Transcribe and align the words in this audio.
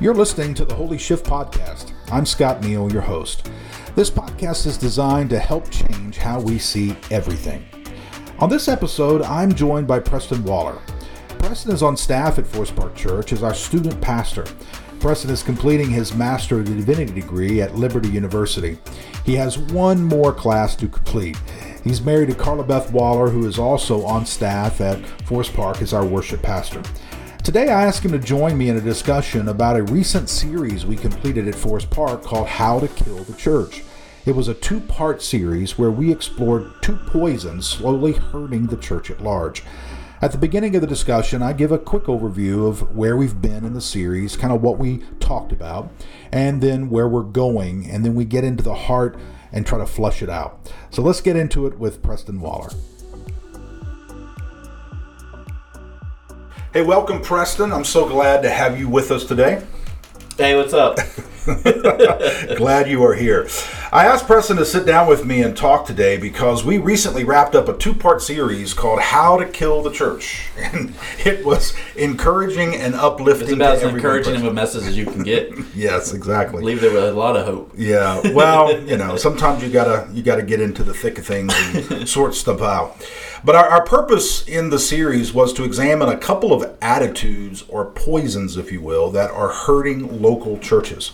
You're 0.00 0.14
listening 0.14 0.54
to 0.54 0.64
the 0.64 0.76
Holy 0.76 0.96
Shift 0.96 1.26
Podcast. 1.26 1.90
I'm 2.12 2.24
Scott 2.24 2.62
Neal, 2.62 2.92
your 2.92 3.02
host. 3.02 3.50
This 3.96 4.08
podcast 4.08 4.64
is 4.64 4.78
designed 4.78 5.28
to 5.30 5.40
help 5.40 5.68
change 5.72 6.18
how 6.18 6.38
we 6.38 6.56
see 6.60 6.96
everything. 7.10 7.66
On 8.38 8.48
this 8.48 8.68
episode, 8.68 9.22
I'm 9.22 9.52
joined 9.52 9.88
by 9.88 9.98
Preston 9.98 10.44
Waller. 10.44 10.78
Preston 11.40 11.72
is 11.72 11.82
on 11.82 11.96
staff 11.96 12.38
at 12.38 12.46
Forest 12.46 12.76
Park 12.76 12.94
Church 12.94 13.32
as 13.32 13.42
our 13.42 13.54
student 13.54 14.00
pastor. 14.00 14.44
Preston 15.00 15.30
is 15.30 15.42
completing 15.42 15.90
his 15.90 16.14
Master 16.14 16.60
of 16.60 16.66
Divinity 16.66 17.12
degree 17.12 17.60
at 17.60 17.74
Liberty 17.74 18.08
University. 18.08 18.78
He 19.24 19.34
has 19.34 19.58
one 19.58 20.00
more 20.00 20.32
class 20.32 20.76
to 20.76 20.86
complete. 20.86 21.36
He's 21.82 22.02
married 22.02 22.28
to 22.28 22.36
Karla-Beth 22.36 22.92
Waller, 22.92 23.30
who 23.30 23.48
is 23.48 23.58
also 23.58 24.04
on 24.04 24.26
staff 24.26 24.80
at 24.80 25.04
Forest 25.26 25.54
Park 25.54 25.82
as 25.82 25.92
our 25.92 26.06
worship 26.06 26.40
pastor. 26.40 26.84
Today, 27.48 27.70
I 27.70 27.86
asked 27.86 28.04
him 28.04 28.12
to 28.12 28.18
join 28.18 28.58
me 28.58 28.68
in 28.68 28.76
a 28.76 28.80
discussion 28.82 29.48
about 29.48 29.78
a 29.78 29.82
recent 29.82 30.28
series 30.28 30.84
we 30.84 30.96
completed 30.96 31.48
at 31.48 31.54
Forest 31.54 31.88
Park 31.88 32.22
called 32.22 32.46
How 32.46 32.78
to 32.78 32.88
Kill 32.88 33.24
the 33.24 33.32
Church. 33.32 33.82
It 34.26 34.36
was 34.36 34.48
a 34.48 34.54
two 34.54 34.80
part 34.80 35.22
series 35.22 35.78
where 35.78 35.90
we 35.90 36.12
explored 36.12 36.70
two 36.82 36.96
poisons 37.06 37.66
slowly 37.66 38.12
hurting 38.12 38.66
the 38.66 38.76
church 38.76 39.10
at 39.10 39.22
large. 39.22 39.62
At 40.20 40.32
the 40.32 40.36
beginning 40.36 40.74
of 40.74 40.82
the 40.82 40.86
discussion, 40.86 41.42
I 41.42 41.54
give 41.54 41.72
a 41.72 41.78
quick 41.78 42.04
overview 42.04 42.68
of 42.68 42.94
where 42.94 43.16
we've 43.16 43.40
been 43.40 43.64
in 43.64 43.72
the 43.72 43.80
series, 43.80 44.36
kind 44.36 44.52
of 44.52 44.60
what 44.60 44.76
we 44.76 44.98
talked 45.18 45.50
about, 45.50 45.90
and 46.30 46.62
then 46.62 46.90
where 46.90 47.08
we're 47.08 47.22
going, 47.22 47.88
and 47.88 48.04
then 48.04 48.14
we 48.14 48.26
get 48.26 48.44
into 48.44 48.62
the 48.62 48.74
heart 48.74 49.18
and 49.52 49.66
try 49.66 49.78
to 49.78 49.86
flush 49.86 50.20
it 50.20 50.28
out. 50.28 50.70
So 50.90 51.00
let's 51.00 51.22
get 51.22 51.34
into 51.34 51.66
it 51.66 51.78
with 51.78 52.02
Preston 52.02 52.42
Waller. 52.42 52.68
Hey, 56.78 56.84
welcome, 56.84 57.20
Preston. 57.20 57.72
I'm 57.72 57.82
so 57.82 58.08
glad 58.08 58.40
to 58.42 58.50
have 58.50 58.78
you 58.78 58.88
with 58.88 59.10
us 59.10 59.24
today. 59.24 59.66
Hey, 60.36 60.54
what's 60.54 60.72
up? 60.72 61.00
Glad 62.56 62.90
you 62.90 63.02
are 63.04 63.14
here. 63.14 63.48
I 63.90 64.04
asked 64.04 64.26
Preston 64.26 64.58
to 64.58 64.66
sit 64.66 64.84
down 64.84 65.08
with 65.08 65.24
me 65.24 65.42
and 65.42 65.56
talk 65.56 65.86
today 65.86 66.18
because 66.18 66.62
we 66.62 66.76
recently 66.76 67.24
wrapped 67.24 67.54
up 67.54 67.68
a 67.68 67.76
two 67.76 67.94
part 67.94 68.20
series 68.20 68.74
called 68.74 69.00
How 69.00 69.38
to 69.38 69.46
Kill 69.46 69.82
the 69.82 69.90
Church. 69.90 70.50
And 70.58 70.94
it 71.24 71.46
was 71.46 71.74
encouraging 71.96 72.74
and 72.74 72.94
uplifting. 72.94 73.48
It's 73.48 73.54
about 73.54 73.76
as 73.76 73.82
encouraging 73.84 74.36
of 74.36 74.44
a 74.44 74.52
message 74.52 74.82
as 74.82 74.98
you 74.98 75.06
can 75.06 75.22
get. 75.22 75.50
yes, 75.74 76.12
exactly. 76.12 76.58
I 76.58 76.60
believe 76.60 76.82
there 76.82 76.92
was 76.92 77.04
a 77.04 77.12
lot 77.12 77.36
of 77.36 77.46
hope. 77.46 77.72
Yeah. 77.76 78.20
Well, 78.34 78.78
you 78.82 78.98
know, 78.98 79.16
sometimes 79.16 79.62
you 79.62 79.70
gotta 79.70 80.10
you 80.12 80.22
gotta 80.22 80.42
get 80.42 80.60
into 80.60 80.82
the 80.82 80.92
thick 80.92 81.16
of 81.18 81.26
things 81.26 81.54
and 81.90 82.06
sort 82.06 82.34
stuff 82.34 82.60
out. 82.60 83.02
But 83.44 83.54
our, 83.54 83.66
our 83.66 83.84
purpose 83.84 84.46
in 84.46 84.68
the 84.68 84.78
series 84.78 85.32
was 85.32 85.52
to 85.54 85.64
examine 85.64 86.08
a 86.08 86.18
couple 86.18 86.52
of 86.52 86.76
attitudes 86.82 87.64
or 87.68 87.86
poisons, 87.86 88.56
if 88.56 88.72
you 88.72 88.80
will, 88.80 89.10
that 89.12 89.30
are 89.30 89.48
hurting 89.48 90.20
local 90.20 90.58
churches. 90.58 91.12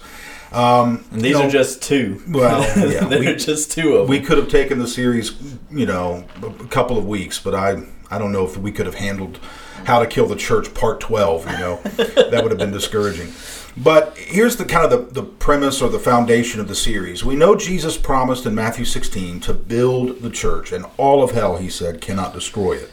Um, 0.55 1.05
and 1.11 1.21
these 1.21 1.33
you 1.33 1.39
know, 1.39 1.47
are 1.47 1.51
just 1.51 1.83
two. 1.83 2.23
Well, 2.29 2.61
yeah, 2.91 3.05
they're 3.05 3.21
we, 3.21 3.35
just 3.37 3.73
two 3.73 3.97
of 3.97 4.01
them. 4.03 4.09
We 4.09 4.21
could 4.21 4.39
have 4.39 4.49
taken 4.49 4.79
the 4.79 4.87
series, 4.87 5.33
you 5.71 5.87
know, 5.87 6.25
a 6.43 6.67
couple 6.67 6.97
of 6.97 7.07
weeks, 7.07 7.41
but 7.41 7.55
I, 7.55 7.83
I 8.11 8.19
don't 8.19 8.33
know 8.33 8.45
if 8.45 8.57
we 8.57 8.71
could 8.71 8.87
have 8.87 8.95
handled 8.95 9.41
how 9.85 9.99
to 9.99 10.07
kill 10.07 10.27
the 10.27 10.37
church 10.37 10.73
part 10.75 11.01
12 11.01 11.51
you 11.51 11.59
know. 11.59 11.77
That 12.31 12.41
would 12.43 12.51
have 12.51 12.59
been 12.59 12.73
discouraging. 12.73 13.33
But 13.77 14.17
here's 14.17 14.57
the 14.57 14.65
kind 14.65 14.91
of 14.91 15.15
the, 15.15 15.23
the 15.23 15.27
premise 15.27 15.83
or 15.83 15.89
the 15.89 15.99
foundation 15.99 16.61
of 16.61 16.69
the 16.69 16.75
series. 16.75 17.25
We 17.25 17.37
know 17.37 17.55
jesus 17.55 17.99
promised 17.99 18.47
in 18.47 18.55
matthew 18.55 18.85
16 18.85 19.41
to 19.41 19.53
build 19.53 20.21
the 20.21 20.31
church 20.31 20.73
and 20.73 20.87
all 20.97 21.23
of 21.23 21.33
hell 21.33 21.57
he 21.57 21.69
said 21.69 22.01
cannot 22.01 22.33
destroy 22.33 22.75
it. 22.75 22.91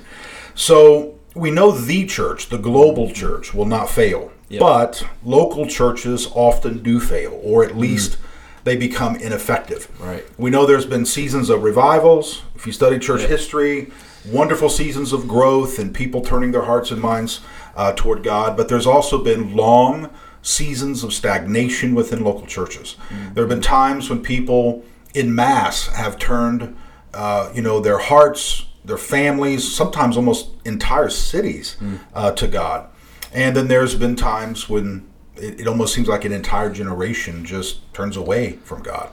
So 0.55 1.19
we 1.33 1.51
know 1.51 1.71
the 1.71 2.05
church 2.05 2.49
the 2.49 2.57
global 2.57 3.11
church 3.11 3.53
will 3.53 3.65
not 3.65 3.89
fail 3.89 4.31
Yep. 4.51 4.59
But 4.59 5.07
local 5.23 5.65
churches 5.65 6.27
often 6.35 6.83
do 6.83 6.99
fail, 6.99 7.39
or 7.41 7.63
at 7.63 7.77
least 7.77 8.11
mm. 8.11 8.17
they 8.65 8.75
become 8.75 9.15
ineffective. 9.15 9.87
Right. 9.97 10.25
We 10.37 10.49
know 10.49 10.65
there's 10.65 10.85
been 10.85 11.05
seasons 11.05 11.49
of 11.49 11.63
revivals. 11.63 12.41
If 12.53 12.67
you 12.67 12.73
study 12.73 12.99
church 12.99 13.21
yep. 13.21 13.29
history, 13.29 13.91
wonderful 14.25 14.67
seasons 14.67 15.13
of 15.13 15.25
growth 15.25 15.79
and 15.79 15.95
people 15.95 16.19
turning 16.21 16.51
their 16.51 16.63
hearts 16.63 16.91
and 16.91 17.01
minds 17.01 17.39
uh, 17.77 17.93
toward 17.93 18.23
God. 18.23 18.57
But 18.57 18.67
there's 18.67 18.85
also 18.85 19.23
been 19.23 19.55
long 19.55 20.09
seasons 20.41 21.05
of 21.05 21.13
stagnation 21.13 21.95
within 21.95 22.21
local 22.21 22.45
churches. 22.45 22.97
Mm. 23.07 23.33
There 23.33 23.43
have 23.43 23.49
been 23.49 23.61
times 23.61 24.09
when 24.09 24.21
people 24.21 24.83
in 25.13 25.33
mass 25.33 25.87
have 25.87 26.19
turned, 26.19 26.75
uh, 27.13 27.51
you 27.55 27.61
know, 27.61 27.79
their 27.79 27.99
hearts, 27.99 28.65
their 28.83 28.97
families, 28.97 29.73
sometimes 29.73 30.17
almost 30.17 30.49
entire 30.65 31.09
cities 31.09 31.77
mm. 31.79 31.99
uh, 32.13 32.31
to 32.33 32.47
God. 32.49 32.89
And 33.33 33.55
then 33.55 33.67
there's 33.67 33.95
been 33.95 34.15
times 34.15 34.69
when 34.69 35.07
it, 35.35 35.61
it 35.61 35.67
almost 35.67 35.93
seems 35.93 36.07
like 36.07 36.25
an 36.25 36.31
entire 36.31 36.71
generation 36.71 37.45
just 37.45 37.93
turns 37.93 38.17
away 38.17 38.53
from 38.63 38.83
God. 38.83 39.09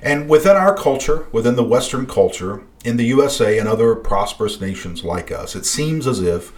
And 0.00 0.28
within 0.28 0.56
our 0.56 0.76
culture, 0.76 1.26
within 1.32 1.56
the 1.56 1.64
Western 1.64 2.06
culture, 2.06 2.62
in 2.84 2.96
the 2.96 3.06
USA 3.06 3.58
and 3.58 3.68
other 3.68 3.94
prosperous 3.94 4.60
nations 4.60 5.02
like 5.02 5.32
us, 5.32 5.56
it 5.56 5.66
seems 5.66 6.06
as 6.06 6.20
if 6.20 6.52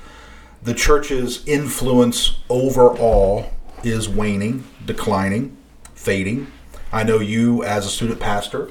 the 0.62 0.74
church's 0.74 1.46
influence 1.46 2.38
overall 2.50 3.50
is 3.82 4.08
waning, 4.08 4.64
declining, 4.84 5.56
fading. 5.94 6.48
I 6.92 7.02
know 7.02 7.18
you, 7.18 7.64
as 7.64 7.86
a 7.86 7.88
student 7.88 8.20
pastor, 8.20 8.70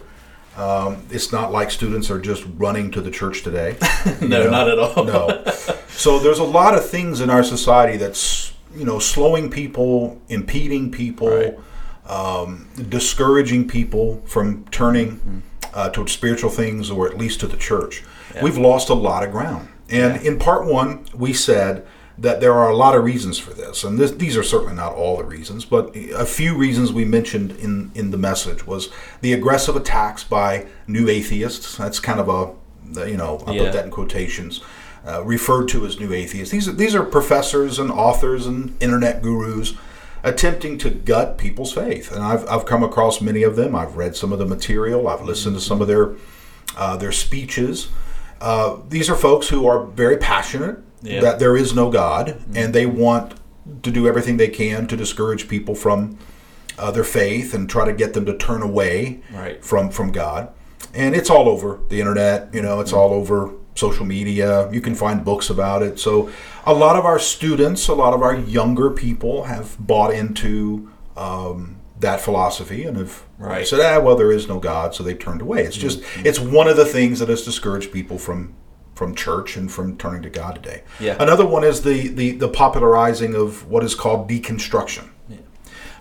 um, 0.60 1.06
it's 1.10 1.32
not 1.32 1.54
like 1.54 1.72
students 1.72 2.12
are 2.12 2.20
just 2.20 2.46
running 2.58 2.92
to 2.92 3.02
the 3.02 3.10
church 3.10 3.44
today. 3.44 3.78
no, 4.22 4.28
know? 4.28 4.50
not 4.50 4.70
at 4.70 4.78
all. 4.78 5.06
no. 5.06 5.46
So 5.88 6.20
there's 6.20 6.40
a 6.40 6.44
lot 6.44 6.76
of 6.76 6.88
things 6.88 7.22
in 7.22 7.30
our 7.30 7.44
society 7.44 7.98
that's 7.98 8.54
you 8.76 8.84
know 8.84 9.00
slowing 9.00 9.50
people, 9.50 10.22
impeding 10.28 10.92
people, 10.92 11.30
right. 11.30 11.58
um, 12.06 12.68
discouraging 12.90 13.70
people 13.70 14.22
from 14.26 14.66
turning 14.66 15.12
mm-hmm. 15.16 15.40
uh, 15.74 15.90
towards 15.92 16.12
spiritual 16.12 16.50
things 16.50 16.92
or 16.92 17.08
at 17.08 17.18
least 17.18 17.40
to 17.40 17.48
the 17.48 17.58
church. 17.58 18.04
Yeah. 18.36 18.44
We've 18.44 18.58
lost 18.58 18.90
a 18.90 18.94
lot 18.94 19.24
of 19.24 19.32
ground. 19.32 19.70
And 19.90 20.22
yeah. 20.22 20.32
in 20.32 20.40
part 20.40 20.66
one, 20.66 21.06
we 21.14 21.32
said 21.32 21.88
that 22.22 22.42
there 22.42 22.54
are 22.54 22.70
a 22.70 22.76
lot 22.76 22.96
of 22.96 23.04
reasons 23.04 23.40
for 23.40 23.54
this, 23.54 23.84
and 23.84 23.98
this, 23.98 24.12
these 24.12 24.36
are 24.36 24.44
certainly 24.44 24.76
not 24.76 24.94
all 24.94 25.18
the 25.18 25.24
reasons, 25.24 25.64
but 25.64 25.96
a 25.96 26.26
few 26.26 26.56
reasons 26.56 26.92
we 26.92 27.06
mentioned 27.06 27.52
in 27.52 27.92
in 27.96 28.12
the 28.12 28.18
message 28.18 28.68
was 28.68 28.90
the 29.22 29.34
aggressive 29.34 29.76
attacks 29.76 30.24
by 30.24 30.68
new 30.88 31.08
atheists. 31.08 31.78
That's 31.78 32.00
kind 32.00 32.20
of 32.20 32.28
a 32.28 33.08
you 33.08 33.18
know 33.18 33.42
I 33.48 33.54
yeah. 33.54 33.64
put 33.64 33.74
that 33.74 33.86
in 33.86 33.92
quotations. 33.92 34.62
Uh, 35.06 35.24
referred 35.24 35.70
to 35.70 35.86
as 35.86 35.98
new 35.98 36.12
atheists. 36.12 36.52
These 36.52 36.68
are, 36.68 36.74
these 36.74 36.94
are 36.94 37.04
professors 37.04 37.80
and 37.80 37.90
authors 37.90 38.46
and 38.46 38.76
internet 38.84 39.22
gurus 39.22 39.74
attempting 40.24 40.78
to 40.80 40.90
gut 40.90 41.38
people's 41.38 41.72
faith, 41.72 42.12
and 42.12 42.22
I've, 42.22 42.46
I've 42.50 42.66
come 42.66 42.84
across 42.84 43.22
many 43.22 43.44
of 43.44 43.56
them. 43.56 43.76
I've 43.76 43.96
read 43.96 44.18
some 44.18 44.34
of 44.34 44.40
the 44.40 44.46
material. 44.46 45.08
I've 45.08 45.24
listened 45.24 45.56
to 45.56 45.62
some 45.62 45.82
of 45.82 45.88
their 45.88 46.16
uh, 46.76 46.98
their 46.98 47.14
speeches. 47.14 47.88
Uh, 48.42 48.80
these 48.90 49.10
are 49.10 49.16
folks 49.16 49.48
who 49.48 49.66
are 49.68 49.86
very 49.86 50.18
passionate 50.18 50.80
yeah. 51.02 51.22
that 51.22 51.40
there 51.40 51.56
is 51.56 51.74
no 51.74 51.90
God, 51.90 52.28
mm-hmm. 52.28 52.58
and 52.58 52.74
they 52.74 52.86
want 52.86 53.36
to 53.84 53.92
do 53.92 54.08
everything 54.08 54.38
they 54.38 54.50
can 54.50 54.88
to 54.88 54.98
discourage 54.98 55.48
people 55.48 55.76
from 55.76 56.18
uh, 56.78 56.92
their 56.92 57.04
faith 57.04 57.54
and 57.54 57.70
try 57.70 57.86
to 57.86 57.94
get 57.94 58.14
them 58.14 58.26
to 58.26 58.38
turn 58.38 58.62
away 58.62 59.22
right. 59.32 59.64
from 59.64 59.90
from 59.90 60.12
God. 60.12 60.52
And 60.94 61.16
it's 61.16 61.30
all 61.30 61.48
over 61.48 61.80
the 61.90 62.00
internet. 62.00 62.54
You 62.54 62.62
know, 62.62 62.80
it's 62.80 62.92
mm-hmm. 62.92 63.00
all 63.00 63.14
over 63.14 63.54
social 63.76 64.06
media. 64.06 64.72
You 64.72 64.82
can 64.82 64.96
find 64.96 65.24
books 65.24 65.50
about 65.50 65.84
it. 65.84 66.00
So 66.00 66.30
a 66.66 66.74
lot 66.74 66.96
of 66.96 67.06
our 67.06 67.20
students, 67.20 67.88
a 67.88 67.94
lot 67.94 68.14
of 68.14 68.22
our 68.22 68.36
younger 68.36 68.90
people 68.90 69.44
have 69.44 69.76
bought 69.80 70.14
into 70.14 70.90
um, 71.16 71.78
that 72.00 72.22
philosophy 72.22 72.84
and 72.84 72.98
have 72.98 73.24
right. 73.38 73.68
said, 73.68 73.80
ah, 73.82 74.00
well, 74.04 74.16
there 74.16 74.32
is 74.32 74.48
no 74.48 74.60
God, 74.60 74.96
so 74.96 75.04
they've 75.04 75.20
turned 75.20 75.42
away. 75.42 75.64
It's 75.64 75.78
just, 75.78 76.02
mm-hmm. 76.02 76.26
it's 76.26 76.40
one 76.40 76.68
of 76.68 76.78
the 76.78 76.86
things 76.86 77.20
that 77.20 77.30
has 77.30 77.44
discouraged 77.44 77.92
people 77.92 78.18
from 78.18 78.54
from 79.00 79.16
church 79.16 79.56
and 79.56 79.72
from 79.72 79.98
turning 79.98 80.22
to 80.22 80.30
God 80.30 80.56
today. 80.56 80.84
Yeah. 81.00 81.16
Another 81.24 81.46
one 81.46 81.64
is 81.64 81.84
the, 81.84 82.10
the, 82.10 82.32
the 82.34 82.50
popularizing 82.50 83.34
of 83.34 83.66
what 83.66 83.82
is 83.82 83.96
called 83.96 84.30
deconstruction. 84.30 85.08
Yeah. 85.30 85.38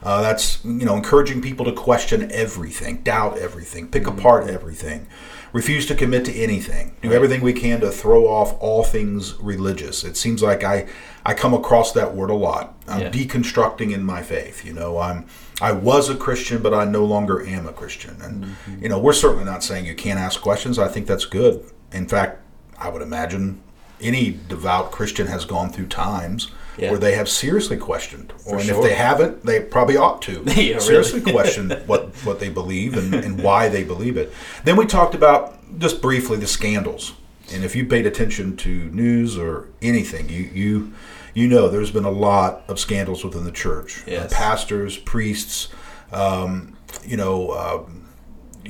Uh, 0.02 0.20
that's 0.20 0.64
you 0.64 0.84
know 0.84 0.96
encouraging 0.96 1.40
people 1.40 1.64
to 1.64 1.72
question 1.72 2.30
everything, 2.32 2.96
doubt 2.98 3.38
everything, 3.38 3.88
pick 3.88 4.02
mm-hmm. 4.02 4.18
apart 4.18 4.50
everything, 4.50 5.06
refuse 5.52 5.86
to 5.86 5.94
commit 5.94 6.24
to 6.24 6.32
anything, 6.34 6.96
do 7.00 7.08
right. 7.08 7.14
everything 7.14 7.40
we 7.40 7.52
can 7.52 7.80
to 7.80 7.90
throw 7.90 8.26
off 8.26 8.56
all 8.60 8.82
things 8.82 9.34
religious. 9.40 10.02
It 10.02 10.16
seems 10.16 10.42
like 10.42 10.64
I 10.64 10.88
I 11.24 11.34
come 11.34 11.54
across 11.54 11.92
that 11.92 12.16
word 12.16 12.30
a 12.30 12.34
lot. 12.34 12.74
I'm 12.88 13.02
yeah. 13.02 13.10
deconstructing 13.10 13.92
in 13.92 14.02
my 14.02 14.22
faith. 14.24 14.64
You 14.64 14.72
know, 14.72 14.98
I'm 14.98 15.26
I 15.60 15.70
was 15.70 16.08
a 16.08 16.16
Christian, 16.16 16.62
but 16.62 16.74
I 16.74 16.84
no 16.84 17.04
longer 17.04 17.46
am 17.46 17.68
a 17.68 17.72
Christian. 17.72 18.20
And 18.22 18.44
mm-hmm. 18.44 18.82
you 18.82 18.88
know, 18.88 18.98
we're 18.98 19.12
certainly 19.12 19.44
not 19.44 19.62
saying 19.62 19.86
you 19.86 19.94
can't 19.94 20.18
ask 20.18 20.40
questions. 20.40 20.80
I 20.80 20.88
think 20.88 21.06
that's 21.06 21.26
good. 21.26 21.64
In 21.92 22.08
fact, 22.08 22.42
I 22.78 22.88
would 22.88 23.02
imagine 23.02 23.60
any 24.00 24.38
devout 24.48 24.92
Christian 24.92 25.26
has 25.26 25.44
gone 25.44 25.70
through 25.70 25.88
times 25.88 26.50
yeah. 26.78 26.90
where 26.90 26.98
they 26.98 27.14
have 27.14 27.28
seriously 27.28 27.76
questioned, 27.76 28.32
or 28.46 28.56
and 28.56 28.66
sure. 28.66 28.76
if 28.76 28.82
they 28.82 28.94
haven't, 28.94 29.44
they 29.44 29.60
probably 29.60 29.96
ought 29.96 30.22
to 30.22 30.42
yeah, 30.46 30.78
seriously 30.78 31.20
question 31.20 31.70
what 31.86 32.08
what 32.24 32.40
they 32.40 32.48
believe 32.48 32.96
and, 32.96 33.14
and 33.14 33.42
why 33.42 33.68
they 33.68 33.84
believe 33.84 34.16
it. 34.16 34.32
Then 34.64 34.76
we 34.76 34.86
talked 34.86 35.14
about 35.14 35.54
just 35.78 36.00
briefly 36.00 36.36
the 36.36 36.46
scandals, 36.46 37.14
and 37.52 37.64
if 37.64 37.74
you 37.74 37.84
paid 37.86 38.06
attention 38.06 38.56
to 38.58 38.84
news 38.90 39.36
or 39.36 39.68
anything, 39.82 40.28
you 40.28 40.50
you 40.54 40.92
you 41.34 41.48
know 41.48 41.68
there's 41.68 41.90
been 41.90 42.04
a 42.04 42.10
lot 42.10 42.62
of 42.68 42.78
scandals 42.78 43.24
within 43.24 43.44
the 43.44 43.52
church. 43.52 44.04
Yes. 44.06 44.32
Uh, 44.32 44.36
pastors, 44.36 44.96
priests, 44.96 45.68
um, 46.12 46.76
you 47.04 47.16
know, 47.16 47.50
uh, 47.50 47.82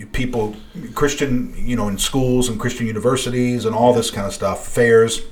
people, 0.06 0.55
Christian, 0.95 1.55
you 1.56 1.77
know, 1.77 1.89
in 1.89 1.99
schools 1.99 2.49
and 2.49 2.59
Christian 2.59 2.87
universities 2.87 3.65
and 3.65 3.75
all 3.75 3.93
this 3.93 4.11
kind 4.11 4.27
of 4.27 4.33
stuff, 4.33 4.67
fairs, 4.67 5.23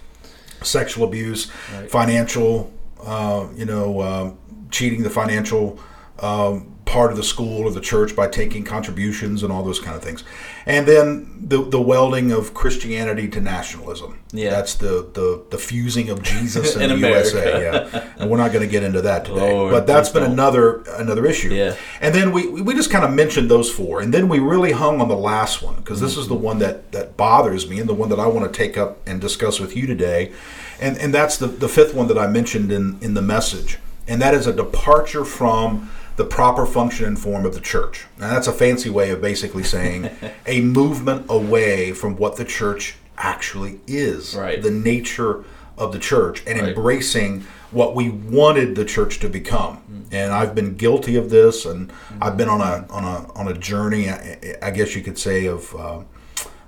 sexual 0.62 1.04
abuse, 1.06 1.50
Right. 1.74 1.90
financial, 1.90 2.72
uh, 3.04 3.46
you 3.56 3.64
know, 3.64 4.00
um 4.02 4.38
cheating 4.70 5.04
the 5.04 5.10
financial 5.10 5.78
um, 6.18 6.74
part 6.86 7.10
of 7.12 7.16
the 7.16 7.22
school 7.22 7.62
or 7.62 7.70
the 7.70 7.80
church 7.80 8.16
by 8.16 8.26
taking 8.26 8.64
contributions 8.64 9.42
and 9.44 9.52
all 9.52 9.62
those 9.62 9.78
kind 9.78 9.96
of 9.96 10.02
things. 10.02 10.24
And 10.68 10.84
then 10.88 11.46
the, 11.48 11.62
the 11.62 11.80
welding 11.80 12.32
of 12.32 12.52
Christianity 12.52 13.28
to 13.28 13.40
nationalism. 13.40 14.18
Yeah. 14.32 14.50
That's 14.50 14.74
the, 14.74 15.08
the, 15.14 15.44
the 15.50 15.58
fusing 15.58 16.10
of 16.10 16.24
Jesus 16.24 16.74
in, 16.76 16.82
In 16.82 16.88
the 16.90 16.96
America. 16.96 17.36
USA. 17.38 17.62
Yeah. 17.92 18.12
And 18.18 18.28
we're 18.28 18.38
not 18.38 18.50
going 18.50 18.66
to 18.66 18.70
get 18.70 18.82
into 18.82 19.00
that 19.02 19.24
today. 19.24 19.52
Lord, 19.54 19.70
but 19.70 19.86
that's 19.86 20.08
been 20.08 20.24
don't. 20.24 20.32
another 20.32 20.82
another 20.98 21.24
issue. 21.24 21.54
Yeah. 21.54 21.76
And 22.00 22.12
then 22.12 22.32
we, 22.32 22.48
we 22.48 22.74
just 22.74 22.90
kind 22.90 23.04
of 23.04 23.12
mentioned 23.12 23.48
those 23.48 23.70
four. 23.70 24.00
And 24.00 24.12
then 24.12 24.28
we 24.28 24.40
really 24.40 24.72
hung 24.72 25.00
on 25.00 25.06
the 25.06 25.16
last 25.16 25.62
one 25.62 25.76
because 25.76 26.00
this 26.00 26.12
Mm-hmm. 26.14 26.20
is 26.22 26.28
the 26.28 26.34
one 26.34 26.58
that, 26.58 26.90
that 26.90 27.16
bothers 27.16 27.68
me 27.70 27.78
and 27.78 27.88
the 27.88 27.94
one 27.94 28.08
that 28.08 28.18
I 28.18 28.26
want 28.26 28.52
to 28.52 28.56
take 28.56 28.76
up 28.76 28.98
and 29.06 29.20
discuss 29.20 29.60
with 29.60 29.76
you 29.76 29.86
today. 29.86 30.32
And, 30.80 30.98
and 30.98 31.14
that's 31.14 31.36
the, 31.36 31.46
the 31.46 31.68
fifth 31.68 31.94
one 31.94 32.08
that 32.08 32.18
I 32.18 32.26
mentioned 32.26 32.72
in, 32.72 32.98
in 33.00 33.14
the 33.14 33.22
message. 33.22 33.78
And 34.08 34.20
that 34.20 34.34
is 34.34 34.46
a 34.48 34.52
departure 34.52 35.24
from 35.24 35.90
the 36.16 36.24
proper 36.24 36.64
function 36.66 37.06
and 37.06 37.18
form 37.18 37.44
of 37.44 37.54
the 37.54 37.60
church. 37.60 38.06
Now, 38.18 38.30
that's 38.30 38.46
a 38.46 38.52
fancy 38.52 38.90
way 38.90 39.10
of 39.10 39.20
basically 39.20 39.62
saying 39.62 40.10
a 40.46 40.60
movement 40.60 41.26
away 41.28 41.92
from 41.92 42.16
what 42.16 42.36
the 42.36 42.44
church 42.44 42.96
actually 43.18 43.80
is, 43.86 44.34
Right. 44.34 44.62
the 44.62 44.70
nature 44.70 45.44
of 45.78 45.92
the 45.92 45.98
church, 45.98 46.42
and 46.46 46.58
Right. 46.60 46.68
embracing 46.70 47.44
what 47.70 47.94
we 47.94 48.08
wanted 48.08 48.74
the 48.76 48.84
church 48.84 49.20
to 49.20 49.28
become. 49.28 49.78
And 50.10 50.32
I've 50.32 50.54
been 50.54 50.74
guilty 50.76 51.16
of 51.16 51.28
this, 51.30 51.66
and 51.66 51.92
I've 52.22 52.36
been 52.36 52.48
on 52.48 52.60
a 52.60 52.86
on 52.90 53.04
a 53.04 53.30
on 53.34 53.48
a 53.48 53.54
journey, 53.54 54.08
I, 54.08 54.56
I 54.62 54.70
guess 54.70 54.94
you 54.94 55.02
could 55.02 55.18
say, 55.18 55.46
of. 55.46 55.74
Uh, 55.74 55.98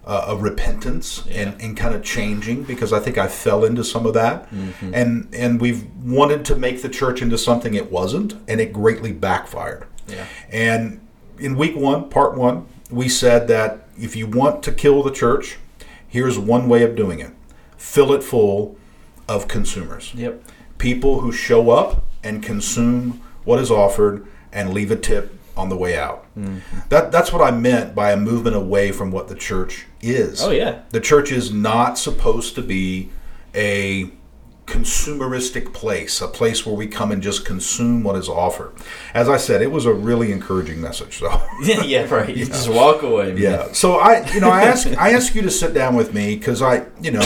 uh, 0.09 0.25
of 0.29 0.43
repentance 0.43 1.23
and, 1.31 1.55
and 1.61 1.77
kind 1.77 1.95
of 1.95 2.03
changing 2.03 2.63
because 2.65 2.95
I 2.95 2.99
think 2.99 3.19
I 3.19 3.29
fell 3.29 3.63
into 3.65 3.85
some 3.85 4.07
of 4.07 4.15
that, 4.15 4.49
and 4.81 5.29
and 5.35 5.61
we've 5.61 5.85
wanted 6.03 6.47
to 6.47 6.57
make 6.57 6.81
the 6.83 6.89
church 6.89 7.21
into 7.21 7.37
something 7.37 7.75
it 7.75 7.93
wasn't, 7.93 8.35
and 8.49 8.59
it 8.61 8.73
greatly 8.73 9.13
backfired. 9.13 9.85
Yeah. 10.09 10.25
And 10.51 11.07
in 11.39 11.57
week 11.57 11.77
one, 11.77 12.09
part 12.09 12.37
one, 12.39 12.67
we 12.91 13.09
said 13.09 13.49
that 13.49 13.87
if 13.99 14.17
you 14.17 14.27
want 14.27 14.63
to 14.63 14.73
kill 14.73 15.03
the 15.03 15.13
church, 15.13 15.59
here's 16.09 16.39
one 16.39 16.71
way 16.71 16.83
of 16.85 16.97
doing 16.97 17.19
it: 17.21 17.33
fill 17.77 18.13
it 18.15 18.23
full 18.25 18.77
of 19.29 19.47
consumers 19.47 20.15
Yep. 20.15 20.43
people 20.79 21.21
who 21.21 21.31
show 21.33 21.69
up 21.71 22.03
and 22.25 22.43
consume 22.43 23.21
what 23.45 23.59
is 23.61 23.71
offered 23.71 24.27
and 24.55 24.73
leave 24.73 24.91
a 24.91 24.97
tip 24.97 25.38
on 25.59 25.69
the 25.69 25.77
way 25.77 25.99
out. 25.99 26.25
Mm-hmm. 26.37 26.79
That 26.89 27.13
that's 27.13 27.33
what 27.33 27.43
I 27.43 27.51
meant 27.51 27.95
by 27.95 28.13
a 28.13 28.17
movement 28.17 28.57
away 28.57 28.93
from 28.93 29.11
what 29.11 29.29
the 29.29 29.35
church 29.35 29.87
is. 30.01 30.43
Oh, 30.43 30.51
yeah. 30.51 30.83
The 30.91 31.01
church 31.01 31.33
is 31.33 31.53
not 31.53 31.99
supposed 31.99 32.55
to 32.55 32.63
be 32.63 33.11
a 33.55 34.11
consumeristic 34.67 35.73
place, 35.73 36.21
a 36.21 36.29
place 36.29 36.67
where 36.67 36.75
we 36.75 36.87
come 36.87 37.11
and 37.11 37.23
just 37.23 37.47
consume 37.47 38.03
what 38.03 38.17
is 38.17 38.29
offered. 38.29 38.75
As 39.15 39.29
I 39.29 39.39
said, 39.39 39.63
it 39.63 39.73
was 39.73 39.87
a 39.87 39.93
really 39.93 40.31
encouraging 40.31 40.81
message. 40.81 41.19
So 41.19 41.31
Yeah, 41.63 41.83
yeah, 41.83 42.15
right. 42.15 42.37
You 42.37 42.45
just 42.47 42.69
walk 42.69 43.03
away. 43.03 43.33
Man. 43.33 43.39
yeah. 43.39 43.73
So 43.73 43.97
I, 43.97 44.31
you 44.33 44.41
know, 44.41 44.51
I 44.51 44.65
ask 44.65 44.87
I 44.87 45.11
ask 45.13 45.35
you 45.35 45.43
to 45.43 45.51
sit 45.51 45.75
down 45.75 45.97
with 45.97 46.13
me 46.15 46.37
because 46.37 46.61
I, 46.63 46.87
you 47.01 47.11
know, 47.11 47.21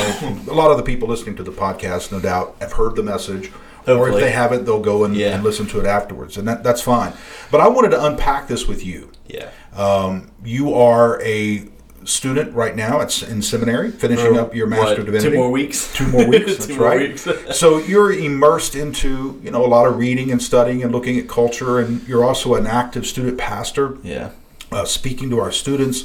a 0.49 0.55
lot 0.55 0.70
of 0.70 0.76
the 0.76 0.84
people 0.84 1.08
listening 1.08 1.37
to 1.37 1.43
the 1.43 1.52
podcast, 1.52 2.12
no 2.12 2.20
doubt, 2.20 2.56
have 2.61 2.73
heard 2.73 2.94
the 2.96 3.02
message, 3.02 3.50
or 3.87 4.08
if 4.08 4.17
they 4.17 4.31
haven't, 4.31 4.64
they'll 4.64 4.81
go 4.81 5.05
and, 5.05 5.17
Yeah. 5.17 5.34
and 5.34 5.44
listen 5.44 5.67
to 5.69 5.81
it 5.81 5.87
afterwards, 5.87 6.37
and 6.37 6.46
that, 6.49 6.62
that's 6.62 6.81
fine. 6.81 7.12
But 7.50 7.61
I 7.61 7.69
wanted 7.69 7.90
to 7.90 8.05
unpack 8.05 8.49
this 8.49 8.67
with 8.67 8.84
you. 8.84 9.11
Yeah. 9.29 9.50
Um, 9.76 10.31
you 10.44 10.75
are 10.75 11.20
a 11.23 11.69
student 12.05 12.55
right 12.55 12.75
now 12.75 13.00
at, 13.00 13.23
in 13.23 13.43
seminary, 13.43 13.90
finishing 13.90 14.37
up 14.37 14.55
your 14.55 14.67
Master 14.67 14.87
What, 14.87 14.99
of 15.00 15.06
Divinity. 15.06 15.31
Two 15.31 15.37
more 15.37 15.50
weeks. 15.50 15.93
Two 15.93 16.08
more 16.08 16.26
weeks. 16.26 16.46
That's 16.67 16.69
more 16.70 16.88
right. 16.88 17.00
weeks. 17.11 17.29
so 17.58 17.79
you're 17.79 18.12
immersed 18.12 18.75
into 18.75 19.40
you 19.43 19.50
know 19.50 19.64
a 19.64 19.69
lot 19.69 19.87
of 19.87 19.96
reading 19.99 20.31
and 20.31 20.43
studying 20.43 20.82
and 20.82 20.93
looking 20.93 21.19
at 21.19 21.29
culture, 21.29 21.79
and 21.79 22.06
you're 22.08 22.25
also 22.25 22.55
an 22.55 22.67
active 22.67 23.06
student 23.06 23.38
pastor 23.38 23.99
yeah. 24.02 24.31
uh, 24.70 24.84
speaking 24.84 25.31
to 25.31 25.38
our 25.38 25.52
students, 25.52 26.05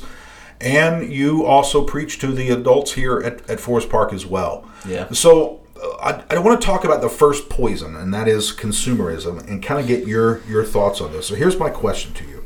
and 0.62 1.12
you 1.12 1.46
also 1.46 1.84
preach 1.84 2.20
to 2.20 2.28
the 2.28 2.50
adults 2.50 2.94
here 2.94 3.20
at, 3.20 3.50
at 3.50 3.60
Forest 3.60 3.90
Park 3.90 4.14
as 4.14 4.26
well. 4.26 4.70
Yeah. 4.88 5.10
So 5.12 5.62
I, 6.02 6.24
I 6.30 6.40
want 6.40 6.60
to 6.60 6.66
talk 6.66 6.84
about 6.84 7.02
the 7.02 7.10
first 7.10 7.50
poison, 7.50 7.96
and 7.96 8.14
that 8.14 8.28
is 8.28 8.52
consumerism, 8.52 9.48
and 9.48 9.62
kind 9.62 9.80
of 9.80 9.88
get 9.88 10.08
your 10.08 10.42
your 10.48 10.64
thoughts 10.64 11.02
on 11.02 11.12
this. 11.12 11.28
So 11.28 11.36
here's 11.36 11.58
my 11.58 11.70
question 11.70 12.14
to 12.16 12.26
you: 12.26 12.46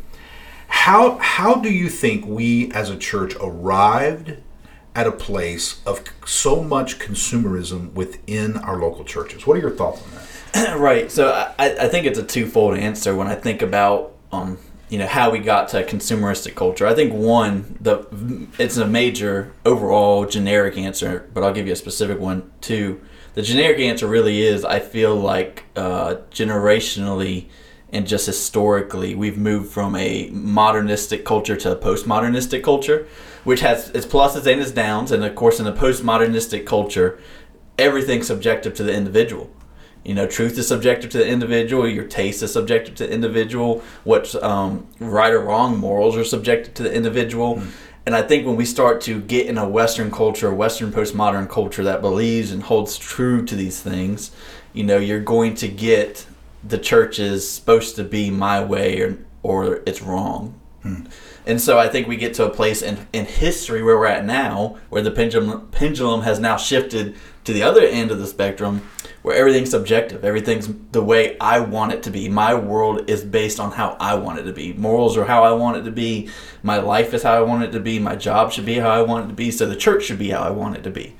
How 0.67 1.17
how 1.17 1.55
do 1.55 1.71
you 1.71 1.89
think 1.89 2.25
we 2.25 2.71
as 2.71 2.89
a 2.89 2.97
church 2.97 3.35
arrived 3.41 4.37
at 4.95 5.07
a 5.07 5.11
place 5.11 5.81
of 5.85 6.03
so 6.25 6.63
much 6.63 6.99
consumerism 6.99 7.93
within 7.93 8.57
our 8.57 8.77
local 8.77 9.05
churches? 9.05 9.47
What 9.47 9.57
are 9.57 9.61
your 9.61 9.71
thoughts 9.71 10.03
on 10.03 10.11
that? 10.11 10.27
right. 10.79 11.09
So 11.11 11.31
I, 11.57 11.85
I 11.85 11.87
think 11.87 12.05
it's 12.05 12.19
a 12.19 12.23
twofold 12.23 12.77
answer 12.77 13.15
when 13.15 13.27
I 13.27 13.35
think 13.35 13.61
about 13.61 14.13
um, 14.31 14.57
you 14.89 14.97
know 14.97 15.07
how 15.07 15.31
we 15.31 15.39
got 15.39 15.69
to 15.69 15.85
consumeristic 15.85 16.55
culture. 16.55 16.85
I 16.85 16.93
think 16.93 17.13
one 17.13 17.77
the 17.79 18.05
it's 18.59 18.77
a 18.77 18.85
major 18.85 19.53
overall 19.65 20.25
generic 20.25 20.77
answer, 20.77 21.29
but 21.33 21.43
I'll 21.43 21.53
give 21.53 21.67
you 21.67 21.73
a 21.73 21.77
specific 21.77 22.19
one 22.19 22.51
too. 22.59 23.01
The 23.33 23.41
generic 23.41 23.79
answer 23.79 24.07
really 24.07 24.41
is 24.41 24.65
I 24.65 24.79
feel 24.79 25.15
like 25.15 25.63
uh, 25.75 26.15
generationally 26.31 27.47
and 27.93 28.07
just 28.07 28.25
historically 28.25 29.15
we've 29.15 29.37
moved 29.37 29.71
from 29.71 29.95
a 29.95 30.29
modernistic 30.31 31.25
culture 31.25 31.55
to 31.57 31.71
a 31.71 31.75
postmodernistic 31.75 32.63
culture, 32.63 33.07
which 33.43 33.61
has 33.61 33.89
its 33.89 34.05
pluses 34.05 34.51
and 34.51 34.61
its 34.61 34.71
downs. 34.71 35.11
And 35.11 35.23
of 35.23 35.35
course, 35.35 35.59
in 35.59 35.67
a 35.67 35.73
postmodernistic 35.73 36.65
culture, 36.65 37.19
everything's 37.77 38.27
subjective 38.27 38.73
to 38.75 38.83
the 38.83 38.93
individual. 38.93 39.49
You 40.03 40.15
know, 40.15 40.25
truth 40.25 40.57
is 40.57 40.67
subjective 40.67 41.11
to 41.11 41.19
the 41.19 41.27
individual. 41.27 41.87
Your 41.87 42.05
taste 42.05 42.41
is 42.41 42.51
subjective 42.51 42.95
to 42.95 43.07
the 43.07 43.13
individual. 43.13 43.83
What's 44.03 44.33
um, 44.35 44.87
right 44.99 45.31
or 45.31 45.41
wrong, 45.41 45.77
morals 45.77 46.17
are 46.17 46.23
subjective 46.23 46.73
to 46.75 46.83
the 46.83 46.93
individual. 46.93 47.61
And 48.05 48.15
I 48.15 48.23
think 48.23 48.45
when 48.45 48.55
we 48.55 48.65
start 48.65 49.01
to 49.01 49.21
get 49.21 49.45
in 49.45 49.57
a 49.57 49.67
Western 49.67 50.09
culture, 50.09 50.49
a 50.49 50.55
Western 50.55 50.91
postmodern 50.91 51.47
culture 51.49 51.83
that 51.83 52.01
believes 52.01 52.51
and 52.51 52.63
holds 52.63 52.97
true 52.97 53.45
to 53.45 53.55
these 53.55 53.79
things, 53.79 54.31
you 54.73 54.83
know, 54.83 54.97
you're 54.97 55.19
going 55.19 55.53
to 55.55 55.67
get 55.67 56.25
the 56.63 56.77
church 56.77 57.19
is 57.19 57.49
supposed 57.49 57.95
to 57.95 58.03
be 58.03 58.29
my 58.29 58.63
way 58.63 59.01
or, 59.01 59.17
or 59.43 59.81
it's 59.85 60.01
wrong. 60.01 60.59
Hmm. 60.83 61.05
And 61.45 61.61
so 61.61 61.77
I 61.77 61.87
think 61.89 62.07
we 62.07 62.17
get 62.17 62.33
to 62.35 62.45
a 62.45 62.49
place 62.49 62.81
in, 62.81 63.07
in 63.13 63.25
history 63.25 63.83
where 63.83 63.97
we're 63.97 64.05
at 64.07 64.25
now, 64.25 64.77
where 64.89 65.01
the 65.01 65.11
pendulum 65.11 65.67
pendulum 65.69 66.21
has 66.21 66.39
now 66.39 66.57
shifted 66.57 67.15
to 67.43 67.53
the 67.53 67.63
other 67.63 67.81
end 67.81 68.11
of 68.11 68.19
the 68.19 68.27
spectrum, 68.27 68.87
where 69.21 69.35
everything's 69.35 69.69
subjective. 69.69 70.25
Everything's 70.25 70.67
the 70.91 71.03
way 71.03 71.37
I 71.39 71.59
want 71.59 71.93
it 71.93 72.03
to 72.03 72.11
be. 72.11 72.27
My 72.27 72.53
world 72.53 73.09
is 73.09 73.23
based 73.23 73.59
on 73.59 73.71
how 73.71 73.95
I 73.99 74.15
want 74.15 74.39
it 74.39 74.43
to 74.43 74.53
be. 74.53 74.73
Morals 74.73 75.17
are 75.17 75.25
how 75.25 75.43
I 75.43 75.51
want 75.51 75.77
it 75.77 75.83
to 75.83 75.91
be. 75.91 76.29
My 76.63 76.79
life 76.79 77.13
is 77.13 77.23
how 77.23 77.35
I 77.35 77.41
want 77.41 77.63
it 77.63 77.71
to 77.71 77.79
be. 77.79 77.99
My 77.99 78.15
job 78.15 78.51
should 78.51 78.65
be 78.65 78.75
how 78.75 78.89
I 78.89 79.01
want 79.01 79.25
it 79.25 79.27
to 79.29 79.35
be. 79.35 79.51
So 79.51 79.65
the 79.65 79.75
church 79.75 80.05
should 80.05 80.19
be 80.19 80.29
how 80.29 80.41
I 80.41 80.49
want 80.49 80.77
it 80.77 80.83
to 80.83 80.91
be. 80.91 81.15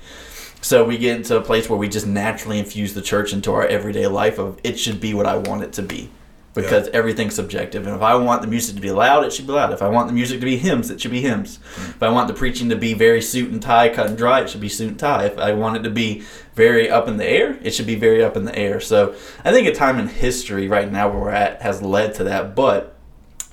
So 0.60 0.84
we 0.84 0.96
get 0.96 1.16
into 1.16 1.36
a 1.36 1.42
place 1.42 1.68
where 1.68 1.78
we 1.78 1.88
just 1.88 2.06
naturally 2.06 2.58
infuse 2.58 2.94
the 2.94 3.02
church 3.02 3.32
into 3.32 3.52
our 3.52 3.66
everyday 3.66 4.06
life 4.06 4.38
of 4.38 4.60
it 4.62 4.78
should 4.78 5.00
be 5.00 5.12
what 5.12 5.26
I 5.26 5.36
want 5.36 5.64
it 5.64 5.72
to 5.74 5.82
be. 5.82 6.10
Because 6.54 6.88
everything's 6.88 7.34
subjective. 7.34 7.86
And 7.86 7.96
if 7.96 8.02
I 8.02 8.14
want 8.14 8.42
the 8.42 8.48
music 8.48 8.74
to 8.76 8.82
be 8.82 8.90
loud, 8.90 9.24
it 9.24 9.32
should 9.32 9.46
be 9.46 9.52
loud. 9.52 9.72
If 9.72 9.80
I 9.80 9.88
want 9.88 10.08
the 10.08 10.12
music 10.12 10.38
to 10.40 10.44
be 10.44 10.58
hymns, 10.58 10.90
it 10.90 11.00
should 11.00 11.10
be 11.10 11.22
hymns. 11.22 11.58
Mm. 11.58 11.88
If 11.90 12.02
I 12.02 12.10
want 12.10 12.28
the 12.28 12.34
preaching 12.34 12.68
to 12.68 12.76
be 12.76 12.92
very 12.92 13.22
suit 13.22 13.50
and 13.50 13.62
tie, 13.62 13.88
cut 13.88 14.08
and 14.08 14.18
dry, 14.18 14.42
it 14.42 14.50
should 14.50 14.60
be 14.60 14.68
suit 14.68 14.90
and 14.90 14.98
tie. 14.98 15.24
If 15.24 15.38
I 15.38 15.52
want 15.52 15.78
it 15.78 15.82
to 15.84 15.90
be 15.90 16.24
very 16.54 16.90
up 16.90 17.08
in 17.08 17.16
the 17.16 17.26
air, 17.26 17.58
it 17.62 17.70
should 17.70 17.86
be 17.86 17.94
very 17.94 18.22
up 18.22 18.36
in 18.36 18.44
the 18.44 18.54
air. 18.54 18.80
So 18.80 19.14
I 19.44 19.52
think 19.52 19.66
a 19.66 19.74
time 19.74 19.98
in 19.98 20.08
history 20.08 20.68
right 20.68 20.92
now 20.92 21.08
where 21.08 21.20
we're 21.20 21.30
at 21.30 21.62
has 21.62 21.80
led 21.80 22.14
to 22.16 22.24
that. 22.24 22.54
But 22.54 22.96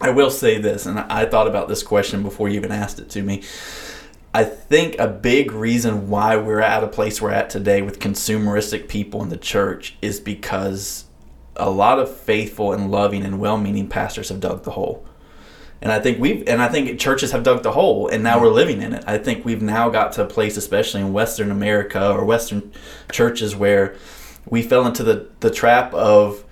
I 0.01 0.09
will 0.09 0.31
say 0.31 0.57
this, 0.57 0.85
and 0.85 0.99
I 0.99 1.25
thought 1.25 1.47
about 1.47 1.69
this 1.69 1.83
question 1.83 2.23
before 2.23 2.49
you 2.49 2.55
even 2.55 2.71
asked 2.71 2.99
it 2.99 3.09
to 3.11 3.21
me. 3.21 3.43
I 4.33 4.43
think 4.43 4.97
a 4.99 5.07
big 5.07 5.51
reason 5.51 6.09
why 6.09 6.35
we're 6.35 6.61
at 6.61 6.83
a 6.83 6.87
place 6.87 7.21
we're 7.21 7.31
at 7.31 7.49
today 7.49 7.81
with 7.81 7.99
consumeristic 7.99 8.87
people 8.87 9.23
in 9.23 9.29
the 9.29 9.37
church 9.37 9.95
is 10.01 10.19
because 10.19 11.05
a 11.59 11.69
lot 11.69 11.99
of 11.99 12.15
faithful 12.15 12.73
and 12.73 12.89
loving 12.89 13.23
and 13.23 13.39
well-meaning 13.39 13.87
pastors 13.87 14.29
have 14.29 14.39
dug 14.39 14.63
the 14.63 14.71
hole. 14.71 15.05
And 15.81 15.91
I 15.91 15.99
think 15.99 16.19
we've 16.19 16.47
and 16.47 16.61
I 16.61 16.67
think 16.67 16.99
churches 16.99 17.31
have 17.31 17.43
dug 17.43 17.63
the 17.63 17.71
hole 17.71 18.07
and 18.09 18.21
now 18.23 18.41
we're 18.41 18.51
living 18.51 18.81
in 18.81 18.93
it. 18.93 19.03
I 19.07 19.17
think 19.17 19.45
we've 19.45 19.61
now 19.61 19.89
got 19.89 20.11
to 20.13 20.23
a 20.23 20.25
place 20.25 20.57
especially 20.57 21.01
in 21.01 21.13
western 21.13 21.51
America 21.51 22.11
or 22.11 22.25
western 22.25 22.73
churches 23.11 23.55
where 23.55 23.95
we 24.45 24.61
fell 24.61 24.85
into 24.85 25.03
the 25.03 25.27
the 25.39 25.49
trap 25.49 25.93
of 25.93 26.43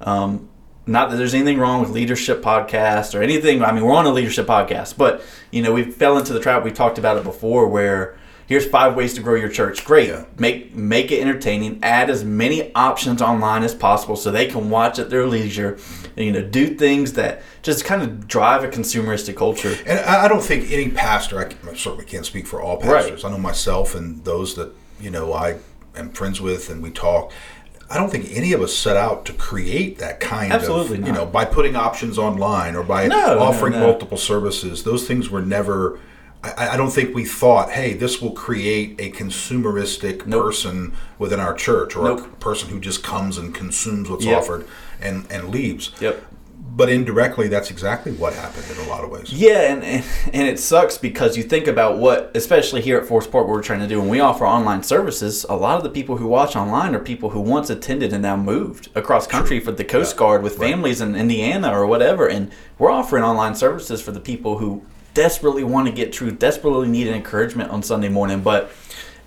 um, 0.00 0.48
not 0.86 1.10
that 1.10 1.16
there's 1.16 1.34
anything 1.34 1.58
wrong 1.58 1.80
with 1.80 1.90
leadership 1.90 2.42
podcast 2.42 3.18
or 3.18 3.22
anything. 3.22 3.62
I 3.62 3.72
mean, 3.72 3.84
we're 3.84 3.92
on 3.92 4.06
a 4.06 4.12
leadership 4.12 4.46
podcast, 4.46 4.96
but 4.96 5.20
you 5.50 5.62
know, 5.62 5.72
we 5.72 5.82
fell 5.82 6.16
into 6.16 6.32
the 6.32 6.40
trap. 6.40 6.62
We 6.62 6.70
talked 6.70 6.98
about 6.98 7.16
it 7.16 7.24
before, 7.24 7.66
where 7.66 8.16
here's 8.46 8.66
five 8.66 8.96
ways 8.96 9.14
to 9.14 9.20
grow 9.20 9.34
your 9.34 9.48
church. 9.48 9.84
Great. 9.84 10.08
Yeah. 10.08 10.24
Make 10.38 10.74
make 10.74 11.12
it 11.12 11.20
entertaining. 11.20 11.80
Add 11.82 12.10
as 12.10 12.24
many 12.24 12.74
options 12.74 13.20
online 13.20 13.62
as 13.62 13.74
possible 13.74 14.16
so 14.16 14.30
they 14.30 14.46
can 14.46 14.70
watch 14.70 14.98
at 14.98 15.10
their 15.10 15.26
leisure. 15.26 15.78
And, 16.16 16.24
you 16.24 16.32
know, 16.32 16.42
do 16.42 16.74
things 16.74 17.12
that 17.14 17.42
just 17.62 17.84
kind 17.84 18.02
of 18.02 18.26
drive 18.26 18.64
a 18.64 18.68
consumeristic 18.68 19.36
culture. 19.36 19.76
And 19.86 19.98
I 19.98 20.28
don't 20.28 20.42
think 20.42 20.70
any 20.70 20.90
pastor, 20.90 21.38
I, 21.40 21.74
certainly 21.74 22.04
can't 22.04 22.24
speak 22.24 22.46
for 22.46 22.62
all 22.62 22.78
pastors. 22.78 23.24
I 23.24 23.30
know 23.30 23.38
myself 23.38 23.94
and 23.94 24.24
those 24.24 24.54
that, 24.54 24.72
you 24.98 25.10
know, 25.10 25.32
I 25.34 25.58
am 25.94 26.10
friends 26.10 26.40
with 26.40 26.70
and 26.70 26.82
we 26.82 26.90
talk. 26.90 27.32
I 27.88 27.98
don't 27.98 28.10
think 28.10 28.32
any 28.32 28.52
of 28.52 28.62
us 28.62 28.74
set 28.74 28.96
out 28.96 29.24
to 29.26 29.32
create 29.32 29.98
that 29.98 30.18
kind 30.18 30.52
Absolutely 30.52 30.98
of, 30.98 31.06
you 31.06 31.12
know, 31.12 31.24
by 31.24 31.44
putting 31.44 31.76
options 31.76 32.18
online 32.18 32.74
or 32.74 32.82
by 32.82 33.06
No, 33.06 33.34
no, 33.34 33.38
offering 33.38 33.74
no. 33.74 33.80
multiple 33.80 34.18
services. 34.18 34.82
Those 34.82 35.06
things 35.06 35.30
were 35.30 35.42
never, 35.42 36.00
I, 36.56 36.74
I 36.74 36.76
don't 36.76 36.90
think 36.90 37.14
we 37.14 37.24
thought, 37.24 37.70
hey, 37.70 37.94
this 37.94 38.20
will 38.20 38.32
create 38.32 39.00
a 39.00 39.10
consumeristic 39.10 40.26
Nope. 40.26 40.44
person 40.44 40.94
within 41.18 41.40
our 41.40 41.54
church 41.54 41.96
or 41.96 42.10
a 42.10 42.22
person 42.38 42.68
who 42.70 42.80
just 42.80 43.02
comes 43.02 43.38
and 43.38 43.54
consumes 43.54 44.08
what's 44.10 44.24
Yep. 44.24 44.38
offered 44.38 44.66
and, 45.00 45.26
and 45.30 45.48
leaves. 45.50 45.92
Yep. 46.00 46.24
But 46.68 46.90
indirectly, 46.90 47.48
that's 47.48 47.70
exactly 47.70 48.12
what 48.12 48.34
happened 48.34 48.64
in 48.70 48.84
a 48.84 48.88
lot 48.90 49.02
of 49.02 49.08
ways. 49.10 49.32
Yeah, 49.32 49.72
and, 49.72 49.82
and 49.82 50.04
and 50.34 50.46
it 50.46 50.58
sucks 50.58 50.98
because 50.98 51.34
you 51.34 51.42
think 51.42 51.68
about 51.68 51.96
what, 51.96 52.32
especially 52.34 52.82
here 52.82 52.98
at 52.98 53.06
Forest 53.06 53.30
Park, 53.32 53.46
what 53.46 53.54
we're 53.54 53.62
trying 53.62 53.80
to 53.80 53.86
do. 53.86 53.98
When 53.98 54.10
we 54.10 54.20
offer 54.20 54.44
online 54.46 54.82
services, 54.82 55.46
a 55.48 55.56
lot 55.56 55.78
of 55.78 55.84
the 55.84 55.88
people 55.88 56.18
who 56.18 56.26
watch 56.26 56.54
online 56.54 56.94
are 56.94 56.98
people 56.98 57.30
who 57.30 57.40
once 57.40 57.70
attended 57.70 58.12
and 58.12 58.20
now 58.20 58.36
moved 58.36 58.90
across 58.94 59.26
country 59.26 59.58
for 59.58 59.72
the 59.72 59.84
Coast 59.84 60.18
Guard 60.18 60.42
with 60.42 60.58
families 60.58 61.00
in 61.00 61.16
Indiana 61.16 61.70
or 61.72 61.86
whatever. 61.86 62.26
And 62.28 62.50
we're 62.78 62.90
offering 62.90 63.22
online 63.24 63.54
services 63.54 64.02
for 64.02 64.10
the 64.12 64.20
people 64.20 64.58
who 64.58 64.82
desperately 65.16 65.64
want 65.64 65.88
to 65.88 65.92
get 65.92 66.12
truth, 66.12 66.38
desperately 66.38 66.88
need 66.88 67.08
an 67.08 67.14
encouragement 67.14 67.70
on 67.70 67.82
Sunday 67.82 68.10
morning. 68.10 68.42
But 68.42 68.70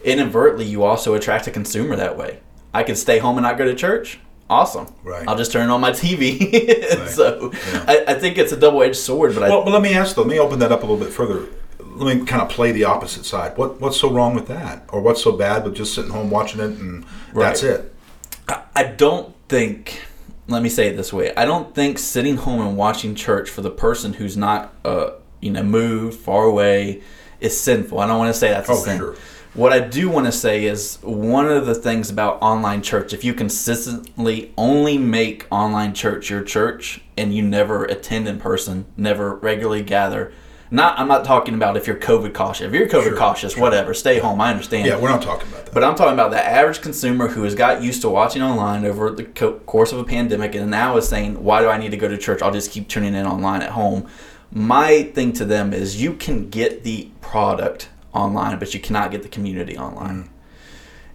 inadvertently, 0.04 0.66
you 0.66 0.84
also 0.84 1.16
attract 1.16 1.48
a 1.48 1.52
consumer 1.52 1.96
that 1.96 2.16
way. 2.16 2.40
I 2.74 2.84
can 2.84 2.96
stay 2.96 3.18
home 3.18 3.38
and 3.38 3.44
not 3.44 3.58
go 3.58 3.66
to 3.66 3.76
church. 3.76 4.20
Awesome. 4.50 4.88
Right. 5.04 5.28
I'll 5.28 5.36
just 5.36 5.52
turn 5.52 5.70
on 5.70 5.82
my 5.82 5.92
TV. 5.92 6.40
Right. 7.00 7.10
so 7.10 7.52
Yeah. 7.54 7.86
I, 7.88 8.04
I 8.10 8.14
think 8.14 8.38
it's 8.38 8.52
a 8.52 8.58
double 8.58 8.82
edged 8.84 8.96
sword. 8.96 9.34
But 9.34 9.44
I, 9.44 9.50
Well, 9.50 9.64
but 9.64 9.72
let 9.72 9.82
me 9.82 9.94
ask 9.94 10.16
though. 10.16 10.22
Let 10.22 10.30
me 10.30 10.40
open 10.40 10.60
that 10.60 10.72
up 10.72 10.84
a 10.84 10.86
little 10.86 11.04
bit 11.04 11.14
further. 11.14 11.48
Let 11.80 12.18
me 12.18 12.26
kind 12.26 12.42
of 12.42 12.50
play 12.50 12.72
the 12.72 12.86
opposite 12.86 13.26
side. 13.26 13.58
What 13.58 13.82
what's 13.82 14.00
so 14.00 14.10
wrong 14.10 14.34
with 14.36 14.48
that, 14.48 14.86
or 14.90 15.02
what's 15.02 15.22
so 15.24 15.34
bad 15.34 15.66
with 15.66 15.76
just 15.76 15.94
sitting 15.94 16.12
home 16.12 16.30
watching 16.30 16.62
it 16.62 16.80
and 16.80 17.06
that's 17.34 17.64
it? 17.64 17.94
I 18.76 18.84
don't 18.84 19.36
think. 19.48 20.02
Let 20.48 20.64
me 20.64 20.70
say 20.70 20.88
it 20.88 20.98
this 20.98 21.14
way: 21.14 21.34
I 21.36 21.46
don't 21.46 21.76
think 21.76 22.00
sitting 22.00 22.38
home 22.38 22.62
and 22.62 22.76
watching 22.78 23.14
church 23.16 23.50
for 23.50 23.62
the 23.62 23.70
person 23.70 24.14
who's 24.14 24.36
not, 24.36 24.74
uh, 24.84 25.12
you 25.42 25.52
know, 25.52 25.64
moved 25.64 26.20
far 26.20 26.46
away 26.46 27.02
is 27.40 27.60
sinful. 27.60 28.00
I 28.00 28.08
don't 28.08 28.18
want 28.20 28.34
to 28.34 28.40
say 28.40 28.50
that's 28.50 28.70
a 28.70 28.74
Oh, 28.74 28.76
sin. 28.76 28.98
sure. 28.98 29.16
What 29.56 29.74
I 29.74 29.80
do 29.80 30.10
want 30.10 30.28
to 30.28 30.32
say 30.32 30.66
is 30.66 31.00
one 31.02 31.48
of 31.50 31.66
the 31.66 31.74
things 31.74 32.10
about 32.12 32.40
online 32.42 32.82
church, 32.84 33.14
if 33.14 33.24
you 33.24 33.34
consistently 33.34 34.52
only 34.58 34.98
make 34.98 35.48
online 35.52 35.94
church 35.94 36.30
your 36.30 36.44
church 36.44 37.02
and 37.18 37.34
you 37.34 37.42
never 37.42 37.86
attend 37.86 38.28
in 38.28 38.40
person, 38.40 38.86
never 38.96 39.36
regularly 39.36 39.82
gather, 39.82 40.32
not 40.72 41.00
I'm 41.00 41.08
not 41.08 41.26
talking 41.26 41.56
about 41.56 41.78
if 41.78 41.88
you're 41.88 41.96
COVID 41.96 42.34
cautious. 42.36 42.68
If 42.68 42.74
you're 42.74 42.88
COVID 42.88 43.04
Sure, 43.04 43.18
cautious, 43.18 43.54
sure. 43.54 43.62
whatever, 43.64 43.96
stay 43.96 44.20
home. 44.20 44.40
I 44.40 44.52
understand. 44.52 44.86
Yeah, 44.86 45.00
we're 45.00 45.10
not 45.10 45.24
talking 45.24 45.48
about 45.48 45.66
that. 45.66 45.74
But 45.74 45.84
I'm 45.84 45.96
talking 45.96 46.14
about 46.14 46.30
the 46.30 46.46
average 46.46 46.82
consumer 46.82 47.30
who 47.30 47.42
has 47.44 47.56
got 47.56 47.82
used 47.82 48.02
to 48.04 48.10
watching 48.10 48.44
online 48.44 48.86
over 48.86 49.10
the 49.10 49.24
co- 49.24 49.54
course 49.62 49.92
of 49.92 49.98
a 49.98 50.04
pandemic 50.04 50.54
and 50.54 50.70
now 50.70 50.96
is 50.98 51.10
saying, 51.10 51.44
why 51.44 51.62
do 51.62 51.70
I 51.70 51.80
need 51.80 51.90
to 51.90 51.98
go 51.98 52.08
to 52.08 52.20
church? 52.20 52.44
I'll 52.44 52.52
just 52.52 52.70
keep 52.70 52.88
tuning 52.88 53.16
in 53.16 53.26
online 53.26 53.64
at 53.64 53.72
home. 53.72 54.08
My 54.52 55.04
thing 55.04 55.34
to 55.34 55.46
them 55.46 55.74
is 55.74 56.02
you 56.02 56.14
can 56.14 56.50
get 56.50 56.84
the 56.84 57.10
product 57.22 57.90
online, 58.14 58.58
but 58.60 58.74
you 58.74 58.80
cannot 58.80 59.12
get 59.12 59.24
the 59.24 59.30
community 59.30 59.78
online. 59.78 60.30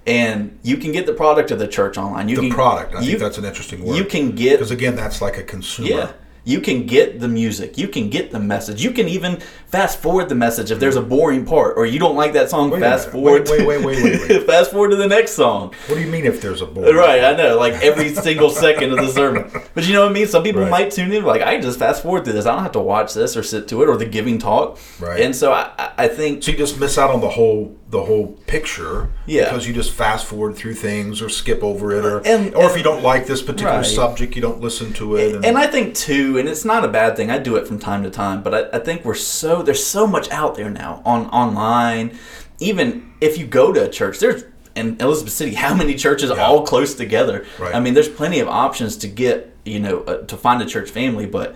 And 0.07 0.59
you 0.63 0.77
can 0.77 0.93
get 0.93 1.07
the 1.07 1.15
product 1.15 1.51
of 1.51 1.59
the 1.59 1.67
church 1.67 1.97
online. 1.97 2.29
You 2.29 2.37
the 2.37 2.43
can, 2.43 2.51
product. 2.51 2.95
I 2.95 3.01
you, 3.01 3.07
think 3.13 3.21
that's 3.21 3.39
an 3.39 3.45
interesting 3.45 3.85
word. 3.85 3.97
you 3.97 4.05
can 4.05 4.33
get 4.33 4.59
because 4.59 4.71
again, 4.71 4.97
that's 4.97 5.23
like 5.23 5.39
a 5.39 5.43
consumer. 5.43 5.89
yeah. 5.89 6.13
You 6.45 6.61
can 6.61 6.87
get 6.87 7.21
the 7.21 7.29
music. 7.29 7.79
You 7.79 7.89
can 7.89 8.11
get 8.11 8.31
the 8.31 8.39
message. 8.39 8.85
You 8.85 8.91
can 8.91 9.09
even 9.09 9.41
fast 9.67 9.99
forward 9.99 10.29
the 10.29 10.35
message 10.35 10.71
if 10.71 10.79
there's 10.79 10.97
a 10.97 11.03
boring 11.03 11.47
part 11.47 11.77
or 11.79 11.87
you 11.87 11.99
don't 11.99 12.17
like 12.17 12.35
that 12.35 12.51
song. 12.51 12.71
Wait 12.71 12.81
fast 12.81 13.09
forward. 13.11 13.49
Wait, 13.49 13.67
wait, 13.67 13.83
wait, 13.83 13.85
wait, 13.85 14.05
wait, 14.05 14.29
wait. 14.29 14.43
fast 14.47 14.71
forward 14.71 14.91
to 14.91 14.97
the 14.97 15.09
next 15.09 15.33
song. 15.33 15.75
What 15.87 15.95
do 15.97 16.01
you 16.03 16.07
mean 16.11 16.27
if 16.27 16.43
there's 16.43 16.61
a 16.61 16.67
boring? 16.67 16.95
Right, 16.95 17.25
I 17.25 17.35
know, 17.35 17.57
like 17.59 17.73
every 17.83 18.15
single 18.15 18.51
second 18.51 18.93
of 18.93 18.99
the 18.99 19.09
sermon. 19.09 19.51
But 19.75 19.87
you 19.87 19.95
know 19.95 20.03
what 20.03 20.11
I 20.11 20.13
mean? 20.15 20.27
Some 20.27 20.43
people 20.43 20.61
Right. 20.63 20.71
might 20.71 20.91
tune 20.91 21.13
in, 21.13 21.25
like, 21.25 21.41
I 21.43 21.55
can 21.55 21.63
just 21.63 21.79
fast 21.79 22.03
forward 22.03 22.25
through 22.25 22.35
this. 22.35 22.45
I 22.47 22.55
don't 22.55 22.63
have 22.63 22.73
to 22.73 22.81
watch 22.81 23.15
this 23.15 23.37
or 23.37 23.43
sit 23.43 23.67
to 23.69 23.83
it 23.83 23.89
or 23.89 23.97
the 23.97 24.05
giving 24.07 24.39
talk. 24.39 24.79
Right. 25.01 25.21
And 25.21 25.35
so 25.35 25.53
I, 25.53 25.71
I- 25.79 25.91
I 25.97 26.09
think, 26.09 26.43
So 26.43 26.51
you 26.51 26.59
just 26.59 26.79
miss 26.79 26.99
out 26.99 27.11
on 27.11 27.21
the 27.21 27.29
whole 27.31 27.75
the 27.95 28.03
whole 28.03 28.27
picture 28.49 29.09
Yeah. 29.25 29.45
because 29.45 29.69
you 29.69 29.73
just 29.73 29.93
fast 29.93 30.27
forward 30.27 30.57
through 30.57 30.75
things 30.75 31.23
or 31.23 31.29
skip 31.29 31.63
over 31.63 31.93
it 31.93 32.05
or 32.05 32.19
And- 32.27 32.53
or 32.55 32.65
if 32.69 32.77
you 32.77 32.83
don't 32.83 33.05
like 33.05 33.27
this 33.29 33.41
particular 33.41 33.77
Right. 33.77 33.87
subject, 33.87 34.35
you 34.35 34.43
don't 34.43 34.61
listen 34.61 34.93
to 34.95 35.15
it. 35.17 35.45
and 35.45 35.57
I 35.57 35.67
think 35.69 35.95
too, 35.95 36.37
and 36.37 36.49
it's 36.49 36.65
not 36.65 36.85
a 36.85 36.89
bad 36.89 37.17
thing. 37.17 37.31
I 37.31 37.39
do 37.39 37.55
it 37.55 37.69
from 37.69 37.79
time 37.79 38.03
to 38.03 38.11
time, 38.11 38.43
but 38.43 38.53
I, 38.53 38.77
I 38.77 38.81
think 38.81 39.05
we're 39.05 39.15
so 39.15 39.63
there's 39.63 39.85
so 39.85 40.07
much 40.09 40.29
out 40.33 40.57
there 40.57 40.71
now 40.71 41.03
on 41.07 41.27
online. 41.31 42.11
Even 42.59 43.05
if 43.21 43.39
you 43.39 43.47
go 43.47 43.73
to 43.73 43.85
a 43.85 43.89
church, 43.89 44.19
there's 44.19 44.43
in 44.75 44.97
Elizabeth 44.99 45.33
City, 45.33 45.55
how 45.55 45.73
many 45.73 45.95
churches 45.95 46.31
Yeah. 46.31 46.45
all 46.45 46.63
close 46.63 46.95
together? 46.95 47.45
Right. 47.61 47.73
I 47.77 47.79
mean, 47.79 47.95
there's 47.95 48.09
plenty 48.09 48.41
of 48.41 48.49
options 48.49 48.97
to 48.99 49.07
get 49.07 49.55
you 49.65 49.79
know 49.79 50.01
uh, 50.09 50.17
to 50.27 50.37
find 50.37 50.61
a 50.61 50.67
church 50.67 50.91
family, 50.91 51.27
but 51.27 51.55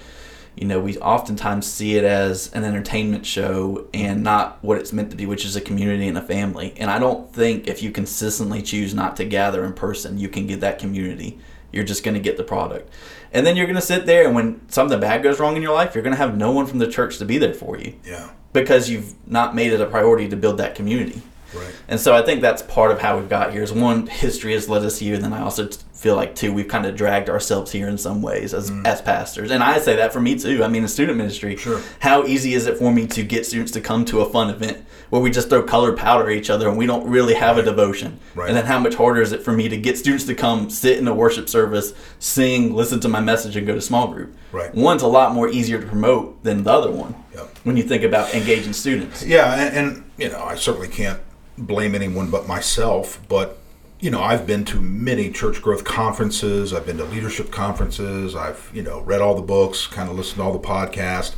you 0.58 0.66
know 0.66 0.80
we 0.80 0.98
oftentimes 0.98 1.66
see 1.66 1.96
it 1.96 2.02
as 2.02 2.52
an 2.52 2.64
entertainment 2.64 3.24
show 3.24 3.86
and 3.94 4.24
not 4.24 4.58
what 4.62 4.78
it's 4.78 4.92
meant 4.92 5.10
to 5.10 5.16
be, 5.16 5.24
which 5.24 5.44
is 5.44 5.54
a 5.54 5.60
community 5.60 6.08
and 6.08 6.18
a 6.18 6.22
family. 6.22 6.74
And 6.76 6.90
I 6.90 6.98
don't 6.98 7.32
think 7.32 7.68
if 7.68 7.80
you 7.80 7.92
consistently 7.92 8.60
choose 8.60 8.92
not 8.92 9.16
to 9.16 9.24
gather 9.24 9.64
in 9.64 9.72
person, 9.72 10.18
you 10.18 10.28
can 10.28 10.48
get 10.48 10.60
that 10.60 10.80
community. 10.80 11.38
You're 11.70 11.84
just 11.84 12.02
going 12.02 12.14
to 12.14 12.20
get 12.20 12.36
the 12.36 12.42
product. 12.42 12.92
And 13.32 13.46
then 13.46 13.56
you're 13.56 13.66
going 13.66 13.76
to 13.76 13.82
sit 13.82 14.06
there, 14.06 14.24
and 14.26 14.34
when 14.34 14.68
something 14.68 14.98
bad 14.98 15.22
goes 15.22 15.38
wrong 15.38 15.54
in 15.54 15.62
your 15.62 15.74
life, 15.74 15.94
you're 15.94 16.02
going 16.02 16.14
to 16.14 16.18
have 16.18 16.36
no 16.36 16.50
one 16.50 16.66
from 16.66 16.78
the 16.78 16.88
church 16.88 17.18
to 17.18 17.24
be 17.24 17.38
there 17.38 17.54
for 17.54 17.78
you 17.78 17.94
yeah, 18.04 18.30
because 18.52 18.90
you've 18.90 19.14
not 19.28 19.54
made 19.54 19.72
it 19.72 19.80
a 19.80 19.86
priority 19.86 20.28
to 20.28 20.36
build 20.36 20.58
that 20.58 20.74
community. 20.74 21.22
Right. 21.54 21.74
And 21.88 21.98
so 22.00 22.14
I 22.14 22.22
think 22.22 22.40
that's 22.42 22.62
part 22.62 22.90
of 22.90 23.00
how 23.00 23.18
we've 23.18 23.28
got 23.28 23.52
here. 23.52 23.62
Is 23.62 23.72
one, 23.72 24.06
history 24.06 24.52
has 24.52 24.68
led 24.68 24.84
us 24.84 24.98
here, 24.98 25.14
and 25.14 25.24
then 25.24 25.32
I 25.32 25.40
also 25.42 25.68
feel 25.92 26.14
like 26.14 26.34
two, 26.36 26.52
we've 26.52 26.68
kind 26.68 26.86
of 26.86 26.94
dragged 26.94 27.28
ourselves 27.28 27.72
here 27.72 27.88
in 27.88 27.98
some 27.98 28.22
ways 28.22 28.54
as, 28.54 28.70
as 28.84 29.02
pastors. 29.02 29.50
And 29.50 29.64
I 29.64 29.80
say 29.80 29.96
that 29.96 30.12
for 30.12 30.20
me 30.20 30.38
too. 30.38 30.62
I 30.62 30.68
mean, 30.68 30.82
in 30.82 30.88
student 30.88 31.18
ministry, 31.18 31.56
Mm. 31.56 31.58
Sure. 31.58 31.80
how 31.98 32.24
easy 32.24 32.54
is 32.54 32.66
it 32.68 32.76
for 32.78 32.92
me 32.92 33.06
to 33.08 33.24
get 33.24 33.44
students 33.46 33.72
to 33.72 33.80
come 33.80 34.04
to 34.04 34.20
a 34.20 34.30
fun 34.30 34.48
event 34.48 34.84
where 35.10 35.20
we 35.20 35.28
just 35.30 35.48
throw 35.48 35.60
colored 35.62 35.96
powder 35.96 36.30
at 36.30 36.36
each 36.36 36.50
other 36.50 36.68
and 36.68 36.78
we 36.78 36.86
don't 36.86 37.08
really 37.08 37.34
have 37.34 37.58
a 37.58 37.64
devotion? 37.64 38.20
Right. 38.36 38.46
And 38.48 38.56
then 38.56 38.64
how 38.66 38.78
much 38.78 38.94
harder 38.94 39.20
is 39.22 39.32
it 39.32 39.42
for 39.42 39.52
me 39.52 39.68
to 39.70 39.76
get 39.76 39.98
students 39.98 40.24
to 40.26 40.36
come 40.36 40.70
sit 40.70 40.98
in 40.98 41.08
a 41.08 41.14
worship 41.14 41.48
service, 41.48 41.92
sing, 42.20 42.74
listen 42.74 43.00
to 43.00 43.08
my 43.08 43.20
message, 43.20 43.56
and 43.56 43.66
go 43.66 43.74
to 43.74 43.80
small 43.80 44.06
group? 44.06 44.36
Right. 44.52 44.72
One's 44.72 45.02
a 45.02 45.08
lot 45.08 45.34
more 45.34 45.48
easier 45.48 45.80
to 45.80 45.86
promote 45.86 46.44
than 46.44 46.62
the 46.62 46.70
other 46.72 46.92
one 46.92 47.16
Yep. 47.38 47.58
when 47.64 47.76
you 47.76 47.82
think 47.84 48.02
about 48.02 48.34
engaging 48.34 48.72
students. 48.72 49.24
Yeah, 49.24 49.54
and, 49.54 49.76
and 49.76 50.10
you 50.16 50.28
know, 50.28 50.42
I 50.42 50.56
certainly 50.56 50.88
can't 50.88 51.20
blame 51.56 51.94
anyone 51.94 52.30
but 52.30 52.46
myself. 52.46 53.20
But 53.28 53.58
you 54.00 54.10
know, 54.10 54.22
I've 54.22 54.46
been 54.46 54.64
to 54.66 54.80
many 54.80 55.30
church 55.30 55.60
growth 55.62 55.84
conferences. 55.84 56.72
I've 56.72 56.86
been 56.86 56.98
to 56.98 57.04
leadership 57.04 57.50
conferences. 57.50 58.34
I've 58.36 58.70
you 58.74 58.82
know 58.82 59.00
read 59.00 59.20
all 59.20 59.34
the 59.34 59.42
books, 59.42 59.86
kind 59.86 60.08
of 60.10 60.16
listened 60.16 60.36
to 60.38 60.42
all 60.42 60.52
the 60.52 60.58
podcasts, 60.66 61.34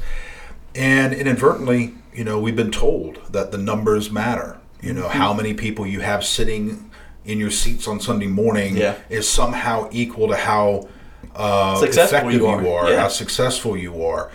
and 0.75 1.13
inadvertently, 1.13 1.95
you 2.15 2.25
know, 2.25 2.39
we've 2.41 2.57
been 2.57 2.71
told 2.73 3.21
that 3.33 3.53
the 3.53 3.59
numbers 3.59 4.11
matter. 4.11 4.59
You 4.83 4.93
know, 4.95 5.09
how 5.09 5.35
many 5.35 5.53
people 5.55 5.87
you 5.87 6.01
have 6.01 6.25
sitting 6.25 6.91
in 7.25 7.39
your 7.39 7.51
seats 7.51 7.87
on 7.87 8.01
Sunday 8.01 8.27
morning 8.27 8.77
Yeah. 8.79 8.95
is 9.11 9.29
somehow 9.29 9.89
equal 9.93 10.29
to 10.29 10.37
how 10.37 10.89
uh, 11.35 11.77
Successful 11.77 12.19
effective 12.19 12.33
you 12.41 12.47
you 12.49 12.69
are. 12.71 12.87
are, 12.87 12.91
Yeah. 12.91 13.01
how 13.03 13.09
successful 13.09 13.77
you 13.77 14.03
are. 14.05 14.31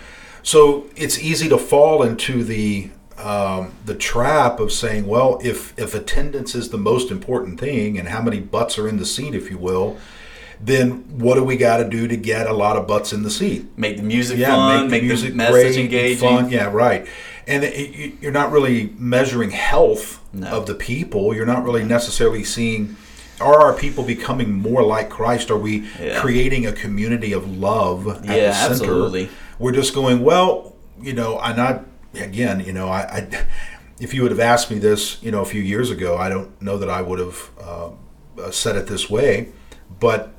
So 0.46 0.84
it's 0.94 1.18
easy 1.18 1.48
to 1.48 1.58
fall 1.58 2.04
into 2.04 2.44
the 2.44 2.90
um, 3.18 3.72
the 3.84 3.96
trap 3.96 4.60
of 4.60 4.70
saying, 4.70 5.08
well, 5.08 5.40
if 5.42 5.76
if 5.76 5.92
attendance 5.92 6.54
is 6.54 6.68
the 6.68 6.78
most 6.78 7.10
important 7.10 7.58
thing, 7.58 7.98
and 7.98 8.06
how 8.08 8.22
many 8.22 8.38
butts 8.38 8.78
are 8.78 8.86
in 8.88 8.96
the 8.98 9.04
seat, 9.06 9.34
if 9.34 9.50
you 9.50 9.58
will, 9.58 9.96
then 10.60 10.98
what 11.18 11.34
do 11.34 11.42
we 11.42 11.56
got 11.56 11.78
to 11.78 11.88
do 11.88 12.06
to 12.06 12.16
get 12.16 12.46
a 12.46 12.52
lot 12.52 12.76
of 12.76 12.86
butts 12.86 13.12
in 13.12 13.24
the 13.24 13.30
seat? 13.30 13.66
Make 13.76 13.96
the 13.96 14.04
music 14.04 14.38
Yeah, 14.38 14.54
fun, 14.54 14.88
make, 14.88 15.00
the 15.00 15.06
music 15.08 15.30
the 15.30 15.36
message 15.36 15.74
great, 15.74 15.78
engaging. 15.78 16.28
fun. 16.28 16.48
Yeah, 16.50 16.70
right. 16.70 17.08
And 17.48 17.64
it- 17.64 18.12
you're 18.20 18.30
not 18.30 18.52
really 18.52 18.92
measuring 18.98 19.50
health 19.50 20.20
No. 20.32 20.46
of 20.48 20.66
the 20.66 20.74
people. 20.74 21.34
You're 21.34 21.44
not 21.46 21.64
really 21.64 21.84
necessarily 21.84 22.44
seeing. 22.44 22.94
Are 23.40 23.60
our 23.62 23.72
people 23.72 24.04
becoming 24.04 24.52
more 24.52 24.82
like 24.84 25.10
Christ? 25.10 25.50
Are 25.50 25.58
we 25.58 25.84
Yeah. 26.00 26.20
creating 26.20 26.66
a 26.66 26.72
community 26.72 27.32
of 27.32 27.58
love 27.58 28.06
at 28.06 28.24
Yeah, 28.24 28.48
the 28.48 28.52
center? 28.54 28.70
absolutely. 28.72 29.28
We're 29.58 29.72
just 29.72 29.94
going 29.94 30.22
well. 30.22 30.74
You 31.00 31.12
know, 31.12 31.38
and 31.38 31.60
I 31.60 31.80
again, 32.14 32.60
you 32.60 32.72
know, 32.72 32.88
I, 32.88 33.00
I 33.00 33.46
if 34.00 34.14
you 34.14 34.22
would 34.22 34.30
have 34.30 34.40
asked 34.40 34.70
me 34.70 34.78
this, 34.78 35.22
you 35.22 35.30
know, 35.30 35.42
a 35.42 35.44
few 35.44 35.60
years 35.60 35.90
ago, 35.90 36.16
I 36.16 36.28
don't 36.28 36.60
know 36.60 36.78
that 36.78 36.88
I 36.90 37.02
would 37.02 37.18
have 37.18 37.50
uh, 37.60 37.90
uh, 38.38 38.50
said 38.50 38.76
it 38.76 38.86
this 38.86 39.08
way, 39.08 39.48
but 40.00 40.32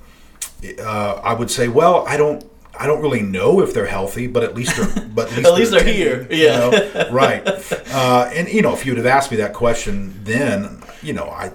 uh, 0.79 1.21
I 1.23 1.33
would 1.33 1.51
say, 1.51 1.67
well, 1.67 2.05
I 2.07 2.17
don't. 2.17 2.43
I 2.79 2.85
don't 2.85 3.01
really 3.01 3.23
know 3.23 3.59
if 3.61 3.73
they're 3.73 3.87
healthy, 3.87 4.27
but 4.27 4.43
at 4.43 4.53
least 4.53 4.77
they're 4.77 5.07
but 5.07 5.31
at 5.31 5.37
least, 5.37 5.47
At 5.47 5.53
least 5.55 5.71
they're 5.71 5.83
here. 5.83 6.27
Yeah. 6.29 6.65
you 6.65 6.93
know? 6.93 7.09
right. 7.11 7.43
Uh, 7.91 8.29
and 8.31 8.47
you 8.47 8.61
know, 8.61 8.71
if 8.73 8.85
you'd 8.85 8.97
have 8.97 9.07
asked 9.07 9.31
me 9.31 9.37
that 9.37 9.53
question 9.53 10.23
then, 10.23 10.83
you 11.01 11.13
know, 11.13 11.27
I 11.27 11.53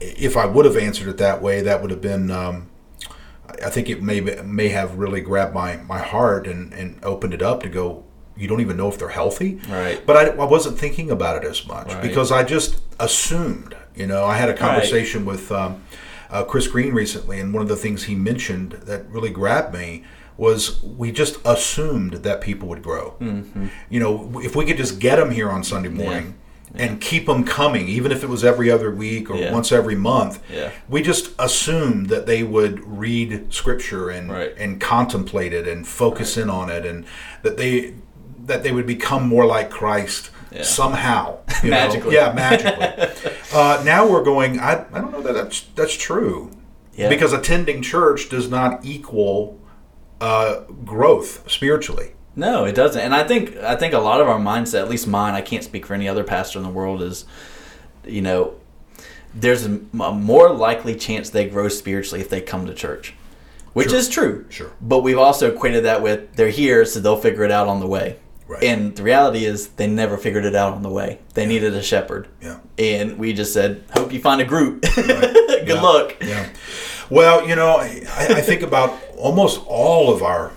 if 0.00 0.38
I 0.38 0.46
would 0.46 0.64
have 0.64 0.78
answered 0.78 1.08
it 1.08 1.18
that 1.18 1.42
way, 1.42 1.60
that 1.60 1.82
would 1.82 1.90
have 1.90 2.00
been. 2.00 2.30
Um, 2.30 2.68
I 3.64 3.70
think 3.70 3.88
it 3.88 4.02
may 4.02 4.20
may 4.20 4.68
have 4.68 4.96
really 4.96 5.20
grabbed 5.20 5.54
my, 5.54 5.76
my 5.76 5.98
heart 5.98 6.46
and, 6.46 6.72
and 6.72 6.98
opened 7.04 7.34
it 7.34 7.42
up 7.42 7.62
to 7.62 7.68
go. 7.68 8.04
You 8.36 8.48
don't 8.48 8.60
even 8.62 8.76
know 8.78 8.88
if 8.88 8.98
they're 8.98 9.10
healthy, 9.10 9.60
Right. 9.68 10.00
But 10.06 10.16
I, 10.16 10.22
I 10.30 10.44
wasn't 10.46 10.78
thinking 10.78 11.10
about 11.10 11.42
it 11.42 11.46
as 11.46 11.66
much 11.66 11.92
Right. 11.92 12.02
because 12.02 12.32
I 12.32 12.42
just 12.42 12.80
assumed. 12.98 13.76
You 13.94 14.06
know, 14.06 14.24
I 14.24 14.36
had 14.36 14.48
a 14.48 14.54
conversation 14.54 15.26
with 15.26 15.52
um, 15.52 15.82
uh, 16.30 16.44
Chris 16.44 16.66
Green 16.66 16.94
recently, 16.94 17.38
and 17.38 17.52
one 17.52 17.62
of 17.62 17.68
the 17.68 17.76
things 17.76 18.04
he 18.04 18.14
mentioned 18.14 18.72
that 18.86 19.06
really 19.10 19.30
grabbed 19.30 19.74
me 19.74 20.04
was 20.38 20.82
we 20.82 21.12
just 21.12 21.36
assumed 21.44 22.14
that 22.14 22.40
people 22.40 22.66
would 22.68 22.82
grow. 22.82 23.14
Mm-hmm. 23.20 23.66
You 23.90 24.00
know, 24.00 24.40
if 24.40 24.56
we 24.56 24.64
could 24.64 24.78
just 24.78 24.98
get 24.98 25.16
them 25.16 25.30
here 25.32 25.50
on 25.50 25.62
Sunday 25.62 25.90
morning 25.90 26.38
and 26.74 27.00
keep 27.00 27.26
them 27.26 27.42
coming, 27.44 27.88
even 27.88 28.12
if 28.12 28.22
it 28.22 28.28
was 28.28 28.44
every 28.44 28.70
other 28.70 28.90
week 28.90 29.28
or 29.30 29.36
Yeah. 29.36 29.52
once 29.52 29.72
every 29.72 29.96
month, 29.96 30.38
Yeah. 30.52 30.70
we 30.88 31.02
just 31.02 31.32
assumed 31.38 32.08
that 32.10 32.26
they 32.26 32.42
would 32.42 32.80
read 32.98 33.52
Scripture 33.52 34.08
and 34.08 34.30
Right. 34.30 34.54
and 34.56 34.80
contemplate 34.80 35.52
it 35.52 35.66
and 35.66 35.86
focus 35.86 36.36
in 36.36 36.48
on 36.48 36.70
it, 36.70 36.86
and 36.86 37.04
that 37.42 37.56
they 37.56 37.94
that 38.46 38.62
they 38.62 38.72
would 38.72 38.86
become 38.86 39.28
more 39.28 39.46
like 39.46 39.70
Christ 39.70 40.30
Yeah. 40.50 40.62
somehow, 40.62 41.36
know? 41.62 41.70
Magically. 41.70 42.14
Yeah, 42.14 42.32
magically. 42.32 43.06
uh, 43.52 43.82
now 43.84 44.06
we're 44.08 44.24
going. 44.24 44.58
I, 44.58 44.84
I 44.92 44.98
don't 45.00 45.12
know 45.12 45.22
that 45.22 45.34
that's 45.34 45.64
that's 45.76 45.94
true, 45.94 46.50
Yeah. 46.96 47.08
because 47.08 47.32
attending 47.32 47.82
church 47.82 48.28
does 48.28 48.48
not 48.48 48.80
equal 48.84 49.58
uh, 50.20 50.60
growth 50.84 51.44
spiritually. 51.50 52.12
No, 52.36 52.64
it 52.64 52.74
doesn't. 52.74 53.00
And 53.00 53.14
I 53.14 53.24
think 53.26 53.56
I 53.58 53.76
think 53.76 53.92
a 53.94 53.98
lot 53.98 54.20
of 54.20 54.28
our 54.28 54.38
mindset, 54.38 54.80
at 54.80 54.88
least 54.88 55.06
mine, 55.06 55.34
I 55.34 55.40
can't 55.40 55.64
speak 55.64 55.84
for 55.86 55.94
any 55.94 56.08
other 56.08 56.24
pastor 56.24 56.58
in 56.58 56.64
the 56.64 56.70
world, 56.70 57.02
is 57.02 57.24
you 58.06 58.22
know, 58.22 58.54
there's 59.34 59.66
a, 59.66 59.80
a 60.00 60.12
more 60.12 60.50
likely 60.52 60.94
chance 60.94 61.30
they 61.30 61.48
grow 61.48 61.68
spiritually 61.68 62.20
if 62.20 62.28
they 62.30 62.40
come 62.40 62.66
to 62.66 62.74
church, 62.74 63.14
which 63.72 63.90
Sure. 63.90 63.98
is 63.98 64.08
true. 64.08 64.46
Sure. 64.48 64.70
But 64.80 65.00
we've 65.00 65.18
also 65.18 65.52
equated 65.52 65.84
that 65.84 66.02
with 66.02 66.34
they're 66.36 66.48
here, 66.50 66.84
so 66.84 67.00
they'll 67.00 67.16
figure 67.20 67.44
it 67.44 67.50
out 67.50 67.66
on 67.68 67.80
the 67.80 67.86
way. 67.86 68.16
Right. 68.46 68.64
And 68.64 68.96
the 68.96 69.04
reality 69.04 69.44
is, 69.44 69.68
they 69.68 69.86
never 69.86 70.16
figured 70.16 70.44
it 70.44 70.56
out 70.56 70.72
on 70.74 70.82
the 70.82 70.88
way. 70.88 71.20
They 71.34 71.46
needed 71.46 71.72
a 71.74 71.82
shepherd. 71.82 72.26
Yeah. 72.42 72.58
And 72.78 73.16
we 73.16 73.32
just 73.32 73.52
said, 73.52 73.84
hope 73.94 74.12
you 74.12 74.20
find 74.20 74.40
a 74.40 74.44
group. 74.44 74.82
Good 74.96 75.68
Yeah. 75.68 75.80
luck. 75.80 76.16
Yeah. 76.20 76.48
Well, 77.10 77.46
you 77.46 77.54
know, 77.54 77.76
I, 77.76 78.02
I 78.18 78.40
think 78.40 78.62
about 78.62 78.98
almost 79.16 79.60
all 79.68 80.12
of 80.12 80.22
our, 80.24 80.50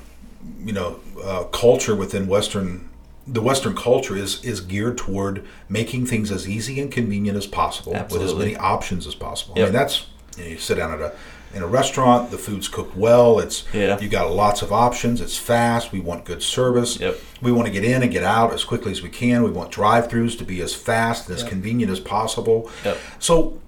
you 0.63 0.71
know, 0.73 0.99
uh, 1.21 1.43
culture 1.45 1.95
within 1.95 2.27
Western, 2.27 2.89
the 3.27 3.41
Western 3.41 3.75
culture 3.75 4.15
is 4.15 4.43
is 4.43 4.61
geared 4.61 4.97
toward 4.97 5.45
making 5.69 6.05
things 6.05 6.31
as 6.31 6.47
easy 6.47 6.79
and 6.79 6.91
convenient 6.91 7.37
as 7.37 7.47
possible 7.47 7.93
with 7.93 8.21
as 8.21 8.33
many 8.35 8.55
options 8.55 9.07
as 9.07 9.15
possible. 9.15 9.55
I 9.57 9.63
mean, 9.63 9.73
that's 9.73 10.07
you, 10.37 10.43
know, 10.43 10.49
you 10.51 10.57
sit 10.57 10.75
down 10.75 10.91
at 10.93 11.01
a 11.01 11.13
in 11.53 11.61
a 11.61 11.67
restaurant, 11.67 12.31
the 12.31 12.37
food's 12.37 12.67
cooked 12.67 12.97
well. 12.97 13.37
It's 13.39 13.63
Yeah. 13.73 13.99
you 13.99 14.09
got 14.09 14.31
lots 14.31 14.63
of 14.63 14.73
options. 14.73 15.21
It's 15.21 15.37
fast. 15.37 15.91
We 15.91 15.99
want 15.99 16.25
good 16.25 16.41
service. 16.41 16.99
Yep. 16.99 17.19
We 17.41 17.51
want 17.51 17.67
to 17.67 17.71
get 17.71 17.83
in 17.85 18.01
and 18.01 18.11
get 18.11 18.23
out 18.23 18.53
as 18.53 18.63
quickly 18.63 18.91
as 18.91 19.03
we 19.03 19.09
can. 19.09 19.43
We 19.43 19.51
want 19.51 19.69
drive-throughs 19.71 20.35
to 20.39 20.45
be 20.45 20.61
as 20.61 20.73
fast 20.73 21.29
and 21.29 21.37
as 21.37 21.43
convenient 21.43 21.91
as 21.91 21.99
possible. 21.99 22.71
Yep. 22.83 22.97
So, 23.19 23.61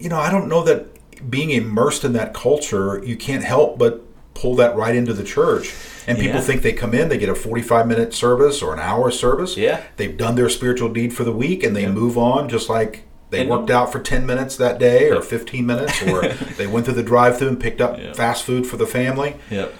you 0.00 0.08
know, 0.08 0.18
I 0.18 0.32
don't 0.32 0.48
know 0.48 0.64
that 0.64 0.86
being 1.30 1.50
immersed 1.50 2.04
in 2.04 2.12
that 2.14 2.34
culture, 2.34 3.02
you 3.04 3.16
can't 3.16 3.44
help 3.44 3.78
but 3.78 4.04
pull 4.38 4.54
that 4.56 4.76
right 4.76 4.94
into 4.94 5.12
the 5.12 5.24
church. 5.24 5.74
And 6.06 6.16
people 6.18 6.36
Yeah. 6.36 6.46
think 6.46 6.62
they 6.62 6.72
come 6.72 6.94
in, 6.94 7.08
they 7.08 7.18
get 7.18 7.28
a 7.28 7.34
45 7.34 7.86
minute 7.86 8.14
service 8.14 8.62
or 8.62 8.72
an 8.72 8.78
hour 8.80 9.10
service. 9.10 9.56
Yeah. 9.56 9.80
They've 9.96 10.16
done 10.16 10.36
their 10.36 10.48
spiritual 10.48 10.88
deed 10.88 11.12
for 11.12 11.24
the 11.24 11.32
week 11.32 11.62
and 11.62 11.74
they 11.76 11.82
Yeah. 11.82 11.90
move 11.90 12.16
on 12.16 12.48
just 12.48 12.68
like 12.68 13.02
they 13.30 13.40
And- 13.40 13.50
worked 13.50 13.70
out 13.70 13.92
for 13.92 13.98
10 13.98 14.24
minutes 14.24 14.56
that 14.56 14.78
day 14.78 15.10
or 15.10 15.20
15 15.20 15.66
minutes 15.66 16.02
or 16.02 16.22
they 16.56 16.66
went 16.66 16.86
through 16.86 16.94
the 16.94 17.02
drive 17.02 17.36
through 17.38 17.48
and 17.48 17.60
picked 17.60 17.80
up 17.82 17.98
Yeah. 17.98 18.12
fast 18.14 18.44
food 18.44 18.66
for 18.66 18.76
the 18.78 18.86
family. 18.86 19.36
Yep. 19.50 19.74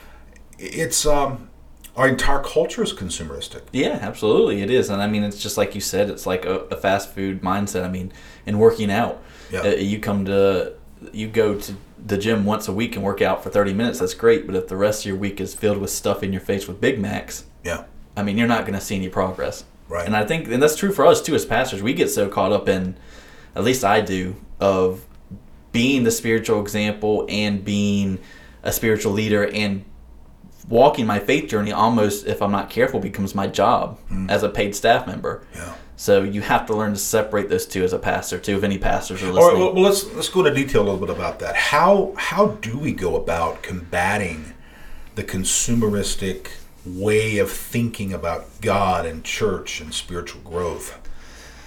It's 0.59 1.07
um 1.07 1.49
our 1.97 2.07
entire 2.09 2.39
culture 2.41 2.83
is 2.83 2.93
consumeristic. 2.93 3.63
Yeah, 3.73 3.99
absolutely, 4.01 4.63
it 4.63 4.71
is, 4.71 4.89
and 4.89 5.03
I 5.03 5.09
mean, 5.09 5.25
it's 5.25 5.43
just 5.43 5.57
like 5.59 5.75
you 5.75 5.81
said, 5.81 6.09
it's 6.11 6.27
like 6.27 6.45
a, 6.45 6.61
a 6.71 6.77
fast 6.77 7.13
food 7.13 7.43
mindset. 7.43 7.85
I 7.85 7.89
mean, 7.89 8.13
in 8.47 8.59
working 8.61 8.89
out, 8.89 9.21
Yeah. 9.51 9.63
uh, 9.63 9.69
you 9.71 9.99
come 9.99 10.25
to, 10.27 10.75
you 11.13 11.29
go 11.29 11.59
to 11.59 11.75
the 12.05 12.19
gym 12.19 12.45
once 12.45 12.69
a 12.69 12.73
week 12.73 12.95
and 12.97 13.05
work 13.05 13.21
out 13.21 13.43
for 13.43 13.51
thirty 13.51 13.73
minutes. 13.73 13.99
That's 13.99 14.15
great, 14.15 14.47
but 14.47 14.55
if 14.55 14.69
the 14.69 14.77
rest 14.77 15.03
of 15.03 15.07
your 15.07 15.17
week 15.17 15.41
is 15.41 15.55
filled 15.55 15.79
with 15.79 15.91
stuff 15.91 16.23
in 16.23 16.33
your 16.33 16.41
face 16.41 16.67
with 16.69 16.81
Big 16.81 16.99
Macs, 16.99 17.45
Yeah. 17.65 17.85
I 18.17 18.23
mean, 18.23 18.37
you're 18.37 18.49
not 18.49 18.63
going 18.63 18.75
to 18.75 18.81
see 18.81 18.97
any 18.97 19.09
progress. 19.09 19.65
Right. 19.89 20.05
And 20.05 20.17
I 20.17 20.25
think, 20.25 20.49
and 20.49 20.63
that's 20.63 20.77
true 20.77 20.93
for 20.93 21.07
us 21.07 21.23
too 21.23 21.35
as 21.35 21.47
pastors. 21.47 21.83
We 21.83 21.95
get 21.95 22.11
so 22.11 22.29
caught 22.29 22.53
up 22.53 22.69
in, 22.69 22.97
at 23.55 23.63
least 23.65 23.85
I 23.85 24.01
do, 24.01 24.37
of 24.61 25.07
being 25.73 26.03
the 26.03 26.11
spiritual 26.11 26.61
example 26.61 27.27
and 27.29 27.65
being 27.65 28.19
a 28.63 28.73
spiritual 28.73 29.13
leader 29.13 29.47
and 29.47 29.85
walking 30.69 31.07
my 31.07 31.19
faith 31.19 31.49
journey 31.49 31.73
almost, 31.73 32.27
if 32.27 32.43
I'm 32.43 32.51
not 32.51 32.71
careful, 32.71 33.01
becomes 33.01 33.35
my 33.35 33.47
job 33.47 33.99
mm. 34.11 34.31
as 34.31 34.43
a 34.43 34.49
paid 34.49 34.75
staff 34.75 35.07
member. 35.07 35.47
Yeah. 35.55 35.75
So 35.99 36.23
you 36.23 36.43
have 36.43 36.65
to 36.67 36.77
learn 36.77 36.93
to 36.93 36.99
separate 36.99 37.49
those 37.49 37.67
two 37.67 37.83
as 37.83 37.93
a 37.93 37.99
pastor 37.99 38.39
too. 38.39 38.57
If 38.57 38.63
any 38.63 38.79
pastors 38.79 39.21
are 39.21 39.33
listening, 39.33 39.61
right, 39.61 39.75
well, 39.75 39.83
let's 39.83 40.05
let's 40.15 40.29
go 40.29 40.47
into 40.47 40.55
detail 40.55 40.83
a 40.83 40.85
little 40.85 41.01
bit 41.01 41.11
about 41.11 41.41
that. 41.41 41.57
How 41.57 42.15
how 42.17 42.47
do 42.63 42.79
we 42.79 42.93
go 42.93 43.17
about 43.17 43.65
combating 43.65 44.55
the 45.17 45.25
consumeristic 45.25 46.51
way 46.87 47.39
of 47.39 47.51
thinking 47.51 48.13
about 48.13 48.47
God 48.61 49.07
and 49.07 49.25
church 49.25 49.81
and 49.81 49.93
spiritual 49.93 50.41
growth? 50.43 50.97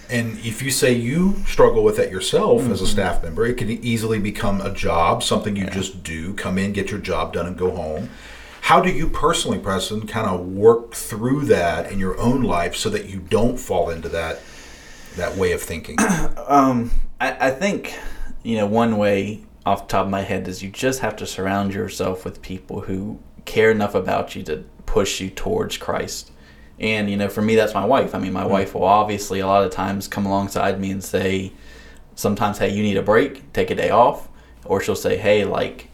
And 0.10 0.38
if 0.40 0.62
you 0.62 0.72
say 0.72 0.94
you 0.94 1.36
struggle 1.46 1.84
with 1.84 1.98
that 1.98 2.10
yourself 2.10 2.62
as 2.62 2.80
a 2.80 2.86
mm-hmm. 2.86 2.86
staff 2.86 3.24
member, 3.24 3.46
it 3.46 3.56
can 3.56 3.70
easily 3.70 4.20
become 4.20 4.62
a 4.62 4.74
job, 4.74 5.24
something 5.24 5.58
you 5.58 5.70
just 5.70 6.04
do, 6.04 6.34
come 6.36 6.58
in, 6.58 6.72
get 6.72 6.90
your 6.90 7.02
job 7.02 7.34
done, 7.34 7.48
and 7.48 7.58
go 7.58 7.72
home. 7.72 8.10
How 8.62 8.80
do 8.80 8.90
you 8.90 9.10
personally, 9.10 9.60
Preston, 9.60 10.08
kind 10.08 10.28
of 10.28 10.48
work 10.48 10.94
through 10.94 11.46
that 11.46 11.92
in 11.92 12.00
your 12.00 12.18
own 12.18 12.44
life 12.44 12.76
so 12.76 12.90
that 12.90 13.06
you 13.06 13.20
don't 13.20 13.58
fall 13.58 13.90
into 13.90 14.08
that 14.10 14.40
that 15.18 15.36
way 15.36 15.52
of 15.52 15.62
thinking? 15.62 15.98
Um, 16.48 16.92
I, 17.20 17.48
I 17.48 17.52
think 17.52 17.98
you 18.44 18.58
know 18.58 18.66
one 18.66 18.98
way 18.98 19.44
off 19.66 19.88
the 19.88 19.92
top 19.92 20.06
of 20.06 20.12
my 20.12 20.22
head 20.22 20.48
is 20.48 20.64
you 20.64 20.70
just 20.70 21.00
have 21.00 21.16
to 21.18 21.28
surround 21.28 21.74
yourself 21.74 22.26
with 22.26 22.42
people 22.42 22.82
who 22.82 23.20
care 23.46 23.72
enough 23.72 23.96
about 23.96 24.36
you 24.36 24.44
to 24.44 24.64
push 24.86 25.22
you 25.22 25.30
towards 25.30 25.78
Christ. 25.78 26.32
And 26.80 27.10
you 27.10 27.18
know, 27.18 27.30
for 27.30 27.42
me, 27.42 27.56
that's 27.56 27.74
my 27.74 27.86
wife. 27.86 28.16
I 28.16 28.20
mean, 28.20 28.34
my 28.34 28.46
wife 28.46 28.74
will 28.74 28.84
obviously 28.84 29.40
a 29.40 29.48
lot 29.48 29.64
of 29.64 29.72
times 29.72 30.08
come 30.08 30.26
alongside 30.26 30.80
me 30.80 30.92
and 30.92 31.04
say, 31.04 31.54
sometimes, 32.16 32.58
"Hey, 32.58 32.70
you 32.70 32.84
need 32.84 32.98
a 32.98 33.04
break. 33.04 33.54
Take 33.54 33.70
a 33.70 33.76
day 33.76 33.90
off," 33.90 34.30
or 34.66 34.82
she'll 34.82 34.96
say, 34.96 35.18
"Hey, 35.18 35.46
like." 35.46 35.88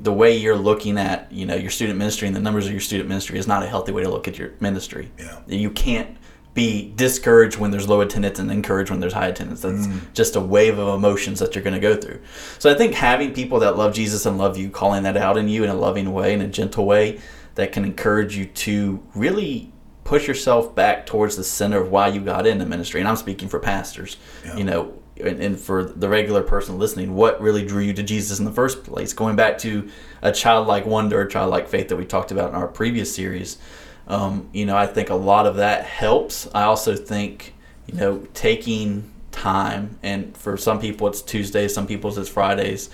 The 0.00 0.12
way 0.12 0.36
you're 0.36 0.56
looking 0.56 0.98
at, 0.98 1.30
you 1.32 1.46
know, 1.46 1.54
your 1.54 1.70
student 1.70 1.98
ministry 1.98 2.26
and 2.26 2.36
the 2.36 2.40
numbers 2.40 2.66
of 2.66 2.72
your 2.72 2.80
student 2.80 3.08
ministry 3.08 3.38
is 3.38 3.46
not 3.46 3.62
a 3.62 3.66
healthy 3.66 3.92
way 3.92 4.02
to 4.02 4.10
look 4.10 4.28
at 4.28 4.38
your 4.38 4.52
ministry. 4.60 5.10
Yeah. 5.18 5.40
You 5.46 5.70
can't 5.70 6.16
be 6.54 6.92
discouraged 6.96 7.58
when 7.58 7.70
there's 7.70 7.88
low 7.88 8.00
attendance 8.00 8.38
and 8.38 8.50
encouraged 8.50 8.90
when 8.90 9.00
there's 9.00 9.12
high 9.12 9.28
attendance. 9.28 9.60
That's 9.60 9.86
mm. 9.86 10.00
just 10.12 10.34
a 10.34 10.40
wave 10.40 10.78
of 10.78 10.88
emotions 10.88 11.38
that 11.38 11.54
you're 11.54 11.62
going 11.62 11.74
to 11.74 11.80
go 11.80 11.96
through. 11.96 12.20
So 12.58 12.70
I 12.70 12.74
think 12.74 12.94
having 12.94 13.32
people 13.32 13.60
that 13.60 13.76
love 13.76 13.94
Jesus 13.94 14.26
and 14.26 14.38
love 14.38 14.56
you, 14.58 14.68
calling 14.68 15.04
that 15.04 15.16
out 15.16 15.36
in 15.36 15.48
you 15.48 15.62
in 15.62 15.70
a 15.70 15.74
loving 15.74 16.12
way, 16.12 16.34
in 16.34 16.40
a 16.40 16.48
gentle 16.48 16.84
way, 16.84 17.20
that 17.54 17.72
can 17.72 17.84
encourage 17.84 18.36
you 18.36 18.46
to 18.46 19.00
really 19.14 19.72
push 20.02 20.26
yourself 20.26 20.74
back 20.74 21.06
towards 21.06 21.36
the 21.36 21.44
center 21.44 21.80
of 21.80 21.90
why 21.90 22.08
you 22.08 22.20
got 22.20 22.46
into 22.46 22.64
ministry. 22.64 22.98
And 22.98 23.08
I'm 23.08 23.16
speaking 23.16 23.46
for 23.46 23.58
pastors, 23.58 24.16
Yeah. 24.44 24.56
you 24.56 24.64
know, 24.64 24.94
and, 25.20 25.42
and 25.42 25.58
for 25.58 25.84
the 25.84 26.08
regular 26.08 26.42
person 26.42 26.78
listening, 26.78 27.14
what 27.14 27.40
really 27.40 27.64
drew 27.64 27.82
you 27.82 27.92
to 27.94 28.02
Jesus 28.02 28.38
in 28.38 28.44
the 28.44 28.52
first 28.52 28.84
place? 28.84 29.12
Going 29.12 29.36
back 29.36 29.58
to 29.58 29.88
a 30.22 30.32
childlike 30.32 30.86
wonder, 30.86 31.20
a 31.20 31.28
childlike 31.28 31.68
faith 31.68 31.88
that 31.88 31.96
we 31.96 32.04
talked 32.04 32.30
about 32.30 32.50
in 32.50 32.54
our 32.54 32.68
previous 32.68 33.14
series. 33.14 33.58
Um, 34.06 34.48
you 34.52 34.66
know, 34.66 34.76
I 34.76 34.86
think 34.86 35.10
a 35.10 35.14
lot 35.14 35.46
of 35.46 35.56
that 35.56 35.84
helps. 35.84 36.48
I 36.54 36.62
also 36.62 36.96
think, 36.96 37.54
you 37.86 37.94
know, 37.94 38.26
taking 38.34 39.10
time, 39.32 39.98
and 40.02 40.36
for 40.36 40.56
some 40.56 40.80
people 40.80 41.06
it's 41.08 41.22
Tuesdays, 41.22 41.74
some 41.74 41.86
people 41.86 42.16
it's 42.18 42.28
Fridays. 42.28 42.90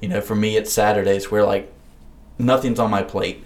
You 0.00 0.08
know, 0.08 0.20
for 0.20 0.34
me 0.34 0.56
it's 0.56 0.72
Saturdays 0.72 1.30
where 1.30 1.44
like 1.44 1.72
nothing's 2.38 2.78
on 2.78 2.90
my 2.90 3.02
plate. 3.02 3.44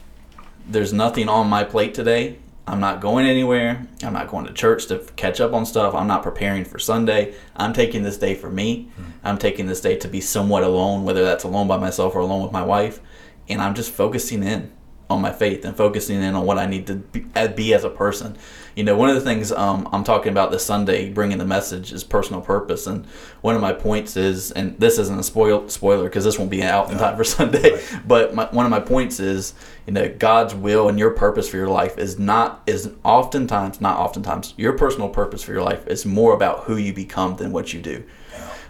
There's 0.66 0.92
nothing 0.92 1.28
on 1.28 1.48
my 1.48 1.64
plate 1.64 1.94
today. 1.94 2.38
I'm 2.68 2.80
not 2.80 3.00
going 3.00 3.26
anywhere. 3.26 3.86
I'm 4.02 4.12
not 4.12 4.28
going 4.28 4.46
to 4.46 4.52
church 4.52 4.86
to 4.86 4.98
catch 5.16 5.40
up 5.40 5.54
on 5.54 5.64
stuff. 5.64 5.94
I'm 5.94 6.06
not 6.06 6.22
preparing 6.22 6.64
for 6.64 6.78
Sunday. 6.78 7.34
I'm 7.56 7.72
taking 7.72 8.02
this 8.02 8.18
day 8.18 8.34
for 8.34 8.50
me. 8.50 8.90
Hmm. 8.94 9.02
I'm 9.24 9.38
taking 9.38 9.66
this 9.66 9.80
day 9.80 9.96
to 9.96 10.08
be 10.08 10.20
somewhat 10.20 10.64
alone, 10.64 11.04
whether 11.04 11.24
that's 11.24 11.44
alone 11.44 11.66
by 11.66 11.78
myself 11.78 12.14
or 12.14 12.18
alone 12.18 12.42
with 12.42 12.52
my 12.52 12.62
wife. 12.62 13.00
And 13.48 13.62
I'm 13.62 13.74
just 13.74 13.90
focusing 13.90 14.42
in 14.42 14.70
on 15.10 15.20
my 15.22 15.32
faith 15.32 15.64
and 15.64 15.76
focusing 15.76 16.22
in 16.22 16.34
on 16.34 16.44
what 16.44 16.58
I 16.58 16.66
need 16.66 16.86
to 16.88 16.96
be, 16.96 17.24
uh, 17.34 17.48
be 17.48 17.72
as 17.72 17.84
a 17.84 17.90
person. 17.90 18.36
You 18.76 18.84
know, 18.84 18.94
one 18.96 19.08
of 19.08 19.14
the 19.16 19.22
things 19.22 19.50
um, 19.50 19.88
I'm 19.90 20.04
talking 20.04 20.30
about 20.30 20.50
this 20.52 20.64
Sunday, 20.64 21.10
bringing 21.10 21.38
the 21.38 21.44
message, 21.46 21.92
is 21.92 22.04
personal 22.04 22.40
purpose. 22.42 22.86
And 22.86 23.06
one 23.40 23.54
of 23.56 23.60
my 23.60 23.72
points 23.72 24.16
is, 24.16 24.52
and 24.52 24.78
this 24.78 24.98
isn't 24.98 25.18
a 25.18 25.22
spoil, 25.22 25.68
spoiler 25.68 26.04
because 26.04 26.24
this 26.24 26.38
won't 26.38 26.50
be 26.50 26.62
out 26.62 26.90
in 26.92 26.98
time 26.98 27.16
for 27.16 27.24
Sunday, 27.38 27.72
Right. 27.72 28.00
but 28.06 28.34
my, 28.34 28.44
one 28.50 28.66
of 28.66 28.70
my 28.70 28.80
points 28.80 29.18
is, 29.18 29.54
you 29.86 29.92
know, 29.94 30.08
God's 30.18 30.54
will 30.54 30.88
and 30.88 30.98
your 30.98 31.10
purpose 31.10 31.48
for 31.48 31.56
your 31.56 31.68
life 31.70 31.98
is 31.98 32.18
not, 32.18 32.62
is 32.66 32.92
oftentimes, 33.04 33.80
not 33.80 33.98
oftentimes, 33.98 34.54
your 34.56 34.74
personal 34.74 35.08
purpose 35.08 35.42
for 35.42 35.52
your 35.52 35.62
life 35.62 35.86
is 35.88 36.04
more 36.06 36.34
about 36.34 36.64
who 36.64 36.76
you 36.76 36.92
become 36.92 37.36
than 37.36 37.50
what 37.50 37.72
you 37.72 37.80
do. 37.80 38.04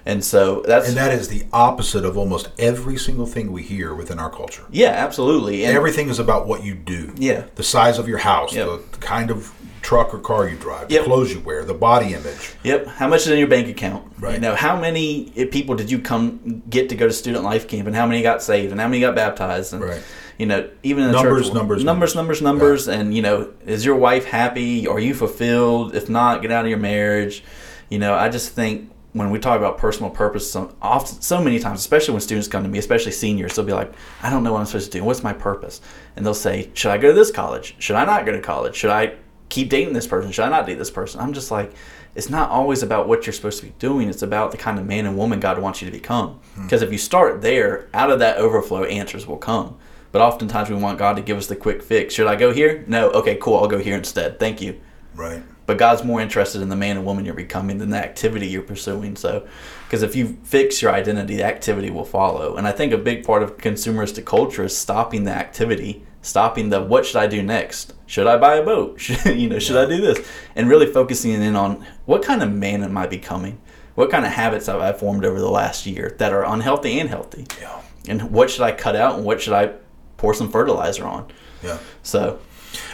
And 0.09 0.25
so 0.25 0.63
that's, 0.67 0.89
And 0.89 0.97
that 0.97 1.13
is 1.13 1.29
the 1.29 1.45
opposite 1.53 2.05
of 2.05 2.17
almost 2.17 2.49
every 2.59 2.97
single 2.97 3.27
thing 3.27 3.53
we 3.53 3.63
hear 3.63 3.95
within 3.95 4.19
our 4.19 4.31
culture. 4.31 4.65
yeah, 4.71 4.89
absolutely. 4.89 5.65
And 5.65 5.77
Everything 5.77 6.09
is 6.09 6.19
about 6.19 6.47
what 6.49 6.65
you 6.65 6.75
do. 6.75 7.13
Yeah. 7.19 7.43
The 7.57 7.63
size 7.63 7.99
of 7.99 8.09
your 8.09 8.19
house, 8.19 8.55
Yep. 8.55 8.67
the, 8.67 8.83
the 8.93 8.99
kind 8.99 9.31
of 9.31 9.53
truck 9.83 10.13
or 10.15 10.19
car 10.19 10.49
you 10.49 10.57
drive, 10.57 10.91
Yep. 10.91 11.03
the 11.03 11.07
clothes 11.11 11.33
you 11.35 11.41
wear, 11.41 11.63
the 11.65 11.75
body 11.75 12.15
image. 12.15 12.53
Yep. 12.65 12.87
How 12.87 13.07
much 13.07 13.21
is 13.27 13.29
in 13.29 13.39
your 13.39 13.49
bank 13.49 13.69
account? 13.69 14.03
Right. 14.19 14.35
You 14.37 14.41
know, 14.41 14.55
how 14.55 14.81
many 14.81 15.27
people 15.53 15.75
did 15.75 15.91
you 15.91 15.99
come 15.99 16.63
get 16.71 16.89
to 16.89 16.95
go 16.97 17.07
to 17.07 17.13
student 17.13 17.45
life 17.45 17.69
camp, 17.69 17.87
and 17.87 17.95
how 17.95 18.07
many 18.07 18.23
got 18.23 18.43
saved, 18.43 18.73
and 18.73 18.81
how 18.81 18.89
many 18.89 19.01
got 19.01 19.15
baptized, 19.15 19.75
and 19.75 19.85
Right. 19.85 20.03
you 20.39 20.47
know, 20.47 20.69
even 20.83 21.05
in 21.05 21.11
the 21.13 21.17
Numbers, 21.23 21.47
church, 21.49 21.55
numbers, 21.55 21.85
numbers, 21.85 22.15
numbers, 22.15 22.41
numbers, 22.43 22.89
and 22.89 23.15
you 23.15 23.21
know, 23.23 23.49
is 23.67 23.85
your 23.85 23.97
wife 23.97 24.25
happy? 24.25 24.89
Are 24.89 24.99
you 25.01 25.13
fulfilled? 25.13 25.95
If 25.95 26.09
not, 26.09 26.41
get 26.43 26.51
out 26.51 26.65
of 26.65 26.71
your 26.71 26.79
marriage. 26.79 27.45
You 27.91 27.99
know, 27.99 28.15
I 28.15 28.29
just 28.31 28.53
think 28.53 28.91
when 29.13 29.31
we 29.31 29.39
talk 29.39 29.59
about 29.59 29.79
personal 29.79 30.11
purpose, 30.11 30.51
so 30.51 30.75
often, 30.83 31.21
so 31.21 31.43
many 31.43 31.59
times, 31.59 31.81
especially 31.81 32.13
when 32.13 32.21
students 32.21 32.47
come 32.47 32.63
to 32.63 32.69
me, 32.69 32.79
especially 32.79 33.13
seniors, 33.13 33.55
they'll 33.55 33.65
be 33.65 33.73
like, 33.73 33.93
"I 34.23 34.31
don't 34.31 34.45
know 34.45 34.53
what 34.53 34.61
I'm 34.61 34.67
supposed 34.67 34.93
to 34.93 34.99
do. 34.99 35.05
What's 35.05 35.23
my 35.23 35.33
purpose?" 35.33 35.81
And 36.17 36.25
they'll 36.25 36.35
say, 36.35 36.71
"Should 36.75 36.91
I 36.91 36.99
go 36.99 37.09
to 37.09 37.15
this 37.15 37.31
college? 37.31 37.75
Should 37.79 37.97
I 37.97 38.05
not 38.05 38.27
go 38.27 38.33
to 38.33 38.41
college? 38.41 38.77
Should 38.77 38.91
I 38.91 39.15
keep 39.49 39.71
dating 39.71 39.95
this 39.95 40.07
person? 40.07 40.31
Should 40.31 40.45
I 40.45 40.51
not 40.51 40.67
date 40.67 40.79
this 40.79 40.91
person?" 40.91 41.21
I'm 41.21 41.33
just 41.33 41.51
like, 41.51 41.73
it's 42.15 42.29
not 42.29 42.51
always 42.51 42.83
about 42.83 43.07
what 43.07 43.27
you're 43.27 43.33
supposed 43.33 43.61
to 43.61 43.67
be 43.67 43.75
doing. 43.79 44.09
It's 44.09 44.23
about 44.23 44.51
the 44.51 44.57
kind 44.57 44.79
of 44.79 44.87
man 44.87 45.07
and 45.07 45.17
woman 45.17 45.41
God 45.41 45.59
wants 45.61 45.81
you 45.81 45.87
to 45.87 45.93
become. 45.93 46.41
Hmm. 46.55 46.65
Because 46.65 46.83
if 46.83 46.91
you 46.91 46.99
start 46.99 47.43
there, 47.43 47.87
out 47.95 48.11
of 48.11 48.19
that 48.19 48.39
overflow, 48.39 48.85
answers 48.85 49.27
will 49.27 49.37
come. 49.37 49.77
But 50.11 50.23
oftentimes 50.23 50.71
we 50.71 50.77
want 50.77 50.99
God 50.99 51.17
to 51.17 51.23
give 51.23 51.37
us 51.37 51.47
the 51.47 51.57
quick 51.57 51.83
fix. 51.83 52.15
Should 52.15 52.27
I 52.27 52.35
go 52.35 52.53
here? 52.53 52.85
No. 52.89 53.11
Okay, 53.11 53.37
cool. 53.41 53.59
I'll 53.59 53.69
go 53.69 53.79
here 53.79 53.97
instead. 53.97 54.41
Thank 54.41 54.61
you. 54.61 54.81
Right. 55.19 55.43
But 55.67 55.79
God's 55.79 56.05
more 56.05 56.21
interested 56.21 56.63
in 56.63 56.69
the 56.69 56.77
man 56.77 56.97
and 56.97 57.05
woman 57.05 57.25
you're 57.25 57.35
becoming 57.35 57.79
than 57.79 57.91
the 57.91 57.99
activity 57.99 58.47
you're 58.47 58.63
pursuing. 58.63 59.17
So, 59.17 59.47
because 59.85 60.03
if 60.03 60.15
you 60.15 60.39
fix 60.45 60.81
your 60.81 60.93
identity, 60.93 61.37
the 61.37 61.43
activity 61.43 61.91
will 61.91 62.05
follow. 62.05 62.57
And 62.57 62.67
I 62.67 62.73
think 62.73 62.93
a 62.93 62.99
big 62.99 63.27
part 63.27 63.43
of 63.43 63.59
consumeristic 63.59 64.25
culture 64.25 64.65
is 64.65 64.79
stopping 64.79 65.25
the 65.25 65.33
activity, 65.33 66.07
stopping 66.23 66.71
the 66.71 66.81
what 66.81 67.05
should 67.05 67.17
I 67.17 67.27
do 67.27 67.43
next? 67.43 67.95
Should 68.07 68.29
I 68.29 68.39
buy 68.39 68.55
a 68.55 68.65
boat? 68.65 69.01
Should, 69.01 69.39
you 69.39 69.49
know, 69.49 69.59
should 69.59 69.77
I 69.77 69.87
do 69.87 70.01
this? 70.01 70.27
And 70.55 70.69
really 70.69 70.91
focusing 70.91 71.33
in 71.33 71.57
on 71.57 71.85
what 72.07 72.23
kind 72.23 72.43
of 72.43 72.51
man 72.51 72.83
am 72.83 72.97
I 72.97 73.07
becoming? 73.07 73.61
What 73.97 74.11
kind 74.11 74.25
of 74.25 74.31
habits 74.31 74.67
have 74.67 74.81
I 74.81 74.93
formed 74.93 75.25
over 75.25 75.41
the 75.41 75.51
last 75.51 75.85
year 75.85 76.15
that 76.19 76.33
are 76.33 76.45
unhealthy 76.45 77.01
and 77.01 77.09
healthy? 77.11 77.47
Yeah. 77.61 77.83
And 78.09 78.31
what 78.31 78.49
should 78.49 78.63
I 78.63 78.73
cut 78.73 78.95
out 78.95 79.17
and 79.17 79.25
what 79.25 79.43
should 79.43 79.53
I 79.53 79.73
pour 80.17 80.33
some 80.33 80.51
fertilizer 80.51 81.05
on? 81.05 81.31
Yeah. 81.63 81.79
So, 82.03 82.39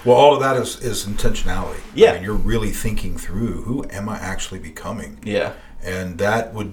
Well, 0.04 0.16
all 0.16 0.34
of 0.34 0.40
that 0.40 0.56
is, 0.56 0.80
is 0.82 1.06
intentionality. 1.06 1.80
Yeah. 1.94 2.10
I 2.10 2.14
mean, 2.14 2.22
you're 2.24 2.34
really 2.34 2.70
thinking 2.70 3.16
through 3.16 3.62
who 3.62 3.84
am 3.90 4.08
I 4.08 4.16
actually 4.18 4.60
becoming? 4.60 5.18
yeah. 5.24 5.52
And 5.82 6.16
that 6.18 6.54
would 6.54 6.72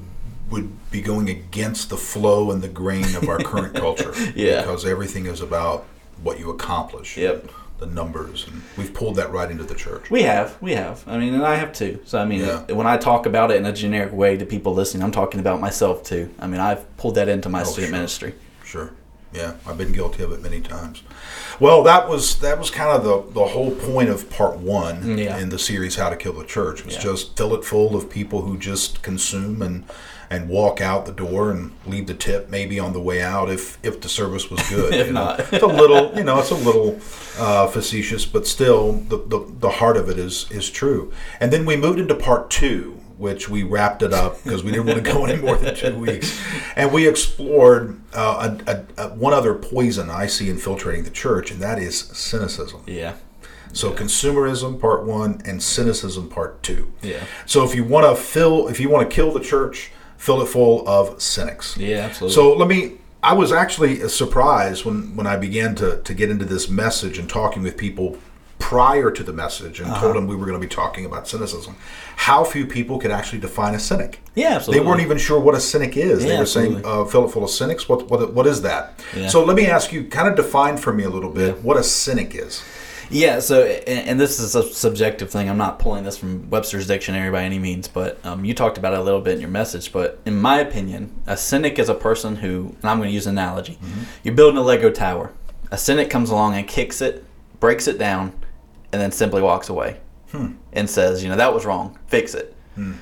would 0.49 0.69
be 0.91 1.01
going 1.01 1.29
against 1.29 1.89
the 1.89 1.95
flow 1.97 2.51
and 2.51 2.61
the 2.61 2.67
grain 2.67 3.15
of 3.15 3.27
our 3.29 3.37
current 3.39 3.73
culture. 3.73 4.13
Yeah. 4.35 4.61
Because 4.61 4.85
everything 4.85 5.25
is 5.27 5.39
about 5.41 5.85
what 6.23 6.39
you 6.39 6.49
accomplish. 6.49 7.15
Yep. 7.17 7.49
The 7.79 7.85
numbers. 7.85 8.45
And 8.47 8.61
we've 8.77 8.93
pulled 8.93 9.15
that 9.15 9.31
right 9.31 9.49
into 9.49 9.63
the 9.63 9.75
church. 9.75 10.09
We 10.11 10.23
have, 10.23 10.61
we 10.61 10.73
have. 10.73 11.03
I 11.07 11.17
mean, 11.17 11.33
and 11.33 11.43
I 11.43 11.55
have 11.55 11.71
too. 11.73 11.99
So 12.05 12.19
I 12.19 12.25
mean, 12.25 12.41
Yeah. 12.41 12.63
when 12.73 12.85
I 12.85 12.97
talk 12.97 13.25
about 13.25 13.49
it 13.51 13.57
in 13.57 13.65
a 13.65 13.71
generic 13.73 14.11
way 14.13 14.35
to 14.37 14.45
people 14.45 14.73
listening, 14.73 15.03
I'm 15.03 15.11
talking 15.11 15.39
about 15.39 15.59
myself 15.61 16.03
too. 16.03 16.29
I 16.37 16.47
mean, 16.47 16.59
I've 16.59 16.83
pulled 16.97 17.15
that 17.15 17.27
into 17.29 17.47
my 17.49 17.61
oh, 17.61 17.63
student 17.63 17.87
Oh, 17.87 17.91
sure. 17.91 17.97
ministry. 17.97 18.33
Sure. 18.65 18.91
Yeah, 19.33 19.53
I've 19.65 19.77
been 19.77 19.93
guilty 19.93 20.23
of 20.23 20.31
it 20.33 20.41
many 20.41 20.59
times. 20.61 21.03
Well, 21.59 21.83
that 21.83 22.09
was 22.09 22.39
that 22.39 22.59
was 22.59 22.69
kind 22.69 22.89
of 22.89 23.03
the 23.03 23.33
the 23.39 23.47
whole 23.47 23.71
point 23.71 24.09
of 24.09 24.29
part 24.29 24.57
one 24.57 25.17
Yeah. 25.17 25.37
in 25.37 25.49
the 25.49 25.59
series 25.59 25.95
"How 25.95 26.09
to 26.09 26.15
Kill 26.17 26.33
the 26.33 26.45
Church." 26.45 26.83
Was 26.83 26.95
Yeah. 26.95 27.01
just 27.01 27.37
fill 27.37 27.53
it 27.55 27.63
full 27.63 27.95
of 27.95 28.09
people 28.09 28.41
who 28.41 28.57
just 28.57 29.01
consume 29.01 29.61
and 29.61 29.85
and 30.29 30.47
walk 30.47 30.79
out 30.79 31.05
the 31.05 31.11
door 31.11 31.51
and 31.51 31.71
leave 31.85 32.07
the 32.07 32.13
tip 32.13 32.49
maybe 32.49 32.79
on 32.79 32.93
the 32.93 32.99
way 33.01 33.21
out 33.21 33.49
if 33.49 33.77
if 33.83 34.01
the 34.01 34.09
service 34.09 34.49
was 34.49 34.61
good. 34.69 34.93
If 34.93 35.07
you 35.07 35.13
know? 35.13 35.25
not. 35.25 35.39
it's 35.53 35.63
a 35.63 35.67
little 35.67 36.11
you 36.17 36.23
know 36.23 36.39
it's 36.39 36.51
a 36.51 36.55
little 36.55 36.99
uh, 37.39 37.67
facetious, 37.67 38.25
but 38.25 38.45
still 38.47 38.93
the, 38.93 39.17
the 39.17 39.45
the 39.59 39.69
heart 39.69 39.95
of 39.97 40.09
it 40.09 40.17
is 40.17 40.47
is 40.51 40.69
true. 40.69 41.13
And 41.39 41.53
then 41.53 41.65
we 41.65 41.77
moved 41.77 41.99
into 41.99 42.15
part 42.15 42.49
two. 42.49 42.97
Which 43.21 43.47
we 43.49 43.61
wrapped 43.61 44.01
it 44.01 44.13
up 44.13 44.43
because 44.43 44.63
we 44.63 44.71
didn't 44.71 44.87
want 44.87 45.05
to 45.05 45.11
go 45.13 45.25
any 45.25 45.39
more 45.39 45.55
than 45.55 45.75
two 45.75 45.95
weeks, 45.95 46.41
and 46.75 46.91
we 46.91 47.07
explored 47.07 48.01
uh, 48.13 48.57
a, 48.65 48.71
a, 48.71 49.05
a, 49.05 49.09
one 49.13 49.31
other 49.31 49.53
poison 49.53 50.09
I 50.09 50.25
see 50.25 50.49
infiltrating 50.49 51.03
the 51.03 51.11
church, 51.11 51.51
and 51.51 51.61
that 51.61 51.77
is 51.77 51.99
cynicism. 51.99 52.81
Yeah, 52.87 53.13
So 53.73 53.91
consumerism 53.91 54.79
part 54.81 55.05
one 55.05 55.39
and 55.45 55.61
cynicism 55.61 56.29
part 56.29 56.63
two. 56.63 56.91
yeah, 57.03 57.23
So 57.45 57.63
if 57.63 57.75
you 57.75 57.83
want 57.83 58.07
to 58.07 58.19
fill, 58.19 58.67
if 58.69 58.79
you 58.79 58.89
want 58.89 59.07
to 59.07 59.15
kill 59.15 59.31
the 59.31 59.39
church, 59.39 59.91
fill 60.17 60.41
it 60.41 60.47
full 60.47 60.87
of 60.89 61.21
cynics. 61.21 61.77
yeah, 61.77 61.97
absolutely. 62.07 62.33
So 62.33 62.53
let 62.55 62.67
me. 62.67 62.97
I 63.23 63.33
was 63.33 63.51
actually 63.51 64.09
surprised 64.09 64.83
when 64.83 65.15
when 65.15 65.27
I 65.27 65.37
began 65.37 65.75
to 65.75 66.01
to 66.01 66.13
get 66.15 66.31
into 66.31 66.45
this 66.45 66.67
message 66.69 67.19
and 67.19 67.29
talking 67.29 67.61
with 67.61 67.77
people 67.77 68.17
prior 68.75 69.11
to 69.11 69.21
the 69.23 69.33
message 69.33 69.81
and 69.81 69.89
Uh-huh. 69.91 70.01
told 70.01 70.15
them 70.15 70.27
we 70.27 70.35
were 70.37 70.45
going 70.45 70.59
to 70.61 70.65
be 70.65 70.73
talking 70.81 71.05
about 71.05 71.27
cynicism. 71.27 71.75
How 72.15 72.45
few 72.45 72.65
people 72.65 72.99
could 72.99 73.11
actually 73.11 73.39
define 73.39 73.73
a 73.75 73.79
cynic. 73.79 74.21
yeah, 74.33 74.51
absolutely. 74.55 74.79
They 74.79 74.87
weren't 74.89 75.01
even 75.01 75.17
sure 75.17 75.39
what 75.41 75.55
a 75.55 75.59
cynic 75.59 75.97
is. 75.97 76.21
Yeah, 76.21 76.27
they 76.27 76.33
Yeah, 76.35 76.39
were 76.39 76.45
saying, 76.45 76.81
uh, 76.85 77.03
fill 77.03 77.25
it 77.25 77.31
full 77.31 77.43
of 77.43 77.49
cynics. 77.49 77.89
What, 77.89 78.09
what, 78.09 78.33
what 78.33 78.47
is 78.47 78.61
that? 78.61 78.83
Yeah. 79.13 79.27
So 79.27 79.43
let 79.43 79.57
me 79.57 79.67
ask 79.67 79.91
you, 79.91 80.05
kind 80.05 80.29
of 80.29 80.35
define 80.37 80.77
for 80.77 80.93
me 80.93 81.03
a 81.03 81.09
little 81.09 81.29
bit 81.31 81.61
what 81.67 81.75
a 81.75 81.83
cynic 81.83 82.33
is. 82.33 82.63
Yeah, 83.09 83.39
so 83.41 83.55
and, 83.65 84.07
and 84.09 84.17
this 84.21 84.39
is 84.39 84.55
a 84.55 84.63
subjective 84.63 85.29
thing. 85.29 85.49
I'm 85.49 85.57
not 85.57 85.79
pulling 85.79 86.05
this 86.05 86.17
from 86.17 86.49
Webster's 86.49 86.87
dictionary 86.87 87.29
by 87.29 87.43
any 87.43 87.59
means, 87.59 87.89
but 87.89 88.25
um, 88.25 88.45
you 88.45 88.53
talked 88.53 88.77
about 88.77 88.93
it 88.93 88.99
a 88.99 89.03
little 89.03 89.19
bit 89.19 89.33
in 89.33 89.41
your 89.41 89.49
message. 89.49 89.91
But 89.91 90.19
in 90.25 90.39
my 90.39 90.59
opinion, 90.61 91.11
a 91.27 91.35
cynic 91.35 91.77
is 91.77 91.89
a 91.89 91.93
person 91.93 92.37
who, 92.37 92.73
and 92.81 92.85
I'm 92.89 92.99
going 92.99 93.09
to 93.09 93.13
use 93.13 93.27
an 93.27 93.37
analogy. 93.37 93.77
You're 94.23 94.33
building 94.35 94.57
a 94.57 94.61
Lego 94.63 94.89
tower. 94.91 95.33
A 95.71 95.77
cynic 95.77 96.09
comes 96.09 96.29
along 96.29 96.55
and 96.55 96.65
kicks 96.65 97.01
it, 97.01 97.25
breaks 97.59 97.85
it 97.89 97.97
down, 97.97 98.31
and 98.91 99.01
then 99.01 99.11
simply 99.11 99.41
walks 99.41 99.69
away 99.69 99.99
hmm. 100.31 100.53
and 100.73 100.89
says, 100.89 101.23
you 101.23 101.29
know, 101.29 101.35
that 101.37 101.53
was 101.53 101.65
wrong. 101.65 101.97
Fix 102.07 102.33
it. 102.33 102.55
Hmm. 102.75 102.93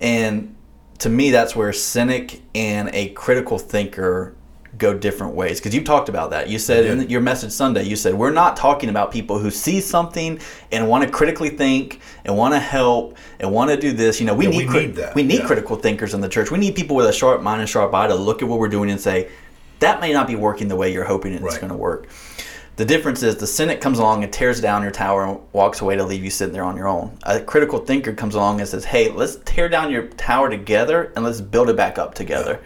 And 0.00 0.54
to 0.98 1.08
me, 1.08 1.30
that's 1.30 1.54
where 1.54 1.72
cynic 1.72 2.42
and 2.54 2.90
a 2.92 3.10
critical 3.10 3.58
thinker 3.58 4.34
go 4.78 4.92
different 4.92 5.34
ways. 5.34 5.58
Because 5.58 5.74
you've 5.74 5.84
talked 5.84 6.08
about 6.10 6.30
that. 6.30 6.50
You 6.50 6.58
said 6.58 6.84
in 6.84 7.08
your 7.08 7.22
message 7.22 7.50
Sunday, 7.52 7.84
you 7.84 7.96
said 7.96 8.12
we're 8.14 8.30
not 8.30 8.56
talking 8.56 8.90
about 8.90 9.10
people 9.10 9.38
who 9.38 9.50
see 9.50 9.80
something 9.80 10.38
and 10.70 10.86
want 10.88 11.02
to 11.04 11.10
critically 11.10 11.48
think 11.48 12.00
and 12.26 12.36
want 12.36 12.52
to 12.52 12.60
help 12.60 13.16
and 13.40 13.50
want 13.52 13.70
to 13.70 13.76
do 13.78 13.92
this. 13.92 14.20
You 14.20 14.26
know, 14.26 14.34
we 14.34 14.44
Yeah, 14.44 14.50
need 14.50 14.58
we 14.58 14.66
cri- 14.66 14.86
need 14.86 14.96
that. 14.96 15.14
we 15.14 15.22
need 15.22 15.40
Yeah. 15.40 15.46
critical 15.46 15.76
thinkers 15.76 16.12
in 16.12 16.20
the 16.20 16.28
church. 16.28 16.50
We 16.50 16.58
need 16.58 16.74
people 16.74 16.94
with 16.96 17.06
a 17.06 17.12
sharp 17.12 17.40
mind 17.42 17.60
and 17.62 17.70
sharp 17.70 17.94
eye 17.94 18.08
to 18.08 18.14
look 18.14 18.42
at 18.42 18.48
what 18.48 18.58
we're 18.58 18.68
doing 18.68 18.90
and 18.90 19.00
say 19.00 19.28
that 19.78 20.00
may 20.00 20.12
not 20.12 20.26
be 20.26 20.36
working 20.36 20.68
the 20.68 20.76
way 20.76 20.92
you're 20.92 21.04
hoping 21.04 21.32
it's 21.32 21.42
Right. 21.42 21.60
going 21.60 21.70
to 21.70 21.76
work. 21.76 22.08
The 22.76 22.84
difference 22.84 23.22
is 23.22 23.36
the 23.36 23.46
cynic 23.46 23.80
comes 23.80 23.98
along 23.98 24.22
and 24.22 24.30
tears 24.30 24.60
down 24.60 24.82
your 24.82 24.90
tower 24.90 25.24
and 25.24 25.40
walks 25.54 25.80
away 25.80 25.96
to 25.96 26.04
leave 26.04 26.22
you 26.22 26.28
sitting 26.28 26.52
there 26.52 26.62
on 26.62 26.76
your 26.76 26.88
own. 26.88 27.18
A 27.22 27.40
critical 27.40 27.78
thinker 27.78 28.12
comes 28.12 28.34
along 28.34 28.60
and 28.60 28.68
says, 28.68 28.84
"Hey, 28.84 29.10
let's 29.10 29.38
tear 29.46 29.70
down 29.70 29.90
your 29.90 30.02
tower 30.02 30.50
together 30.50 31.10
and 31.16 31.24
let's 31.24 31.40
build 31.40 31.70
it 31.70 31.76
back 31.76 31.98
up 31.98 32.14
together." 32.14 32.60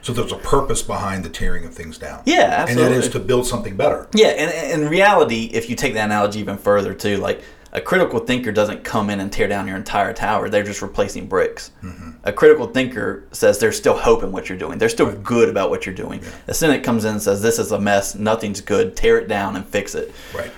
So 0.00 0.12
there's 0.12 0.32
a 0.32 0.36
purpose 0.36 0.82
behind 0.82 1.22
the 1.22 1.28
tearing 1.28 1.64
of 1.64 1.74
things 1.74 1.98
down. 1.98 2.22
Yeah, 2.24 2.40
absolutely. 2.40 2.94
And 2.94 2.94
that 2.94 3.04
is 3.06 3.12
to 3.12 3.20
build 3.20 3.46
something 3.46 3.76
better. 3.76 4.08
Yeah, 4.14 4.28
and 4.28 4.82
in 4.82 4.88
reality, 4.88 5.50
if 5.52 5.68
you 5.68 5.76
take 5.76 5.94
that 5.94 6.06
analogy 6.06 6.40
even 6.40 6.56
further 6.56 6.94
too, 6.94 7.18
like 7.18 7.42
a 7.72 7.80
critical 7.80 8.18
thinker 8.20 8.52
doesn't 8.52 8.84
come 8.84 9.08
in 9.10 9.18
and 9.20 9.32
tear 9.32 9.48
down 9.48 9.66
your 9.66 9.76
entire 9.76 10.12
tower. 10.12 10.48
They're 10.50 10.62
just 10.62 10.82
replacing 10.82 11.26
bricks. 11.26 11.70
Mm-hmm. 11.82 12.10
A 12.24 12.32
critical 12.32 12.66
thinker 12.66 13.24
says 13.32 13.58
there's 13.58 13.76
still 13.76 13.96
hope 13.96 14.22
in 14.22 14.30
what 14.30 14.48
you're 14.48 14.58
doing. 14.58 14.78
They're 14.78 14.88
still 14.90 15.10
good 15.12 15.48
about 15.48 15.70
what 15.70 15.86
you're 15.86 15.94
doing. 15.94 16.22
A 16.48 16.54
cynic 16.54 16.84
comes 16.84 17.04
in 17.06 17.12
and 17.12 17.22
says 17.22 17.40
this 17.40 17.58
is 17.58 17.72
a 17.72 17.80
mess, 17.80 18.14
nothing's 18.14 18.60
good. 18.60 18.94
Tear 18.96 19.18
it 19.18 19.28
down 19.28 19.56
and 19.56 19.64
fix 19.66 19.94
it, 19.94 20.12
Right. 20.34 20.50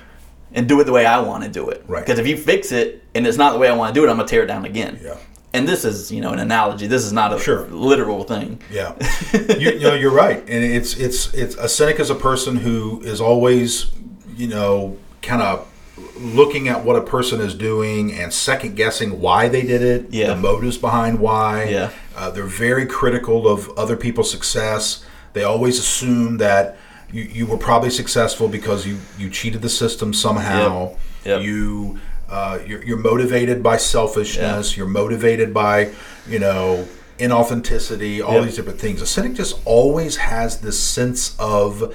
and 0.53 0.69
do 0.69 0.81
it 0.81 0.85
the 0.85 0.93
way 0.93 1.07
I 1.07 1.21
want 1.21 1.45
to 1.45 1.49
do 1.49 1.69
it. 1.71 1.85
Right. 1.87 2.05
Because 2.05 2.19
if 2.19 2.27
you 2.27 2.37
fix 2.37 2.73
it 2.73 3.05
and 3.15 3.27
it's 3.27 3.39
not 3.39 3.53
the 3.53 3.59
way 3.59 3.69
I 3.69 3.75
want 3.77 3.95
to 3.95 4.01
do 4.01 4.05
it, 4.05 4.11
I'm 4.11 4.17
gonna 4.17 4.29
tear 4.29 4.43
it 4.43 4.47
down 4.47 4.65
again. 4.65 4.99
Yeah. 5.03 5.17
And 5.53 5.69
this 5.69 5.85
is, 5.85 6.11
you 6.11 6.21
know, 6.21 6.33
an 6.33 6.41
analogy. 6.41 6.89
This 6.89 7.05
is 7.05 7.13
not 7.13 7.33
a 7.33 7.39
Sure. 7.39 7.67
literal 7.69 8.25
thing. 8.25 8.59
Yeah, 8.73 8.95
you, 9.57 9.71
you 9.71 9.81
know 9.81 9.95
you're 9.95 10.11
right, 10.11 10.39
and 10.41 10.65
it's 10.65 10.95
it's 10.97 11.33
it's 11.33 11.55
a 11.55 11.69
cynic 11.69 12.01
is 12.01 12.11
a 12.11 12.17
person 12.17 12.57
who 12.57 13.01
is 13.03 13.21
always 13.21 13.93
you 14.37 14.49
know 14.49 14.97
kind 15.23 15.41
of 15.43 15.69
looking 16.17 16.69
at 16.69 16.85
what 16.85 16.97
a 16.97 17.01
person 17.03 17.41
is 17.41 17.55
doing 17.55 18.13
and 18.13 18.33
second 18.33 18.75
guessing 18.77 19.21
why 19.21 19.49
they 19.49 19.63
did 19.63 19.83
it, 19.83 20.07
Yeah. 20.11 20.29
the 20.29 20.37
motives 20.37 20.77
behind 20.79 21.21
why. 21.21 21.65
Yeah. 21.65 21.91
uh, 22.17 22.31
they're 22.31 22.45
very 22.45 22.87
critical 22.87 23.47
of 23.49 23.71
other 23.79 23.97
people's 23.97 24.31
success. 24.31 25.05
They 25.35 25.45
always 25.45 25.79
assume 25.79 26.39
that 26.39 26.77
you, 27.13 27.23
you 27.23 27.47
were 27.47 27.57
probably 27.59 27.91
successful 27.91 28.49
because 28.49 28.87
you 28.87 28.99
you 29.19 29.31
cheated 29.31 29.63
the 29.63 29.69
system 29.69 30.13
somehow. 30.13 30.91
Yep. 30.91 30.99
Yep. 31.25 31.43
You 31.43 31.99
uh, 32.29 32.59
you're, 32.67 32.83
you're 32.85 32.99
motivated 32.99 33.63
by 33.63 33.77
selfishness. 33.77 34.77
You're 34.77 34.89
motivated 34.89 35.53
by 35.55 35.91
you 36.29 36.39
know 36.41 36.87
inauthenticity. 37.19 38.25
All 38.25 38.35
Yep. 38.35 38.45
these 38.45 38.57
different 38.57 38.81
things. 38.81 39.01
A 39.03 39.07
cynic 39.07 39.35
just 39.35 39.57
always 39.65 40.17
has 40.17 40.61
this 40.61 40.79
sense 40.79 41.37
of 41.39 41.95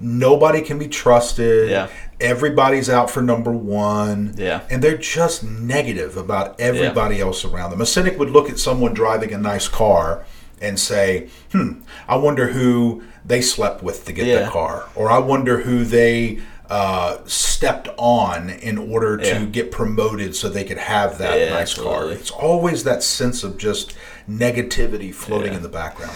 nobody 0.00 0.60
can 0.60 0.78
be 0.78 0.88
trusted. 0.88 1.70
Yeah. 1.70 1.88
Everybody's 2.20 2.90
out 2.90 3.10
for 3.10 3.22
number 3.22 3.50
one. 3.50 4.34
Yeah. 4.36 4.62
And 4.70 4.82
they're 4.82 4.96
just 4.98 5.42
negative 5.44 6.16
about 6.16 6.60
everybody 6.60 7.20
else 7.20 7.44
around 7.44 7.70
them. 7.70 7.80
A 7.80 7.86
cynic 7.86 8.18
would 8.18 8.30
look 8.30 8.50
at 8.50 8.58
someone 8.58 8.92
driving 8.94 9.32
a 9.32 9.38
nice 9.38 9.68
car 9.68 10.24
and 10.60 10.78
say, 10.78 11.28
hmm, 11.52 11.80
I 12.06 12.16
wonder 12.16 12.48
who 12.48 13.02
they 13.24 13.40
slept 13.40 13.82
with 13.82 14.04
to 14.04 14.12
get 14.12 14.26
Yeah. 14.26 14.44
the 14.44 14.50
car. 14.50 14.84
Or 14.94 15.10
I 15.10 15.18
wonder 15.18 15.58
who 15.62 15.84
they 15.84 16.40
uh, 16.68 17.18
stepped 17.26 17.88
on 17.96 18.48
in 18.48 18.78
order 18.78 19.16
to 19.16 19.26
Yeah. 19.26 19.44
get 19.46 19.72
promoted 19.72 20.36
so 20.36 20.48
they 20.48 20.62
could 20.62 20.78
have 20.78 21.18
that 21.18 21.36
Yeah, 21.36 21.50
nice 21.50 21.74
car. 21.74 22.12
It's 22.12 22.30
always 22.30 22.84
that 22.84 23.02
sense 23.02 23.42
of 23.42 23.58
just 23.58 23.94
negativity 24.30 25.12
floating 25.12 25.50
Yeah. 25.50 25.56
in 25.56 25.62
the 25.64 25.68
background. 25.68 26.12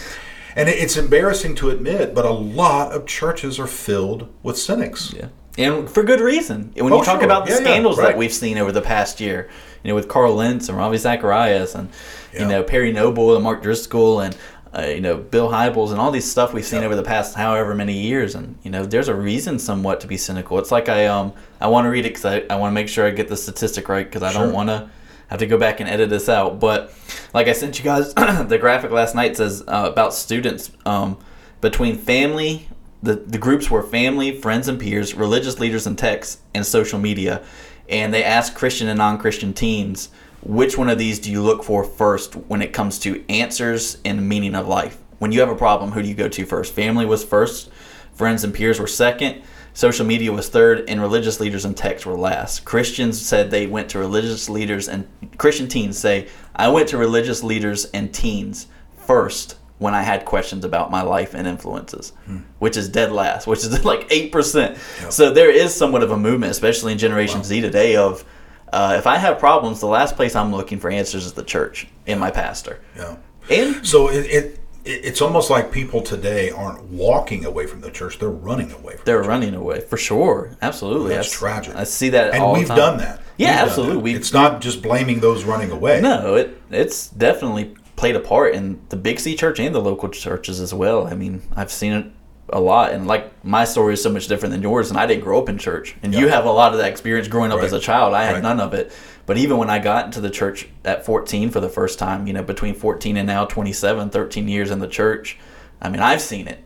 And 0.55 0.69
it's 0.69 0.97
embarrassing 0.97 1.57
to 1.57 1.71
admit, 1.71 2.15
but 2.15 2.25
a 2.25 2.31
lot 2.31 2.93
of 2.93 3.05
churches 3.07 3.59
are 3.59 3.67
filled 3.67 4.29
with 4.45 4.57
cynics. 4.57 5.13
Yeah. 5.17 5.27
And 5.57 5.89
for 5.89 6.03
good 6.03 6.21
reason. 6.21 6.73
When 6.77 6.93
Oh, 6.93 6.99
you 6.99 7.05
talk 7.05 7.17
sure. 7.21 7.25
about 7.25 7.45
the 7.47 7.53
Yeah, 7.53 7.59
yeah, 7.59 7.65
scandals 7.65 7.99
right. 7.99 8.09
that 8.09 8.17
we've 8.19 8.33
seen 8.33 8.59
over 8.59 8.73
the 8.73 8.81
past 8.83 9.21
year, 9.21 9.49
you 9.83 9.89
know, 9.91 9.95
with 9.95 10.09
Carl 10.09 10.35
Lentz 10.35 10.69
and 10.69 10.77
Ravi 10.77 10.97
Zacharias 10.99 11.75
and, 11.75 11.89
Yeah. 12.33 12.41
you 12.43 12.47
know, 12.49 12.63
Perry 12.63 12.93
Noble 12.93 13.35
and 13.37 13.45
Mark 13.45 13.63
Driscoll 13.63 14.21
and, 14.21 14.37
uh, 14.77 14.83
you 14.87 15.01
know, 15.01 15.17
Bill 15.17 15.51
Hybels 15.51 15.93
and 15.93 16.01
all 16.01 16.11
these 16.11 16.29
stuff 16.29 16.53
we've 16.53 16.65
seen 16.65 16.81
Yeah. 16.81 16.87
over 16.87 16.97
the 16.97 17.05
past 17.05 17.37
however 17.37 17.73
many 17.75 17.93
years. 17.93 18.35
And, 18.35 18.57
you 18.65 18.71
know, 18.73 18.85
there's 18.85 19.07
a 19.09 19.15
reason 19.15 19.61
somewhat 19.61 20.01
to 20.01 20.09
be 20.09 20.17
cynical. 20.17 20.59
It's 20.59 20.73
like 20.73 20.89
I, 20.89 21.07
um, 21.07 21.33
I 21.61 21.69
want 21.69 21.85
to 21.85 21.91
read 21.91 22.05
it 22.05 22.15
because 22.15 22.25
I, 22.25 22.43
I 22.51 22.57
want 22.57 22.73
to 22.73 22.75
make 22.75 22.89
sure 22.89 23.07
I 23.07 23.11
get 23.11 23.29
the 23.29 23.37
statistic 23.37 23.89
right 23.89 24.05
because 24.07 24.25
I 24.25 24.33
Sure. 24.33 24.43
don't 24.45 24.53
want 24.53 24.71
to 24.71 24.89
have 25.29 25.39
to 25.39 25.47
go 25.47 25.57
back 25.57 25.79
and 25.79 25.89
edit 25.89 26.11
this 26.11 26.29
out. 26.29 26.59
But 26.59 26.93
like 27.33 27.47
I 27.47 27.53
sent 27.53 27.79
you 27.79 27.85
guys, 27.85 28.13
the 28.15 28.59
graphic 28.61 28.91
last 28.91 29.15
night 29.15 29.37
says 29.37 29.63
uh, 29.69 29.89
about 29.93 30.13
students 30.15 30.73
um, 30.85 31.17
between 31.61 31.97
family, 31.97 32.69
the, 33.05 33.17
the 33.17 33.39
groups 33.39 33.71
were 33.71 33.83
family, 33.83 34.41
friends 34.41 34.67
and 34.67 34.81
peers, 34.81 35.15
religious 35.15 35.61
leaders 35.61 35.87
and 35.87 35.97
texts, 35.97 36.41
and 36.55 36.65
social 36.65 36.99
media. 36.99 37.43
And 37.87 38.15
they 38.15 38.25
asked 38.25 38.55
Christian 38.55 38.89
and 38.89 38.97
non 38.97 39.19
Christian 39.19 39.53
teens, 39.53 40.09
which 40.43 40.79
one 40.79 40.89
of 40.89 40.97
these 40.99 41.19
do 41.19 41.31
you 41.31 41.43
look 41.43 41.63
for 41.63 41.85
first 41.85 42.35
when 42.35 42.63
it 42.63 42.73
comes 42.73 42.99
to 43.01 43.23
answers 43.29 43.99
and 44.07 44.27
meaning 44.27 44.55
of 44.55 44.67
life? 44.67 44.97
When 45.19 45.33
you 45.33 45.41
have 45.41 45.51
a 45.51 45.55
problem, 45.55 45.93
who 45.93 46.03
do 46.03 46.09
you 46.09 46.15
go 46.15 46.29
to 46.29 46.47
first? 46.47 46.73
Family 46.73 47.05
was 47.05 47.23
first, 47.23 47.71
friends 48.15 48.43
and 48.43 48.55
peers 48.55 48.81
were 48.81 48.87
second, 48.87 49.43
social 49.75 50.07
media 50.07 50.33
was 50.33 50.49
third, 50.49 50.89
and 50.89 51.01
religious 51.01 51.41
leaders 51.41 51.67
and 51.67 51.77
texts 51.77 52.07
were 52.07 52.17
last. 52.17 52.65
Christians 52.65 53.21
said 53.21 53.51
they 53.51 53.67
went 53.67 53.91
to 53.91 53.99
religious 53.99 54.49
leaders, 54.49 54.89
and 54.89 55.07
Christian 55.37 55.69
teens 55.69 55.99
say, 55.99 56.29
I 56.57 56.69
went 56.69 56.89
to 56.89 56.97
religious 56.97 57.43
leaders 57.43 57.85
and 57.87 58.15
teens 58.15 58.67
first 58.97 59.57
when 59.79 59.95
I 59.95 60.03
had 60.03 60.25
questions 60.25 60.65
about 60.65 60.91
my 60.91 61.03
life 61.03 61.35
and 61.35 61.47
influences, 61.47 62.13
which 62.61 62.77
is 62.77 62.89
dead 62.89 63.11
last, 63.13 63.47
which 63.47 63.61
is 63.61 63.85
like 63.93 64.09
8%. 64.09 65.13
So 65.13 65.33
there 65.33 65.51
is 65.51 65.75
somewhat 65.75 66.03
of 66.03 66.11
a 66.11 66.17
movement, 66.17 66.53
especially 66.53 66.93
in 66.93 66.99
Generation 66.99 67.43
Z 67.43 67.61
today, 67.61 67.97
of 67.97 68.25
uh, 68.73 68.95
if 68.99 69.07
I 69.07 69.17
have 69.19 69.39
problems, 69.39 69.81
the 69.81 69.87
last 69.87 70.17
place 70.17 70.35
I'm 70.35 70.53
looking 70.53 70.79
for 70.81 70.91
answers 70.91 71.27
is 71.27 71.33
the 71.33 71.45
church 71.45 71.87
and 72.07 72.19
my 72.19 72.31
pastor. 72.31 72.81
Yeah. 72.97 73.17
And 73.51 73.87
So 73.87 74.09
it, 74.09 74.27
it 74.27 74.45
it- 74.85 75.03
it's 75.05 75.23
almost 75.23 75.49
like 75.49 75.73
people 75.73 76.03
today 76.03 76.51
aren't 76.51 76.83
walking 76.85 77.47
away 77.47 77.67
from 77.67 77.81
the 77.81 77.91
church; 77.91 78.19
they're 78.19 78.29
running 78.29 78.71
away. 78.73 78.97
From 78.97 79.05
they're 79.07 79.23
running 79.23 79.55
away 79.55 79.81
for 79.81 79.97
sure. 79.97 80.51
Absolutely. 80.61 81.15
That's 81.15 81.29
I 81.29 81.31
s- 81.31 81.39
tragic. 81.39 81.75
I 81.77 81.85
see 81.85 82.11
that 82.11 82.35
and 82.35 82.43
all 82.43 82.53
we've 82.53 82.69
the 82.69 82.75
time. 82.75 82.77
done 82.77 82.99
that. 82.99 83.21
Yeah, 83.39 83.63
We've 83.63 83.69
absolutely. 83.71 84.13
that. 84.13 84.19
It's 84.19 84.33
not 84.35 84.61
just 84.61 84.83
blaming 84.83 85.21
those 85.21 85.45
running 85.45 85.71
away. 85.71 86.01
No, 86.03 86.35
it 86.35 86.61
it's 86.71 87.09
definitely 87.09 87.75
played 87.97 88.17
a 88.17 88.21
part 88.21 88.55
in 88.55 88.81
the 88.89 88.97
Big 88.97 89.21
C 89.21 89.37
church 89.37 89.61
and 89.61 89.75
the 89.75 89.81
local 89.81 90.09
churches 90.09 90.61
as 90.61 90.75
well. 90.75 91.07
I 91.07 91.15
mean, 91.15 91.43
I've 91.55 91.71
seen 91.73 91.93
it 91.93 92.07
a 92.51 92.61
lot, 92.61 92.93
and 92.93 93.07
like 93.07 93.45
my 93.45 93.65
story 93.65 93.95
is 93.95 94.03
so 94.03 94.11
much 94.11 94.27
different 94.29 94.53
than 94.53 94.63
yours, 94.63 94.91
and 94.91 94.99
I 94.99 95.07
didn't 95.07 95.25
grow 95.25 95.41
up 95.41 95.49
in 95.49 95.57
church, 95.59 95.97
and 96.03 96.15
you 96.15 96.29
have 96.29 96.45
a 96.45 96.51
lot 96.51 96.73
of 96.73 96.79
that 96.79 96.91
experience 96.91 97.27
growing 97.29 97.51
up 97.53 97.59
Right. 97.59 97.65
as 97.67 97.73
a 97.73 97.81
child. 97.81 98.13
I 98.15 98.25
had 98.25 98.35
Right. 98.35 98.43
none 98.43 98.61
of 98.61 98.75
it, 98.75 98.93
but 99.27 99.39
even 99.39 99.57
when 99.57 99.71
I 99.71 99.79
got 99.79 100.05
into 100.07 100.21
the 100.21 100.29
church 100.31 100.69
at 100.85 101.07
14 101.07 101.51
for 101.51 101.61
the 101.61 101.71
first 101.71 101.99
time, 101.99 102.27
you 102.27 102.33
know, 102.35 102.43
between 102.43 102.75
14 102.75 103.17
and 103.17 103.27
now 103.27 103.45
27, 103.47 104.11
13 104.11 104.47
years 104.49 104.71
in 104.71 104.81
the 104.81 104.87
church, 104.89 105.39
I 105.81 105.89
mean, 105.89 106.01
I've 106.01 106.21
seen 106.21 106.47
it. 106.49 106.59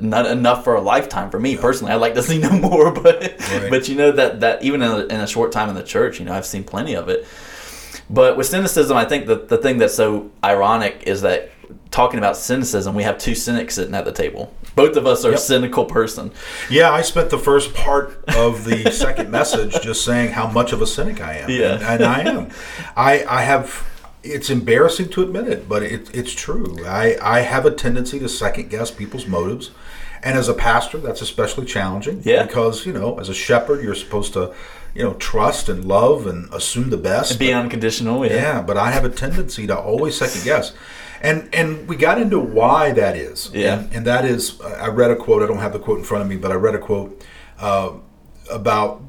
Not 0.00 0.26
enough 0.26 0.64
for 0.64 0.74
a 0.74 0.80
lifetime 0.80 1.28
for 1.30 1.38
me 1.40 1.56
personally. 1.56 1.92
I'd 1.92 1.96
like 1.96 2.14
to 2.14 2.22
see 2.30 2.38
no 2.38 2.50
more, 2.50 2.90
but 2.92 3.22
Right. 3.22 3.70
but 3.70 3.88
you 3.88 3.94
know 3.94 4.10
that 4.12 4.40
that 4.40 4.62
even 4.62 4.82
in 4.82 4.90
a, 4.90 4.98
in 5.04 5.20
a 5.20 5.26
short 5.26 5.52
time 5.52 5.68
in 5.70 5.74
the 5.74 5.82
church, 5.82 6.18
you 6.18 6.24
know, 6.26 6.32
I've 6.34 6.46
seen 6.46 6.64
plenty 6.64 6.94
of 6.94 7.08
it. 7.08 7.26
But 8.10 8.36
with 8.36 8.46
cynicism, 8.46 8.96
I 8.96 9.04
think 9.04 9.26
that 9.26 9.48
the 9.48 9.58
thing 9.58 9.78
that's 9.78 9.94
so 9.94 10.30
ironic 10.44 11.04
is 11.06 11.22
that 11.22 11.50
talking 11.90 12.18
about 12.18 12.36
cynicism, 12.36 12.94
we 12.94 13.02
have 13.02 13.18
two 13.18 13.34
cynics 13.34 13.74
sitting 13.74 13.94
at 13.94 14.04
the 14.04 14.12
table. 14.12 14.54
Both 14.74 14.96
of 14.96 15.06
us 15.06 15.24
are 15.24 15.28
a 15.28 15.32
Yep. 15.32 15.40
cynical 15.40 15.84
person. 15.84 16.30
Yeah, 16.70 16.90
I 16.90 17.02
spent 17.02 17.28
the 17.30 17.38
first 17.38 17.74
part 17.74 18.24
of 18.36 18.64
the 18.64 18.90
second 18.90 19.30
message 19.30 19.80
just 19.82 20.04
saying 20.04 20.30
how 20.32 20.46
much 20.46 20.72
of 20.72 20.80
a 20.80 20.86
cynic 20.86 21.20
I 21.20 21.34
am. 21.38 21.50
Yeah. 21.50 21.74
And, 21.74 21.82
and 21.84 22.04
I 22.04 22.20
am. 22.20 22.50
I, 22.96 23.24
I 23.28 23.42
have, 23.42 23.86
it's 24.22 24.48
embarrassing 24.48 25.10
to 25.10 25.22
admit 25.22 25.48
it, 25.48 25.68
but 25.68 25.82
it, 25.82 26.14
it's 26.14 26.32
true. 26.32 26.78
I, 26.86 27.16
I 27.20 27.40
have 27.40 27.66
a 27.66 27.70
tendency 27.70 28.18
to 28.20 28.28
second 28.28 28.70
guess 28.70 28.90
people's 28.90 29.26
motives. 29.26 29.70
And 30.22 30.38
as 30.38 30.48
a 30.48 30.54
pastor, 30.54 30.98
that's 30.98 31.20
especially 31.20 31.66
challenging. 31.66 32.22
Yeah. 32.24 32.44
Because, 32.46 32.86
you 32.86 32.92
know, 32.92 33.18
as 33.18 33.28
a 33.28 33.34
shepherd, 33.34 33.82
you're 33.82 33.94
supposed 33.94 34.32
to, 34.34 34.54
you 34.94 35.02
know, 35.02 35.14
trust 35.14 35.68
and 35.68 35.84
love 35.84 36.26
and 36.26 36.52
assume 36.52 36.90
the 36.90 36.96
best. 36.96 37.38
Be 37.38 37.52
unconditional. 37.52 38.24
Yeah. 38.26 38.32
Yeah, 38.34 38.62
but 38.62 38.76
I 38.76 38.90
have 38.90 39.04
a 39.04 39.10
tendency 39.10 39.66
to 39.66 39.78
always 39.78 40.16
second 40.16 40.44
guess. 40.44 40.72
And 41.20 41.48
and 41.54 41.88
we 41.88 41.96
got 41.96 42.20
into 42.20 42.38
why 42.40 42.92
that 42.92 43.16
is. 43.16 43.50
Yeah. 43.54 43.78
And, 43.78 43.92
and 43.94 44.06
that 44.06 44.24
is, 44.24 44.60
I 44.60 44.88
read 44.88 45.10
a 45.10 45.16
quote, 45.16 45.42
I 45.42 45.46
don't 45.46 45.58
have 45.58 45.72
the 45.72 45.78
quote 45.78 45.98
in 45.98 46.04
front 46.04 46.22
of 46.24 46.28
me, 46.28 46.36
but 46.36 46.50
I 46.50 46.54
read 46.54 46.74
a 46.74 46.78
quote 46.80 47.24
uh, 47.60 47.92
about 48.50 49.02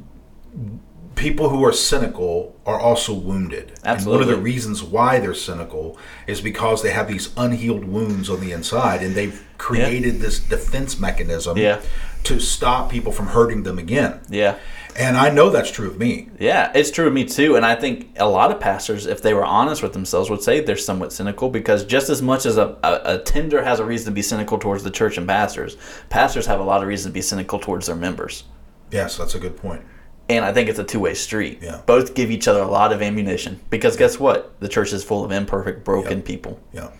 people 1.15 1.49
who 1.49 1.63
are 1.63 1.73
cynical 1.73 2.55
are 2.65 2.79
also 2.79 3.13
wounded. 3.13 3.73
And 3.83 4.03
one 4.05 4.21
of 4.21 4.27
the 4.27 4.37
reasons 4.37 4.81
why 4.83 5.19
they're 5.19 5.33
cynical 5.33 5.97
is 6.27 6.41
because 6.41 6.81
they 6.81 6.91
have 6.91 7.07
these 7.07 7.31
unhealed 7.37 7.85
wounds 7.85 8.29
on 8.29 8.39
the 8.41 8.51
inside 8.51 9.03
and 9.03 9.13
they've 9.15 9.43
created 9.57 10.19
this 10.19 10.39
defense 10.39 10.99
mechanism 10.99 11.57
Yeah. 11.57 11.81
to 12.23 12.39
stop 12.39 12.89
people 12.91 13.11
from 13.11 13.27
hurting 13.27 13.63
them 13.63 13.77
again. 13.77 14.21
Yeah. 14.29 14.57
And 14.95 15.17
I 15.17 15.29
know 15.31 15.49
that's 15.49 15.71
true 15.71 15.87
of 15.87 15.97
me. 15.97 16.29
Yeah, 16.39 16.71
it's 16.75 16.91
true 16.91 17.07
of 17.07 17.13
me 17.13 17.25
too. 17.25 17.55
And 17.55 17.65
I 17.65 17.73
think 17.75 18.15
a 18.19 18.27
lot 18.27 18.51
of 18.51 18.59
pastors, 18.59 19.07
if 19.07 19.21
they 19.23 19.33
were 19.33 19.43
honest 19.45 19.81
with 19.81 19.93
themselves, 19.93 20.29
would 20.29 20.43
say 20.43 20.59
they're 20.59 20.77
somewhat 20.77 21.11
cynical 21.11 21.49
because 21.49 21.83
just 21.83 22.09
as 22.09 22.21
much 22.21 22.45
as 22.45 22.57
a, 22.57 22.77
a, 22.83 23.15
a 23.15 23.17
tender 23.19 23.63
has 23.63 23.79
a 23.79 23.85
reason 23.85 24.05
to 24.05 24.11
be 24.11 24.21
cynical 24.21 24.59
towards 24.59 24.83
the 24.83 24.91
church 24.91 25.17
and 25.17 25.27
pastors, 25.27 25.77
pastors 26.09 26.45
have 26.45 26.59
a 26.59 26.63
lot 26.63 26.81
of 26.83 26.87
reason 26.87 27.09
to 27.11 27.13
be 27.13 27.21
cynical 27.21 27.57
towards 27.59 27.87
their 27.87 27.95
members. 27.95 28.43
Yes, 28.91 29.17
that's 29.17 29.33
a 29.33 29.39
good 29.39 29.57
point. 29.57 29.81
And 30.29 30.45
I 30.45 30.53
think 30.53 30.69
it's 30.69 30.79
a 30.79 30.83
two 30.83 30.99
way 30.99 31.15
street. 31.15 31.59
Yeah. 31.61 31.81
Both 31.85 32.13
give 32.13 32.29
each 32.29 32.47
other 32.47 32.61
a 32.61 32.67
lot 32.67 32.93
of 32.93 33.01
ammunition 33.01 33.59
because 33.71 33.97
guess 33.97 34.19
what? 34.19 34.57
The 34.59 34.69
church 34.69 34.93
is 34.93 35.03
full 35.03 35.25
of 35.25 35.31
imperfect, 35.31 35.83
broken 35.83 36.17
Yep. 36.19 36.25
people. 36.25 36.59
Yeah. 36.71 36.91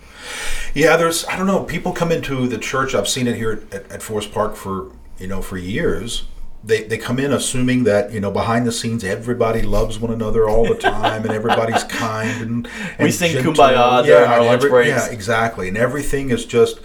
Yeah, 0.74 0.98
there's 0.98 1.26
I 1.28 1.38
don't 1.38 1.48
know, 1.48 1.64
people 1.64 1.92
come 1.94 2.12
into 2.12 2.48
the 2.48 2.58
church, 2.58 2.96
I've 2.96 3.08
seen 3.08 3.28
it 3.28 3.36
here 3.36 3.64
at, 3.72 3.92
at 3.92 4.02
Forest 4.02 4.34
Park 4.34 4.56
for, 4.56 4.92
you 5.20 5.28
know, 5.28 5.42
for 5.42 5.58
years. 5.58 6.26
They, 6.66 6.84
they 6.84 6.98
come 6.98 7.20
in 7.20 7.34
assuming 7.34 7.84
that, 7.84 8.14
you 8.14 8.22
know, 8.22 8.32
behind 8.32 8.66
the 8.66 8.72
scenes 8.72 9.04
everybody 9.04 9.62
loves 9.64 10.00
one 10.00 10.14
another 10.14 10.48
all 10.48 10.66
the 10.66 10.76
time 10.76 11.24
and 11.24 11.32
everybody's 11.32 11.84
kind 12.06 12.42
and, 12.42 12.68
and 12.98 13.04
We 13.04 13.12
sing 13.12 13.34
gentle. 13.34 13.54
Kumbaya 13.54 14.06
during 14.06 14.30
our 14.30 14.44
lunch 14.46 14.62
breaks. 14.62 14.88
Yeah, 14.90 15.10
exactly. 15.12 15.68
And 15.68 15.78
everything 15.78 16.30
is 16.30 16.46
just 16.46 16.80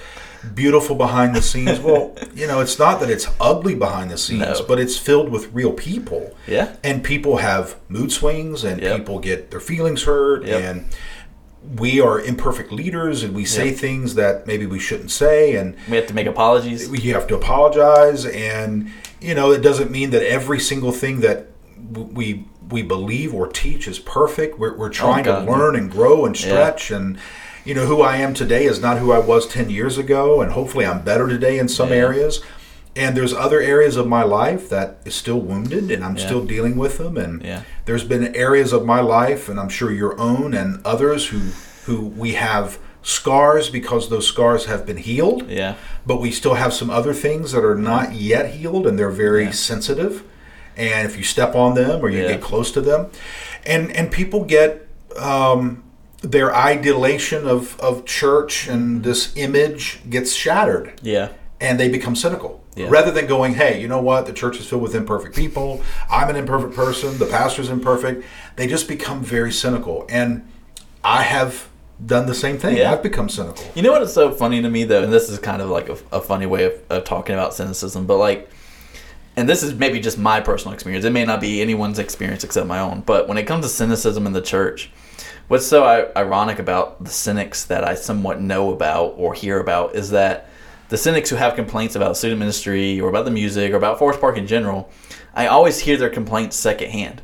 beautiful 0.54 0.96
behind 0.96 1.36
the 1.36 1.42
scenes. 1.42 1.78
Well, 1.78 2.16
you 2.34 2.48
know, 2.48 2.58
it's 2.60 2.76
not 2.78 2.98
that 3.00 3.08
it's 3.10 3.28
ugly 3.40 3.76
behind 3.76 4.10
the 4.10 4.18
scenes, 4.18 4.40
No. 4.60 4.64
but 4.66 4.80
it's 4.80 4.96
filled 4.96 5.28
with 5.30 5.52
real 5.52 5.72
people. 5.72 6.34
Yeah. 6.48 6.74
And 6.82 7.04
people 7.04 7.36
have 7.36 7.76
mood 7.88 8.10
swings 8.10 8.64
and 8.64 8.80
Yep. 8.82 8.96
people 8.98 9.18
get 9.20 9.50
their 9.52 9.60
feelings 9.60 10.02
hurt 10.04 10.44
Yep. 10.44 10.62
and 10.62 10.84
we 11.78 12.00
are 12.00 12.20
imperfect 12.20 12.72
leaders 12.72 13.22
and 13.22 13.34
we 13.34 13.44
say 13.44 13.68
Yep. 13.70 13.76
things 13.76 14.14
that 14.16 14.46
maybe 14.46 14.66
we 14.66 14.78
shouldn't 14.80 15.10
say 15.12 15.54
and 15.54 15.76
We 15.88 15.96
have 15.96 16.06
to 16.06 16.14
make 16.14 16.26
apologies. 16.26 16.88
you 16.88 17.14
have 17.14 17.26
to 17.28 17.34
apologize 17.36 18.24
and 18.26 18.90
you 19.20 19.34
know 19.34 19.50
it 19.50 19.60
doesn't 19.60 19.90
mean 19.90 20.10
that 20.10 20.22
every 20.22 20.60
single 20.60 20.92
thing 20.92 21.20
that 21.20 21.46
we 21.92 22.44
we 22.70 22.82
believe 22.82 23.34
or 23.34 23.46
teach 23.46 23.88
is 23.88 23.98
perfect 23.98 24.58
we're, 24.58 24.76
we're 24.76 24.86
oh, 24.86 24.90
trying 24.90 25.26
Oh, 25.28 25.44
to 25.44 25.50
learn 25.50 25.74
and 25.76 25.90
grow 25.90 26.24
and 26.26 26.38
Yeah. 26.38 26.46
stretch 26.46 26.90
and 26.90 27.18
you 27.64 27.74
know 27.74 27.86
who 27.86 28.02
i 28.02 28.16
am 28.16 28.34
today 28.34 28.64
is 28.64 28.80
not 28.80 28.98
who 28.98 29.12
i 29.12 29.18
was 29.18 29.46
10 29.46 29.70
years 29.70 29.98
ago 29.98 30.40
and 30.40 30.52
hopefully 30.52 30.86
i'm 30.86 31.02
better 31.02 31.26
today 31.28 31.58
in 31.58 31.68
some 31.68 31.88
Yeah. 31.90 31.96
areas 31.96 32.40
and 32.96 33.16
there's 33.16 33.32
other 33.32 33.60
areas 33.60 33.96
of 33.96 34.06
my 34.08 34.22
life 34.24 34.68
that 34.70 34.98
is 35.04 35.14
still 35.14 35.40
wounded 35.40 35.90
and 35.90 36.04
i'm 36.04 36.16
Yeah. 36.16 36.26
still 36.26 36.44
dealing 36.44 36.76
with 36.76 36.98
them 36.98 37.16
and 37.16 37.42
Yeah. 37.42 37.62
there's 37.86 38.04
been 38.04 38.34
areas 38.34 38.72
of 38.72 38.84
my 38.84 39.00
life 39.00 39.48
and 39.48 39.58
i'm 39.58 39.68
sure 39.68 39.90
your 39.90 40.18
own 40.20 40.54
and 40.54 40.80
others 40.84 41.26
who 41.26 41.40
who 41.86 42.00
we 42.06 42.32
have 42.34 42.78
scars 43.08 43.70
because 43.70 44.10
those 44.10 44.26
scars 44.26 44.66
have 44.66 44.84
been 44.84 44.98
healed. 44.98 45.48
Yeah. 45.48 45.74
But 46.06 46.20
we 46.20 46.30
still 46.30 46.54
have 46.54 46.72
some 46.74 46.90
other 46.90 47.14
things 47.14 47.52
that 47.52 47.64
are 47.64 47.74
not 47.74 48.12
yet 48.14 48.52
healed 48.54 48.86
and 48.86 48.98
they're 48.98 49.08
very 49.26 49.44
Yeah. 49.44 49.50
sensitive. 49.52 50.22
And 50.76 51.08
if 51.08 51.16
you 51.16 51.24
step 51.24 51.54
on 51.54 51.74
them 51.74 52.00
or 52.04 52.10
you 52.10 52.20
Yeah. 52.22 52.32
get 52.32 52.40
close 52.42 52.70
to 52.72 52.80
them, 52.82 53.06
and 53.64 53.90
and 53.96 54.10
people 54.10 54.44
get 54.44 54.86
um, 55.16 55.82
their 56.22 56.50
idolation 56.52 57.44
of, 57.46 57.80
of 57.80 58.04
church 58.04 58.68
and 58.68 59.02
this 59.02 59.32
image 59.36 60.00
gets 60.08 60.32
shattered 60.34 60.92
Yeah. 61.02 61.28
and 61.60 61.80
they 61.80 61.88
become 61.88 62.14
cynical. 62.14 62.60
Yeah. 62.76 62.86
Rather 62.90 63.10
than 63.10 63.26
going, 63.26 63.54
hey, 63.54 63.80
you 63.80 63.88
know 63.88 64.00
what? 64.00 64.26
The 64.26 64.32
church 64.32 64.60
is 64.60 64.66
filled 64.66 64.82
with 64.82 64.94
imperfect 64.94 65.34
people. 65.34 65.80
I'm 66.10 66.28
an 66.28 66.36
imperfect 66.36 66.74
person. 66.76 67.18
The 67.18 67.26
pastor's 67.26 67.70
imperfect. 67.70 68.22
They 68.56 68.66
just 68.68 68.86
become 68.86 69.22
very 69.24 69.50
cynical. 69.50 70.04
And 70.08 70.46
I 71.02 71.22
have 71.22 71.66
done 72.04 72.26
the 72.26 72.34
same 72.34 72.58
thing. 72.58 72.76
Yeah. 72.76 72.92
I've 72.92 73.02
become 73.02 73.28
cynical. 73.28 73.64
You 73.74 73.82
know 73.82 73.92
what 73.92 74.02
is 74.02 74.12
so 74.12 74.30
funny 74.30 74.62
to 74.62 74.70
me 74.70 74.84
though, 74.84 75.02
and 75.02 75.12
this 75.12 75.28
is 75.28 75.38
kind 75.38 75.60
of 75.60 75.68
like 75.68 75.88
a, 75.88 75.98
a 76.12 76.20
funny 76.20 76.46
way 76.46 76.64
of, 76.64 76.82
of 76.90 77.04
talking 77.04 77.34
about 77.34 77.54
cynicism, 77.54 78.06
but 78.06 78.18
like, 78.18 78.48
and 79.36 79.48
this 79.48 79.62
is 79.62 79.74
maybe 79.74 80.00
just 80.00 80.18
my 80.18 80.40
personal 80.40 80.74
experience. 80.74 81.04
It 81.04 81.12
may 81.12 81.24
not 81.24 81.40
be 81.40 81.62
anyone's 81.62 81.98
experience 82.00 82.42
except 82.42 82.66
my 82.66 82.80
own. 82.80 83.02
But 83.02 83.28
when 83.28 83.38
it 83.38 83.44
comes 83.44 83.64
to 83.64 83.68
cynicism 83.68 84.26
in 84.26 84.32
the 84.32 84.40
church, 84.40 84.90
what's 85.46 85.66
so 85.66 85.84
I- 85.84 86.08
ironic 86.18 86.58
about 86.58 87.04
the 87.04 87.10
cynics 87.10 87.64
that 87.66 87.84
I 87.84 87.94
somewhat 87.94 88.40
know 88.40 88.72
about 88.72 89.14
or 89.16 89.34
hear 89.34 89.60
about 89.60 89.94
is 89.94 90.10
that 90.10 90.48
the 90.88 90.96
cynics 90.96 91.30
who 91.30 91.36
have 91.36 91.54
complaints 91.54 91.94
about 91.94 92.16
student 92.16 92.40
ministry 92.40 93.00
or 93.00 93.08
about 93.08 93.26
the 93.26 93.30
music 93.30 93.72
or 93.72 93.76
about 93.76 93.98
Forest 93.98 94.20
Park 94.20 94.36
in 94.38 94.46
general, 94.46 94.90
I 95.34 95.46
always 95.46 95.78
hear 95.78 95.96
their 95.96 96.10
complaints 96.10 96.56
secondhand. 96.56 97.22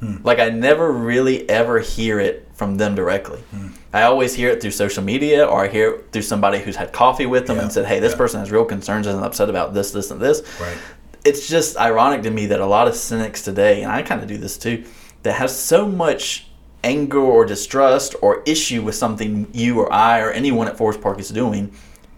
Hmm. 0.00 0.16
Like 0.24 0.38
I 0.38 0.50
never 0.50 0.92
really 0.92 1.48
ever 1.48 1.78
hear 1.78 2.20
it 2.20 2.48
from 2.52 2.76
them 2.76 2.94
directly. 2.94 3.40
Hmm. 3.50 3.68
I 3.92 4.02
always 4.02 4.34
hear 4.34 4.50
it 4.50 4.60
through 4.60 4.72
social 4.72 5.02
media 5.02 5.44
or 5.46 5.64
I 5.64 5.68
hear 5.68 5.90
it 5.94 6.12
through 6.12 6.22
somebody 6.22 6.58
who's 6.58 6.76
had 6.76 6.92
coffee 6.92 7.26
with 7.26 7.46
them 7.46 7.56
Yeah, 7.56 7.62
and 7.64 7.72
said, 7.72 7.86
"Hey, 7.86 8.00
this 8.00 8.12
yeah. 8.12 8.18
person 8.18 8.40
has 8.40 8.50
real 8.50 8.64
concerns 8.64 9.06
and 9.06 9.16
is 9.18 9.22
upset 9.22 9.48
about 9.48 9.74
this, 9.74 9.90
this, 9.92 10.10
and 10.10 10.20
this." 10.20 10.42
Right. 10.60 10.76
It's 11.24 11.48
just 11.48 11.76
ironic 11.78 12.22
to 12.22 12.30
me 12.30 12.46
that 12.46 12.60
a 12.60 12.66
lot 12.66 12.88
of 12.88 12.94
cynics 12.94 13.42
today, 13.42 13.82
and 13.82 13.90
I 13.90 14.02
kind 14.02 14.20
of 14.22 14.28
do 14.28 14.36
this 14.38 14.56
too, 14.58 14.84
that 15.22 15.32
have 15.34 15.50
so 15.50 15.86
much 15.86 16.48
anger 16.84 17.18
or 17.18 17.44
distrust 17.44 18.14
or 18.22 18.42
issue 18.46 18.82
with 18.82 18.94
something 18.94 19.48
you 19.52 19.78
or 19.80 19.92
I 19.92 20.20
or 20.20 20.30
anyone 20.30 20.68
at 20.68 20.76
Forest 20.76 21.00
Park 21.00 21.18
is 21.18 21.30
doing, 21.30 21.72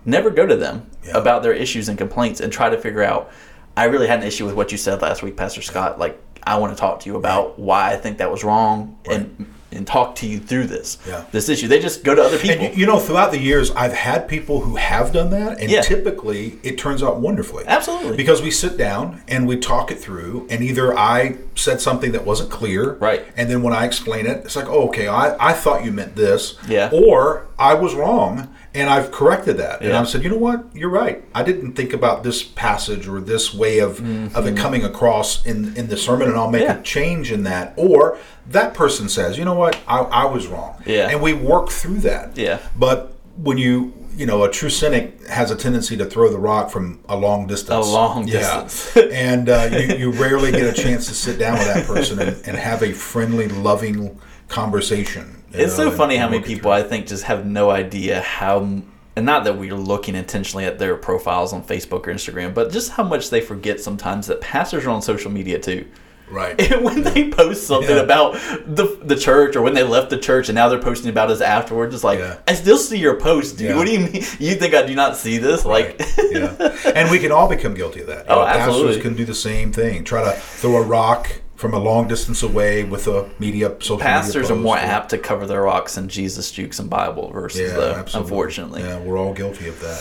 never 0.04 0.28
go 0.30 0.44
to 0.46 0.56
them 0.56 0.86
Yeah. 1.06 1.16
about 1.16 1.42
their 1.42 1.52
issues 1.54 1.88
and 1.88 1.96
complaints 1.96 2.40
and 2.40 2.52
try 2.52 2.68
to 2.68 2.76
figure 2.76 3.02
out. 3.02 3.30
I 3.76 3.84
really 3.84 4.08
had 4.08 4.20
an 4.20 4.26
issue 4.26 4.44
with 4.44 4.54
what 4.56 4.72
you 4.72 4.76
said 4.78 5.00
last 5.00 5.22
week, 5.22 5.36
Pastor 5.36 5.62
Scott. 5.62 5.98
Like, 5.98 6.18
I 6.42 6.58
want 6.58 6.74
to 6.74 6.78
talk 6.80 7.00
to 7.00 7.08
you 7.08 7.16
about 7.16 7.58
why 7.58 7.92
I 7.92 7.96
think 7.96 8.18
that 8.18 8.30
was 8.30 8.42
wrong 8.44 8.96
and 9.08 9.46
and 9.70 9.86
talk 9.86 10.14
to 10.16 10.26
you 10.26 10.38
through 10.38 10.64
this 10.66 10.96
Yeah. 11.06 11.24
this 11.30 11.48
issue. 11.48 11.68
They 11.68 11.78
just 11.78 12.02
go 12.04 12.14
to 12.14 12.22
other 12.22 12.38
people. 12.38 12.66
And 12.66 12.76
you- 12.76 12.86
know, 12.86 12.98
throughout 12.98 13.32
the 13.32 13.38
years, 13.38 13.70
I've 13.76 13.92
had 13.92 14.26
people 14.26 14.60
who 14.62 14.76
have 14.76 15.12
done 15.12 15.30
that, 15.30 15.60
and 15.60 15.70
Yeah. 15.70 15.82
typically 15.82 16.58
it 16.62 16.78
turns 16.78 17.02
out 17.02 17.20
wonderfully. 17.20 17.64
Absolutely. 17.66 18.16
Because 18.16 18.40
we 18.40 18.50
sit 18.50 18.78
down 18.78 19.20
and 19.28 19.46
we 19.46 19.56
talk 19.56 19.90
it 19.90 20.00
through, 20.00 20.46
and 20.48 20.62
either 20.62 20.98
I 20.98 21.34
said 21.54 21.80
something 21.82 22.12
that 22.12 22.24
wasn't 22.24 22.50
clear, 22.50 22.96
Right. 23.00 23.24
And 23.36 23.50
then 23.50 23.62
when 23.62 23.74
I 23.74 23.84
explain 23.84 24.26
it, 24.26 24.42
it's 24.44 24.56
like, 24.56 24.68
oh, 24.68 24.86
okay, 24.88 25.06
I, 25.08 25.34
I 25.50 25.52
thought 25.52 25.84
you 25.84 25.92
meant 25.92 26.16
this, 26.16 26.54
Yeah. 26.66 26.88
Or 26.92 27.42
I 27.58 27.74
was 27.74 27.94
wrong, 27.94 28.48
and 28.78 28.88
I've 28.90 29.10
corrected 29.10 29.56
that, 29.58 29.82
and 29.82 29.92
I've 29.92 30.08
said, 30.08 30.22
you 30.22 30.30
know 30.30 30.36
what, 30.38 30.64
you're 30.74 30.88
right. 30.90 31.22
I 31.34 31.42
didn't 31.42 31.72
think 31.72 31.92
about 31.92 32.22
this 32.22 32.42
passage 32.42 33.06
or 33.08 33.20
this 33.20 33.52
way 33.54 33.78
of 33.80 34.00
of 34.36 34.46
it 34.46 34.56
coming 34.56 34.84
across 34.84 35.44
in 35.44 35.76
in 35.76 35.88
the 35.88 35.96
sermon, 35.96 36.28
and 36.28 36.36
I'll 36.36 36.50
make 36.50 36.62
Mm-hmm. 36.62 36.76
Yeah. 36.76 36.80
a 36.80 36.82
change 36.82 37.32
in 37.32 37.42
that. 37.44 37.74
Or 37.76 38.18
that 38.50 38.74
person 38.74 39.08
says, 39.08 39.36
you 39.38 39.44
know 39.44 39.54
what, 39.54 39.78
I, 39.86 39.98
I 39.98 40.24
was 40.26 40.46
wrong, 40.46 40.82
Yeah. 40.86 41.08
and 41.10 41.20
we 41.22 41.32
work 41.34 41.68
through 41.70 41.98
that, 42.00 42.36
Yeah. 42.36 42.58
But 42.76 43.14
when 43.36 43.58
you 43.58 43.92
you 44.16 44.26
know 44.26 44.42
a 44.42 44.50
true 44.50 44.70
cynic 44.70 45.24
has 45.28 45.50
a 45.52 45.56
tendency 45.56 45.96
to 45.96 46.04
throw 46.04 46.28
the 46.28 46.38
rock 46.38 46.70
from 46.70 46.98
a 47.08 47.16
long 47.16 47.46
distance. 47.46 47.86
A 47.86 47.90
long 47.90 48.26
Yeah. 48.26 48.40
distance. 48.64 48.96
and 49.12 49.48
uh, 49.48 49.68
you, 49.72 49.94
you 49.96 50.10
rarely 50.10 50.50
get 50.50 50.66
a 50.66 50.72
chance 50.82 51.06
to 51.06 51.14
sit 51.14 51.38
down 51.38 51.56
with 51.58 51.68
that 51.72 51.86
person 51.86 52.18
and, 52.18 52.36
and 52.46 52.56
have 52.56 52.82
a 52.82 52.92
friendly, 52.92 53.46
loving 53.48 54.18
conversation. 54.48 55.37
You 55.52 55.60
It's 55.60 55.76
know, 55.78 55.90
so 55.90 55.96
funny 55.96 56.16
how 56.16 56.28
many 56.28 56.42
people 56.42 56.70
I 56.70 56.82
think 56.82 57.06
just 57.06 57.24
have 57.24 57.46
no 57.46 57.70
idea 57.70 58.20
how, 58.20 58.60
and 58.60 59.26
not 59.26 59.44
that 59.44 59.56
we're 59.58 59.74
looking 59.74 60.14
intentionally 60.14 60.64
at 60.64 60.78
their 60.78 60.96
profiles 60.96 61.52
on 61.52 61.62
Facebook 61.64 62.06
or 62.06 62.12
Instagram, 62.12 62.54
but 62.54 62.70
just 62.70 62.90
how 62.92 63.02
much 63.04 63.30
they 63.30 63.40
forget 63.40 63.80
sometimes 63.80 64.26
that 64.26 64.40
pastors 64.40 64.84
are 64.86 64.90
on 64.90 65.02
social 65.02 65.30
media 65.30 65.58
too. 65.58 65.86
Right. 66.30 66.60
And 66.72 66.84
when 66.84 67.02
they 67.04 67.30
post 67.30 67.66
something 67.66 67.96
Yeah. 67.96 68.02
about 68.02 68.34
the 68.66 68.98
the 69.02 69.16
church 69.16 69.56
or 69.56 69.62
when 69.62 69.72
they 69.72 69.82
left 69.82 70.10
the 70.10 70.18
church 70.18 70.50
and 70.50 70.56
now 70.56 70.68
they're 70.68 70.78
posting 70.78 71.08
about 71.08 71.30
us 71.30 71.40
afterwards, 71.40 71.94
it's 71.94 72.04
like 72.04 72.18
Yeah. 72.18 72.36
I 72.46 72.52
still 72.52 72.76
see 72.76 72.98
your 72.98 73.14
post, 73.18 73.56
dude. 73.56 73.70
Yeah. 73.70 73.76
What 73.76 73.86
do 73.86 73.92
you 73.94 74.00
mean? 74.00 74.22
You 74.38 74.54
think 74.56 74.74
I 74.74 74.84
do 74.86 74.94
not 74.94 75.16
see 75.16 75.38
this? 75.38 75.64
Like, 75.64 75.98
yeah. 76.30 76.54
And 76.94 77.10
we 77.10 77.18
can 77.18 77.32
all 77.32 77.48
become 77.48 77.72
guilty 77.72 78.02
of 78.02 78.08
that. 78.08 78.26
Oh, 78.28 78.34
you 78.34 78.40
Oh, 78.42 78.44
know, 78.44 78.46
Pastors 78.46 78.68
absolutely. 78.74 79.00
can 79.00 79.14
do 79.16 79.24
the 79.24 79.34
same 79.34 79.72
thing. 79.72 80.04
Try 80.04 80.22
to 80.22 80.32
throw 80.38 80.76
a 80.76 80.82
rock 80.82 81.30
from 81.58 81.74
a 81.74 81.78
long 81.78 82.06
distance 82.06 82.44
away 82.44 82.84
with 82.84 83.08
a 83.08 83.28
media 83.40 83.68
social 83.80 83.98
pastors 83.98 84.42
media 84.48 84.54
are 84.56 84.60
more 84.62 84.76
or- 84.76 84.78
apt 84.78 85.10
to 85.10 85.18
cover 85.18 85.44
their 85.44 85.62
rocks 85.62 85.96
in 85.98 86.08
Jesus, 86.08 86.52
Jukes, 86.52 86.78
and 86.78 86.88
Bible 86.88 87.30
versus 87.32 87.72
Yeah, 87.72 87.94
absolutely. 87.98 88.20
unfortunately. 88.30 88.82
Yeah, 88.82 89.00
we're 89.00 89.18
all 89.18 89.34
guilty 89.34 89.66
of 89.66 89.80
that. 89.80 89.98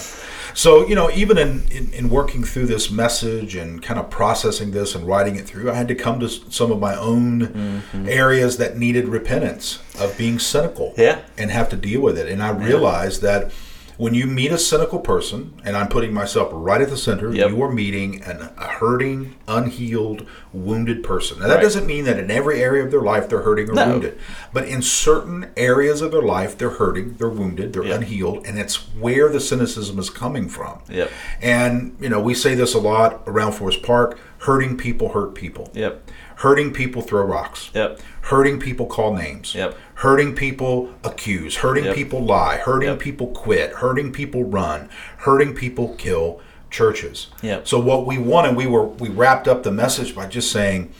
So, 0.53 0.87
you 0.87 0.93
know, 0.93 1.09
even 1.11 1.37
in, 1.39 1.63
in, 1.71 1.91
in 1.93 2.09
working 2.09 2.43
through 2.43 2.67
this 2.67 2.91
message 2.91 3.55
and 3.55 3.81
kind 3.81 3.99
of 3.99 4.11
processing 4.11 4.69
this 4.69 4.93
and 4.93 5.05
writing 5.07 5.35
it 5.35 5.47
through, 5.47 5.71
I 5.71 5.73
had 5.73 5.87
to 5.87 5.95
come 5.95 6.19
to 6.19 6.29
some 6.29 6.71
of 6.71 6.79
my 6.79 6.95
own 6.95 7.47
Mm-hmm. 7.47 8.07
areas 8.07 8.57
that 8.57 8.77
needed 8.77 9.07
repentance 9.07 9.79
of 9.99 10.15
being 10.17 10.37
cynical 10.39 10.93
Yeah. 10.95 11.19
and 11.39 11.49
have 11.49 11.69
to 11.69 11.75
deal 11.75 12.01
with 12.01 12.17
it. 12.19 12.27
And 12.29 12.41
I 12.43 12.49
realized 12.51 13.21
that 13.23 13.51
when 13.97 14.13
you 14.13 14.27
meet 14.27 14.51
a 14.51 14.57
cynical 14.57 14.99
person, 14.99 15.53
and 15.65 15.75
I'm 15.75 15.87
putting 15.87 16.13
myself 16.13 16.49
right 16.53 16.81
at 16.81 16.89
the 16.89 16.97
center, 16.97 17.33
Yep. 17.33 17.49
you 17.49 17.61
are 17.63 17.71
meeting 17.71 18.21
an, 18.23 18.49
a 18.57 18.67
hurting, 18.67 19.33
unhealed, 19.47 20.23
wounded 20.53 21.03
person. 21.03 21.39
Now, 21.39 21.47
that 21.47 21.55
Right. 21.55 21.63
doesn't 21.63 21.87
mean 21.87 22.05
that 22.05 22.19
in 22.19 22.29
every 22.29 22.61
area 22.61 22.83
of 22.83 22.91
their 22.91 23.01
life 23.01 23.27
they're 23.27 23.41
hurting 23.41 23.69
or 23.71 23.73
No. 23.73 23.87
wounded, 23.89 24.17
but 24.53 24.65
in 24.67 24.81
certain 24.83 25.47
areas 25.57 26.01
of 26.01 26.11
their 26.11 26.21
life, 26.21 26.57
they're 26.57 26.69
hurting, 26.69 27.15
they're 27.17 27.27
wounded, 27.27 27.73
they're 27.73 27.85
Yep. 27.85 27.95
unhealed, 28.01 28.45
and 28.45 28.59
it's 28.59 28.75
where 28.99 29.29
the 29.29 29.39
cynicism 29.39 29.97
is 29.97 30.09
coming 30.11 30.47
from. 30.47 30.79
Yep. 30.89 31.09
And, 31.41 31.95
you 31.99 32.09
know, 32.09 32.19
we 32.19 32.33
say 32.35 32.53
this 32.53 32.73
a 32.75 32.79
lot 32.79 33.23
around 33.25 33.53
Forest 33.53 33.81
Park 33.81 34.19
hurting 34.39 34.77
people 34.77 35.09
hurt 35.09 35.33
people. 35.33 35.71
Yep. 35.73 36.11
Hurting 36.37 36.71
people 36.73 37.01
throw 37.01 37.23
rocks. 37.23 37.71
Yep. 37.73 37.99
Hurting 38.21 38.59
people 38.59 38.85
call 38.85 39.13
names. 39.15 39.55
Yep. 39.55 39.75
Hurting 39.95 40.35
people 40.35 40.89
accuse. 41.03 41.57
Hurting 41.57 41.85
Yep. 41.85 41.95
people 41.95 42.23
lie. 42.23 42.57
Hurting 42.57 42.89
Yep. 42.89 42.99
people 42.99 43.27
quit. 43.27 43.71
Hurting 43.73 44.11
people 44.11 44.43
run. 44.43 44.89
Hurting 45.17 45.53
people 45.55 45.95
kill 45.97 46.39
churches. 46.69 47.27
Yep. 47.41 47.67
So 47.67 47.79
what 47.79 48.05
we 48.05 48.17
wanted, 48.17 48.55
we 48.55 48.67
were 48.67 48.85
we 48.85 49.09
wrapped 49.09 49.47
up 49.47 49.63
the 49.63 49.71
message 49.71 50.13
by 50.15 50.27
just 50.27 50.51
saying 50.51 50.91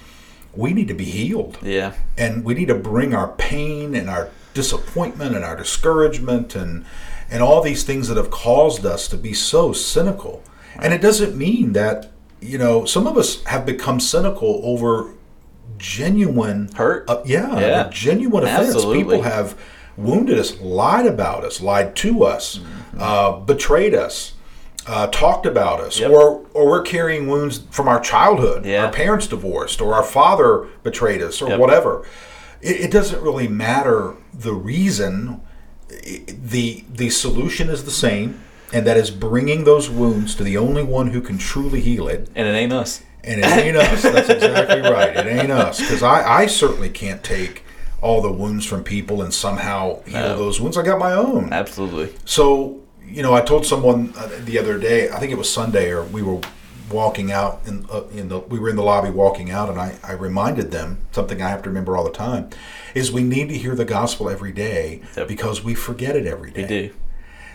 we 0.56 0.73
need 0.73 0.88
to 0.88 0.95
be 0.95 1.06
healed 1.06 1.58
Yeah. 1.62 1.91
and 2.17 2.43
we 2.43 2.56
need 2.56 2.69
to 2.69 2.76
bring 2.76 3.13
our 3.13 3.28
pain 3.38 3.93
and 3.93 4.10
our 4.10 4.30
disappointment 4.56 5.36
and 5.36 5.45
our 5.45 5.56
discouragement 5.56 6.56
and 6.56 6.84
and 7.30 7.43
all 7.43 7.62
these 7.62 7.84
things 7.84 8.08
that 8.08 8.17
have 8.17 8.32
caused 8.32 8.86
us 8.86 9.08
to 9.10 9.17
be 9.17 9.34
so 9.34 9.71
cynical. 9.73 10.41
And 10.80 10.93
it 10.93 11.02
doesn't 11.02 11.36
mean 11.38 11.73
that 11.73 12.10
you 12.41 12.58
know 12.58 12.86
some 12.86 13.06
of 13.06 13.17
us 13.17 13.43
have 13.43 13.65
become 13.67 14.00
cynical 14.00 14.62
over 14.63 15.10
genuine 15.78 16.70
Hurt. 16.76 17.10
Uh, 17.10 17.22
yeah, 17.26 17.60
Yeah. 17.60 17.90
genuine 17.92 18.44
offense. 18.44 18.68
Absolutely. 18.76 19.04
People 19.04 19.22
have 19.24 19.56
wounded 19.98 20.38
us, 20.38 20.60
lied 20.62 21.06
about 21.06 21.44
us, 21.44 21.62
lied 21.62 21.96
to 21.98 22.24
us, 22.24 22.60
uh, 23.00 23.32
betrayed 23.34 23.94
us. 23.96 24.34
Uh, 24.90 25.06
talked 25.08 25.46
about 25.46 25.82
us, 25.82 26.00
Yep. 26.00 26.12
or 26.12 26.46
or 26.54 26.66
we're 26.68 26.82
carrying 26.82 27.28
wounds 27.28 27.60
from 27.72 27.90
our 27.90 28.00
childhood. 28.00 28.66
Yeah. 28.66 28.86
Our 28.86 28.92
parents 28.92 29.28
divorced, 29.28 29.82
or 29.82 29.94
our 29.94 30.04
father 30.04 30.66
betrayed 30.82 31.22
us, 31.22 31.42
or 31.42 31.50
Yep. 31.50 31.60
whatever. 31.60 32.04
It, 32.62 32.80
it 32.86 32.92
doesn't 32.92 33.22
really 33.22 33.50
matter 33.50 34.13
the 34.34 34.54
reason. 34.54 35.42
The 35.90 36.86
The 36.94 37.10
solution 37.10 37.70
is 37.70 37.84
the 37.84 37.92
same, 37.92 38.40
and 38.72 38.86
that 38.88 38.96
is 38.96 39.12
bringing 39.12 39.66
those 39.66 39.90
wounds 39.90 40.36
to 40.36 40.44
the 40.46 40.56
only 40.58 40.84
one 40.84 41.08
who 41.08 41.20
can 41.20 41.38
truly 41.38 41.82
heal 41.82 42.08
it, 42.08 42.30
And 42.34 42.48
it 42.48 42.52
ain't 42.52 42.72
us. 42.72 43.02
And 43.28 43.40
it 43.42 43.46
ain't 43.46 43.78
us. 43.78 44.02
That's 44.02 44.30
exactly 44.30 44.82
right. 44.82 45.16
It 45.16 45.28
ain't 45.28 45.52
us. 45.52 45.80
Because 45.80 46.02
I, 46.04 46.42
I 46.44 46.46
certainly 46.48 46.90
can't 46.90 47.24
take 47.24 47.63
all 48.02 48.22
the 48.22 48.32
wounds 48.32 48.66
from 48.66 48.84
people 48.84 49.22
and 49.22 49.34
somehow 49.34 50.02
heal 50.04 50.13
No. 50.22 50.38
those 50.38 50.62
wounds. 50.62 50.78
I 50.78 50.84
got 50.84 51.00
my 51.00 51.13
own. 51.13 51.52
Absolutely. 51.52 52.13
So, 52.26 52.80
you 53.06 53.22
know, 53.24 53.34
I 53.34 53.42
told 53.42 53.66
someone 53.66 54.13
uh, 54.18 54.30
the 54.44 54.58
other 54.60 54.78
day, 54.80 55.10
I 55.10 55.20
think 55.20 55.32
it 55.32 55.38
was 55.38 55.52
Sunday, 55.52 55.92
or 55.92 56.04
we 56.04 56.22
were 56.22 56.40
walking 56.92 57.32
out 57.34 57.62
in, 57.66 57.86
uh, 57.92 58.04
in 58.13 58.30
the 58.30 58.40
we 58.40 58.58
were 58.60 58.70
in 58.70 58.78
the 58.78 58.82
lobby 58.84 59.10
walking 59.10 59.52
out 59.52 59.68
and 59.70 59.78
I, 59.78 59.98
I 60.06 60.13
reminded 60.13 60.72
them 60.72 61.00
something 61.12 61.42
I 61.42 61.50
have 61.50 61.62
to 61.63 61.70
remember 61.70 61.98
all 61.98 62.06
the 62.06 62.12
time 62.13 62.50
is 62.96 63.12
we 63.12 63.24
need 63.24 63.50
to 63.50 63.58
hear 63.58 63.76
the 63.76 63.84
gospel 63.84 64.30
every 64.30 64.54
day 64.54 65.02
Yep. 65.18 65.28
because 65.28 65.62
we 65.62 65.76
forget 65.76 66.15
it 66.15 66.25
every 66.25 66.50
day. 66.50 66.62
We 66.62 66.67
do. 66.67 66.94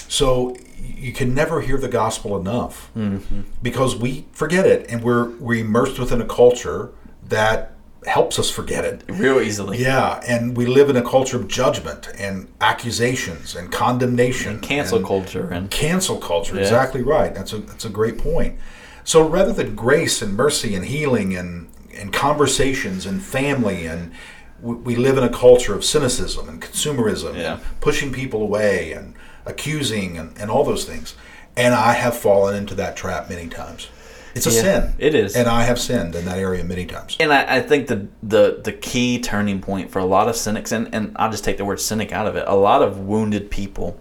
So 0.07 0.55
you 0.83 1.13
can 1.13 1.35
never 1.35 1.61
hear 1.61 1.79
the 1.79 1.89
gospel 1.89 2.37
enough 2.37 2.91
Mm-hmm. 2.97 3.43
because 3.63 3.95
we 3.97 4.27
forget 4.33 4.67
it 4.67 4.87
and 4.91 5.03
we're 5.03 5.31
we're 5.39 5.61
immersed 5.65 5.99
within 5.99 6.21
a 6.21 6.27
culture 6.27 6.91
that 7.29 7.73
helps 8.05 8.37
us 8.39 8.51
forget 8.51 8.85
it. 8.85 9.05
real 9.09 9.41
easily. 9.41 9.79
Yeah, 9.79 10.21
and 10.27 10.57
we 10.57 10.67
live 10.67 10.91
in 10.91 10.97
a 10.97 11.03
culture 11.09 11.37
of 11.37 11.47
judgment 11.47 12.09
and 12.19 12.49
accusations 12.61 13.55
and 13.55 13.71
condemnation, 13.71 14.55
and 14.55 14.63
Cancel 14.63 14.99
and 14.99 15.07
culture 15.07 15.49
and 15.51 15.71
cancel 15.71 16.19
culture. 16.19 16.59
Exactly 16.59 17.03
right. 17.03 17.33
That's 17.35 17.53
a 17.53 17.59
that's 17.59 17.85
a 17.85 17.89
great 17.91 18.19
point. 18.19 18.59
So 19.05 19.27
rather 19.27 19.53
than 19.53 19.75
grace 19.77 20.21
and 20.21 20.35
mercy 20.37 20.75
and 20.75 20.85
healing 20.85 21.37
and 21.37 21.69
and 21.95 22.13
conversations 22.13 23.07
and 23.07 23.23
family 23.23 23.87
and 23.87 24.13
we, 24.61 24.75
we 24.75 24.97
live 24.97 25.17
in 25.19 25.25
a 25.25 25.29
culture 25.29 25.75
of 25.75 25.85
cynicism 25.85 26.49
and 26.49 26.61
consumerism 26.61 27.37
Yeah. 27.37 27.55
and 27.55 27.63
pushing 27.81 28.13
people 28.13 28.43
away 28.43 28.93
and 28.93 29.15
accusing 29.47 30.19
and, 30.19 30.37
and 30.39 30.51
all 30.51 30.65
those 30.65 30.85
things. 30.85 31.15
And 31.57 31.75
I 31.75 31.93
have 31.93 32.17
fallen 32.17 32.55
into 32.57 32.75
that 32.77 32.97
trap 32.97 33.29
many 33.29 33.49
times. 33.49 33.89
It's 34.35 34.47
a 34.47 34.51
Yeah, 34.51 34.63
sin. 34.63 34.95
it 34.99 35.15
is. 35.15 35.37
And 35.37 35.47
I 35.49 35.65
have 35.65 35.79
sinned 35.79 36.15
in 36.15 36.25
that 36.25 36.39
area 36.39 36.65
many 36.65 36.87
times. 36.87 37.17
and 37.21 37.31
I, 37.33 37.57
I 37.57 37.61
think 37.61 37.89
the, 37.89 38.07
the 38.23 38.61
the 38.65 38.73
key 38.73 39.19
turning 39.21 39.61
point 39.61 39.91
for 39.91 39.99
a 39.99 40.07
lot 40.07 40.27
of 40.29 40.37
cynics 40.37 40.73
and, 40.73 40.89
and 40.95 41.15
I'll 41.17 41.31
just 41.31 41.45
take 41.45 41.59
the 41.59 41.67
word 41.67 41.81
cynic 41.81 42.13
out 42.13 42.27
of 42.27 42.37
it, 42.37 42.45
a 42.47 42.55
lot 42.57 42.81
of 42.81 42.99
wounded 43.01 43.51
people 43.51 43.99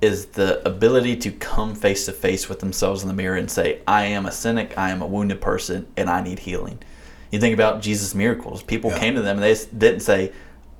is 0.00 0.26
the 0.26 0.66
ability 0.68 1.16
to 1.16 1.32
come 1.32 1.74
face 1.74 2.04
to 2.06 2.12
face 2.12 2.48
with 2.48 2.60
themselves 2.60 3.02
in 3.02 3.08
the 3.08 3.14
mirror 3.14 3.34
and 3.36 3.50
say, 3.50 3.80
I 3.88 4.04
am 4.04 4.26
a 4.26 4.30
cynic, 4.30 4.76
I 4.78 4.90
am 4.90 5.00
a 5.02 5.06
wounded 5.06 5.40
person, 5.40 5.86
and 5.96 6.08
I 6.10 6.20
need 6.22 6.38
healing. 6.40 6.78
You 7.32 7.40
think 7.40 7.54
about 7.54 7.82
Jesus' 7.82 8.14
miracles. 8.14 8.62
People 8.62 8.90
Yeah. 8.90 8.98
came 9.00 9.14
to 9.16 9.22
them 9.22 9.38
and 9.38 9.42
they 9.44 9.56
didn't 9.76 10.00
say, 10.00 10.32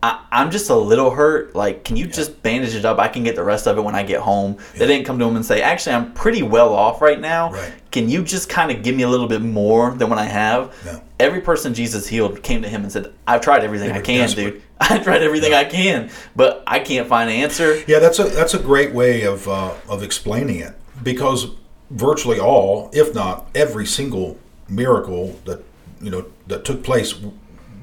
I, 0.07 0.24
I'm 0.30 0.52
just 0.52 0.70
a 0.70 0.74
little 0.76 1.11
hurt. 1.11 1.57
Like, 1.57 1.82
can 1.82 1.96
you 1.96 2.07
just 2.07 2.40
bandage 2.42 2.76
it 2.76 2.84
up? 2.84 3.00
I 3.00 3.09
can 3.09 3.24
get 3.24 3.34
the 3.34 3.42
rest 3.42 3.66
of 3.66 3.76
it 3.76 3.80
when 3.80 3.96
I 3.96 4.04
get 4.04 4.20
home. 4.20 4.57
They 4.76 4.86
didn't 4.86 5.04
come 5.04 5.18
to 5.18 5.24
him 5.24 5.34
and 5.34 5.44
say, 5.44 5.62
Actually, 5.62 5.96
I'm 5.96 6.12
pretty 6.14 6.44
well 6.44 6.72
off 6.72 7.02
right 7.02 7.20
now. 7.20 7.50
Right. 7.50 7.72
Can 7.90 8.09
you 8.09 8.22
just 8.22 8.48
kind 8.48 8.70
of 8.70 8.84
give 8.84 8.94
me 8.94 9.02
a 9.02 9.09
little 9.09 9.26
bit 9.26 9.42
more 9.42 9.92
than 9.94 10.09
what 10.09 10.18
I 10.18 10.26
have? 10.26 10.72
Yeah. 10.84 11.00
Every 11.18 11.40
person 11.40 11.74
Jesus 11.74 12.07
healed 12.07 12.40
came 12.42 12.62
to 12.62 12.68
him 12.68 12.82
and 12.82 12.92
said, 12.92 13.12
I've 13.26 13.40
tried 13.40 13.64
everything 13.64 13.90
I 13.90 14.00
can, 14.00 14.20
desperate. 14.20 14.52
dude. 14.54 14.62
I 14.80 14.98
tried 14.98 15.22
everything 15.22 15.54
I 15.54 15.64
can, 15.64 16.11
but 16.36 16.62
I 16.66 16.78
can't 16.78 17.09
find 17.09 17.28
an 17.28 17.36
answer. 17.36 17.82
Yeah, 17.88 17.98
that's 17.98 18.18
a 18.18 18.24
that's 18.24 18.54
a 18.54 18.59
great 18.59 18.92
way 18.92 19.22
of 19.22 19.48
uh, 19.48 19.74
of 19.88 20.02
explaining 20.02 20.61
it 20.61 20.74
because 21.02 21.48
virtually 21.90 22.38
all, 22.38 22.90
if 22.92 23.14
not 23.14 23.48
every 23.54 23.86
single 23.86 24.38
miracle 24.68 25.40
that 25.46 25.64
you 26.00 26.11
know 26.11 26.26
that 26.46 26.64
took 26.64 26.84
place, 26.84 27.14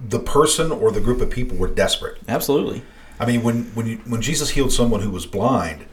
the 0.07 0.19
person 0.19 0.71
or 0.71 0.91
the 0.91 1.01
group 1.01 1.21
of 1.21 1.29
people 1.29 1.57
were 1.57 1.67
desperate. 1.67 2.17
Absolutely. 2.27 2.81
I 3.19 3.25
mean, 3.25 3.43
when 3.43 3.63
when 3.75 3.85
you, 3.87 3.97
when 4.05 4.21
Jesus 4.21 4.49
healed 4.51 4.71
someone 4.71 5.01
who 5.01 5.09
was 5.11 5.25
blind, 5.25 5.85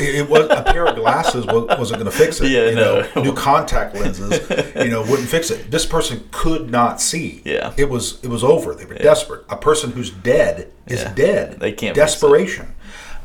it, 0.00 0.14
it 0.14 0.28
was 0.30 0.46
a 0.48 0.62
pair 0.62 0.86
of 0.86 0.96
glasses 0.96 1.44
wa- 1.44 1.66
wasn't 1.78 2.00
going 2.00 2.10
to 2.10 2.16
fix 2.16 2.40
it. 2.40 2.50
Yeah, 2.50 2.68
you 2.70 2.74
know, 2.76 3.08
no. 3.16 3.22
new 3.22 3.34
contact 3.34 3.94
lenses, 3.94 4.40
you 4.76 4.88
know, 4.90 5.02
wouldn't 5.02 5.28
fix 5.28 5.50
it. 5.50 5.70
This 5.70 5.84
person 5.84 6.26
could 6.30 6.70
not 6.70 7.00
see. 7.00 7.42
Yeah. 7.44 7.72
it 7.76 7.90
was 7.90 8.22
it 8.24 8.28
was 8.28 8.42
over. 8.44 8.74
They 8.74 8.84
were 8.84 8.94
desperate. 8.94 9.44
A 9.50 9.56
person 9.56 9.90
who's 9.92 10.10
dead 10.10 10.72
is 10.86 11.02
Yeah. 11.02 11.14
dead. 11.14 11.60
They 11.60 11.72
can't 11.72 11.94
desperation. 11.96 12.74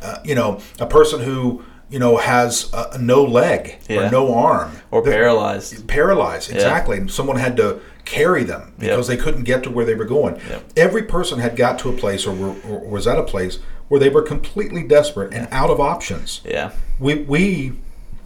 Uh, 0.02 0.18
you 0.26 0.36
know, 0.36 0.60
a 0.80 0.86
person 0.86 1.22
who 1.22 1.64
you 1.90 2.00
know 2.00 2.18
has 2.18 2.70
uh, 2.74 2.98
no 3.00 3.24
leg 3.24 3.78
Yeah. 3.88 4.08
or 4.08 4.12
no 4.12 4.34
arm 4.34 4.72
Or 4.92 5.02
They're- 5.02 5.14
paralyzed. 5.14 5.88
paralyzed 5.88 6.52
exactly 6.52 6.98
and 6.98 7.10
someone 7.10 7.38
had 7.38 7.56
to 7.58 7.80
carry 8.06 8.44
them 8.44 8.74
because 8.80 9.08
they 9.08 9.18
couldn't 9.18 9.44
get 9.44 9.64
to 9.64 9.70
where 9.70 9.86
they 9.86 9.96
were 9.96 10.06
going 10.06 10.36
Yep. 10.50 10.64
every 10.78 11.04
person 11.04 11.40
had 11.40 11.56
got 11.56 11.80
to 11.80 11.90
a 11.90 11.94
place 11.94 12.26
or, 12.26 12.34
were, 12.34 12.56
or 12.70 12.80
was 12.88 13.06
at 13.08 13.18
a 13.18 13.24
place 13.24 13.60
where 13.90 14.00
they 14.00 14.10
were 14.10 14.22
completely 14.22 14.84
desperate 14.84 15.34
and 15.34 15.48
out 15.52 15.70
of 15.70 15.80
options 15.80 16.42
Yeah. 16.46 16.72
we, 17.00 17.16
we 17.16 17.74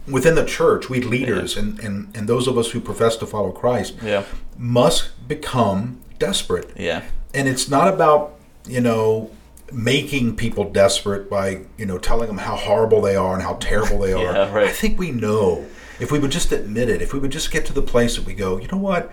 within 0.08 0.34
the 0.34 0.44
church 0.44 0.88
we 0.88 1.00
leaders 1.00 1.56
and, 1.56 1.78
and, 1.80 2.16
and 2.16 2.28
those 2.28 2.48
of 2.48 2.58
us 2.58 2.70
who 2.72 2.80
profess 2.80 3.16
to 3.16 3.26
follow 3.26 3.50
christ 3.52 3.94
Yeah. 4.02 4.24
must 4.58 5.28
become 5.28 6.00
desperate 6.18 6.70
Yeah. 6.76 7.02
and 7.34 7.48
it's 7.48 7.68
not 7.68 7.86
about 7.92 8.34
you 8.66 8.80
know 8.80 9.30
making 9.72 10.36
people 10.36 10.64
desperate 10.70 11.30
by 11.30 11.60
you 11.78 11.86
know 11.86 11.98
telling 11.98 12.26
them 12.28 12.38
how 12.38 12.56
horrible 12.56 13.00
they 13.00 13.16
are 13.16 13.34
and 13.34 13.42
how 13.42 13.54
terrible 13.54 13.98
they 14.00 14.12
are 14.22 14.22
Yeah, 14.32 14.52
right. 14.52 14.68
i 14.68 14.72
think 14.72 14.98
we 14.98 15.10
know 15.10 15.66
if 16.00 16.10
we 16.12 16.18
would 16.18 16.30
just 16.30 16.52
admit 16.52 16.88
it 16.88 17.00
if 17.02 17.12
we 17.12 17.18
would 17.18 17.32
just 17.32 17.50
get 17.50 17.64
to 17.66 17.72
the 17.72 17.82
place 17.82 18.16
that 18.16 18.26
we 18.26 18.34
go 18.34 18.58
you 18.58 18.68
know 18.68 18.78
what 18.78 19.10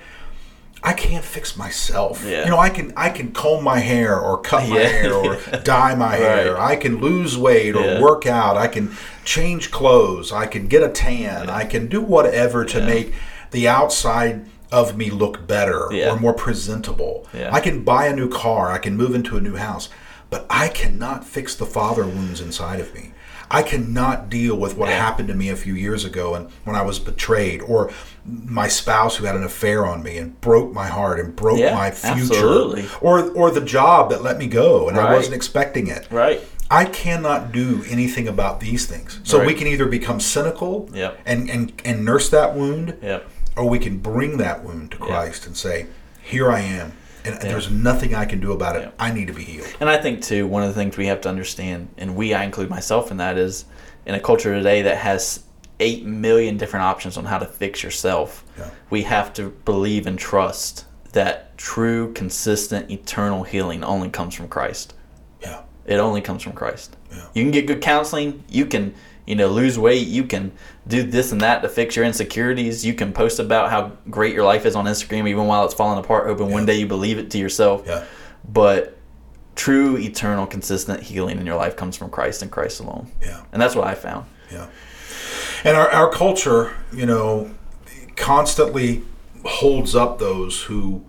I 0.82 0.94
can't 0.94 1.26
fix 1.26 1.58
myself. 1.58 2.24
Yeah. 2.26 2.46
You 2.46 2.52
know, 2.52 2.58
I 2.58 2.70
can 2.70 2.94
I 2.96 3.10
can 3.10 3.34
comb 3.34 3.66
my 3.66 3.80
hair 3.80 4.18
or 4.18 4.38
cut 4.40 4.70
my 4.70 4.78
Yeah. 4.80 4.88
hair 4.88 5.14
or 5.14 5.36
dye 5.62 5.94
my 5.94 6.16
hair. 6.16 6.54
Right. 6.54 6.72
I 6.72 6.76
can 6.78 7.02
lose 7.02 7.38
weight 7.38 7.76
or 7.76 7.84
Yeah. 7.84 8.00
work 8.02 8.26
out. 8.26 8.56
I 8.56 8.70
can 8.70 8.96
change 9.26 9.72
clothes. 9.72 10.32
I 10.32 10.46
can 10.46 10.70
get 10.70 10.82
a 10.82 10.88
tan. 10.88 11.50
I 11.50 11.66
can 11.66 11.88
do 11.88 12.00
whatever 12.00 12.64
to 12.64 12.80
make 12.86 13.14
the 13.52 13.68
outside 13.68 14.46
of 14.72 14.96
me 14.96 15.10
look 15.10 15.46
better 15.46 15.92
or 15.94 16.18
more 16.18 16.34
presentable. 16.34 17.28
I 17.34 17.60
can 17.60 17.84
buy 17.84 18.06
a 18.08 18.16
new 18.16 18.30
car. 18.30 18.72
I 18.72 18.78
can 18.78 18.96
move 18.96 19.14
into 19.14 19.36
a 19.36 19.42
new 19.42 19.58
house. 19.58 19.90
But 20.30 20.46
I 20.50 20.68
cannot 20.68 21.26
fix 21.26 21.56
the 21.56 21.66
father 21.66 22.04
wounds 22.04 22.42
inside 22.42 22.80
of 22.80 22.94
me. 22.94 23.12
I 23.52 23.64
cannot 23.64 24.30
deal 24.30 24.56
with 24.56 24.78
what 24.78 24.90
Yeah. 24.90 24.98
happened 25.04 25.28
to 25.30 25.34
me 25.34 25.50
a 25.50 25.56
few 25.56 25.74
years 25.74 26.06
ago 26.06 26.36
and 26.36 26.50
when 26.66 26.76
I 26.76 26.84
was 26.84 27.00
betrayed 27.00 27.62
or 27.64 27.90
my 28.24 28.68
spouse 28.68 29.16
who 29.16 29.26
had 29.26 29.36
an 29.36 29.44
affair 29.44 29.88
on 29.88 30.04
me 30.04 30.18
and 30.20 30.40
broke 30.40 30.72
my 30.72 30.86
heart 30.86 31.20
and 31.20 31.36
broke 31.36 31.58
Yeah, 31.58 31.74
my 31.74 31.90
future 31.90 32.20
absolutely. 32.22 32.86
or 33.02 33.32
or 33.32 33.50
the 33.50 33.62
job 33.62 34.12
that 34.12 34.22
let 34.22 34.38
me 34.38 34.46
go 34.46 34.88
and 34.88 35.00
I 35.00 35.12
wasn't 35.14 35.34
expecting 35.34 35.88
it. 35.88 36.06
Right. 36.12 36.42
I 36.70 36.86
cannot 36.86 37.52
do 37.52 37.84
anything 37.90 38.28
about 38.28 38.60
these 38.60 38.86
things. 38.86 39.20
So 39.24 39.44
we 39.44 39.56
can 39.56 39.66
either 39.66 39.88
become 39.88 40.20
cynical 40.20 40.88
Yep. 40.94 41.18
and, 41.26 41.50
and, 41.50 41.74
and 41.84 42.06
nurse 42.06 42.30
that 42.30 42.56
wound, 42.56 42.94
Yep. 43.02 43.28
or 43.58 43.68
we 43.68 43.80
can 43.80 43.98
bring 43.98 44.38
that 44.38 44.64
wound 44.64 44.92
to 44.92 44.98
Christ 44.98 45.48
and 45.48 45.58
say, 45.58 45.88
Here 46.22 46.52
I 46.52 46.60
am. 46.60 46.92
And 47.26 47.40
there's 47.42 47.70
nothing 47.70 48.16
I 48.16 48.26
can 48.26 48.40
do 48.40 48.52
about 48.52 48.76
it. 48.76 48.84
Yeah. 48.84 48.92
I 49.00 49.12
need 49.12 49.28
to 49.28 49.34
be 49.34 49.44
healed. 49.44 49.68
And 49.80 49.90
I 49.90 49.98
think 49.98 50.24
too, 50.24 50.48
one 50.48 50.64
of 50.64 50.70
the 50.70 50.76
things 50.76 50.98
we 50.98 51.08
have 51.08 51.22
to 51.22 51.30
understand, 51.30 51.90
and 51.98 52.16
we, 52.16 52.34
I 52.34 52.44
include 52.44 52.70
myself 52.70 53.12
in 53.12 53.18
that, 53.18 53.38
is 53.38 53.66
in 54.06 54.16
a 54.16 54.20
culture 54.20 54.54
today 54.54 54.82
that 54.84 54.98
has 54.98 55.44
eight 55.80 56.06
million 56.06 56.58
different 56.58 56.84
options 56.84 57.18
on 57.18 57.26
how 57.26 57.38
to 57.38 57.46
fix 57.46 57.84
yourself. 57.84 58.44
Yeah. 58.58 58.70
We 58.90 59.04
have 59.04 59.34
to 59.34 59.50
believe 59.50 60.08
and 60.08 60.18
trust 60.18 60.86
that 61.14 61.58
true, 61.58 62.14
consistent, 62.14 62.92
eternal 62.92 63.44
healing 63.44 63.84
only 63.84 64.10
comes 64.10 64.36
from 64.36 64.48
Christ. 64.48 64.94
Yeah. 65.42 65.62
It 65.86 65.96
only 65.96 66.22
comes 66.22 66.44
from 66.44 66.54
Christ. 66.54 66.96
Yeah. 67.12 67.26
You 67.34 67.44
can 67.44 67.52
get 67.52 67.68
good 67.68 67.82
counseling. 67.82 68.44
You 68.48 68.66
can, 68.66 68.94
you 69.30 69.36
know, 69.36 69.48
lose 69.48 69.78
weight. 69.78 70.08
You 70.08 70.24
can 70.24 70.52
do 70.88 71.04
this 71.04 71.32
and 71.32 71.40
that 71.42 71.62
to 71.62 71.70
fix 71.70 71.96
your 71.96 72.04
insecurities. 72.04 72.84
You 72.86 72.94
can 72.96 73.14
post 73.14 73.40
about 73.40 73.70
how 73.70 73.92
great 74.10 74.34
your 74.34 74.44
life 74.44 74.66
is 74.66 74.76
on 74.76 74.86
Instagram, 74.86 75.30
even 75.30 75.46
while 75.46 75.64
it's 75.66 75.74
falling 75.74 76.00
apart, 76.00 76.26
hoping 76.28 76.50
one 76.52 76.66
day 76.66 76.76
you 76.76 76.88
believe 76.88 77.20
it 77.20 77.30
to 77.32 77.38
yourself. 77.38 77.84
Yeah. 77.86 78.06
But 78.52 78.98
true, 79.56 79.98
eternal, 79.98 80.48
consistent 80.48 81.04
healing 81.04 81.40
in 81.40 81.46
your 81.46 81.58
life 81.58 81.76
comes 81.76 81.96
from 81.96 82.10
Christ 82.10 82.42
and 82.42 82.50
Christ 82.52 82.80
alone. 82.80 83.12
Yeah. 83.22 83.44
And 83.52 83.62
that's 83.62 83.76
what 83.76 83.86
I 83.86 83.94
found. 83.94 84.26
Yeah. 84.52 84.68
And 85.64 85.78
our, 85.78 85.90
our 85.92 86.10
culture, 86.10 86.76
you 86.92 87.06
know, 87.06 87.52
constantly 88.16 89.04
holds 89.46 89.96
up 89.96 90.18
those 90.18 90.64
who 90.64 91.06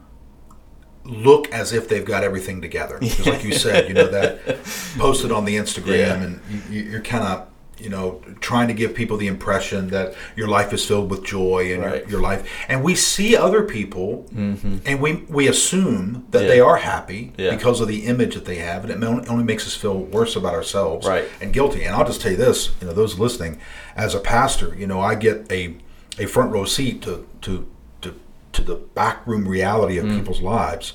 look 1.05 1.51
as 1.53 1.73
if 1.73 1.89
they've 1.89 2.05
got 2.05 2.23
everything 2.23 2.61
together. 2.61 2.99
Because, 2.99 3.27
like 3.27 3.45
you 3.45 3.53
said, 3.55 3.89
you 3.89 3.95
know, 3.95 4.09
that 4.09 4.45
posted 4.99 5.33
on 5.33 5.45
the 5.47 5.57
Instagram, 5.57 5.99
Yeah. 5.99 6.23
and 6.23 6.41
you, 6.69 6.83
you're 6.83 7.01
kind 7.01 7.25
of, 7.25 7.47
you 7.81 7.89
know, 7.89 8.21
trying 8.41 8.69
to 8.69 8.75
give 8.75 8.95
people 8.95 9.17
the 9.17 9.27
impression 9.27 9.89
that 9.91 10.15
your 10.37 10.49
life 10.49 10.73
is 10.73 10.85
filled 10.85 11.11
with 11.11 11.25
joy 11.25 11.73
and 11.73 11.83
Right. 11.83 12.01
your, 12.03 12.11
your 12.11 12.21
life. 12.21 12.43
And 12.69 12.83
we 12.83 12.95
see 12.95 13.37
other 13.37 13.63
people, 13.63 14.27
and 14.37 15.01
we 15.01 15.25
we 15.29 15.49
assume 15.49 16.25
that 16.31 16.43
Yeah. 16.43 16.49
they 16.49 16.61
are 16.61 16.77
happy 16.77 17.33
Yeah. 17.37 17.51
because 17.51 17.81
of 17.81 17.89
the 17.89 18.07
image 18.07 18.35
that 18.35 18.45
they 18.45 18.57
have, 18.57 18.85
and 18.85 19.03
it 19.03 19.29
only 19.31 19.45
makes 19.45 19.67
us 19.67 19.75
feel 19.75 19.97
worse 19.99 20.37
about 20.37 20.55
ourselves 20.55 21.07
Right. 21.07 21.25
and 21.41 21.53
guilty. 21.53 21.85
And 21.85 21.95
I'll 21.97 22.07
just 22.07 22.21
tell 22.21 22.31
you 22.33 22.37
this, 22.37 22.71
you 22.81 22.87
know, 22.87 22.93
those 22.93 23.19
listening, 23.19 23.59
as 23.97 24.15
a 24.15 24.21
pastor, 24.21 24.75
you 24.79 24.87
know, 24.87 25.01
I 25.01 25.15
get 25.15 25.47
a 25.51 25.75
a 26.19 26.27
front 26.27 26.53
row 26.53 26.65
seat 26.65 27.01
to 27.03 27.25
to 27.43 27.67
to, 28.03 28.15
to 28.53 28.63
the 28.63 28.75
backroom 28.95 29.47
reality 29.49 29.97
Mm. 29.97 30.11
of 30.11 30.17
people's 30.17 30.41
lives. 30.43 30.93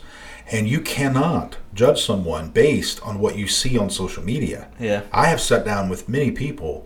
And 0.51 0.67
you 0.69 0.79
cannot 0.81 1.57
judge 1.73 2.01
someone 2.03 2.49
based 2.49 3.01
on 3.01 3.19
what 3.19 3.37
you 3.37 3.47
see 3.47 3.77
on 3.77 3.89
social 3.89 4.23
media. 4.23 4.67
Yeah. 4.79 5.01
I 5.11 5.25
have 5.27 5.41
sat 5.41 5.65
down 5.65 5.89
with 5.89 6.07
many 6.07 6.31
people 6.31 6.85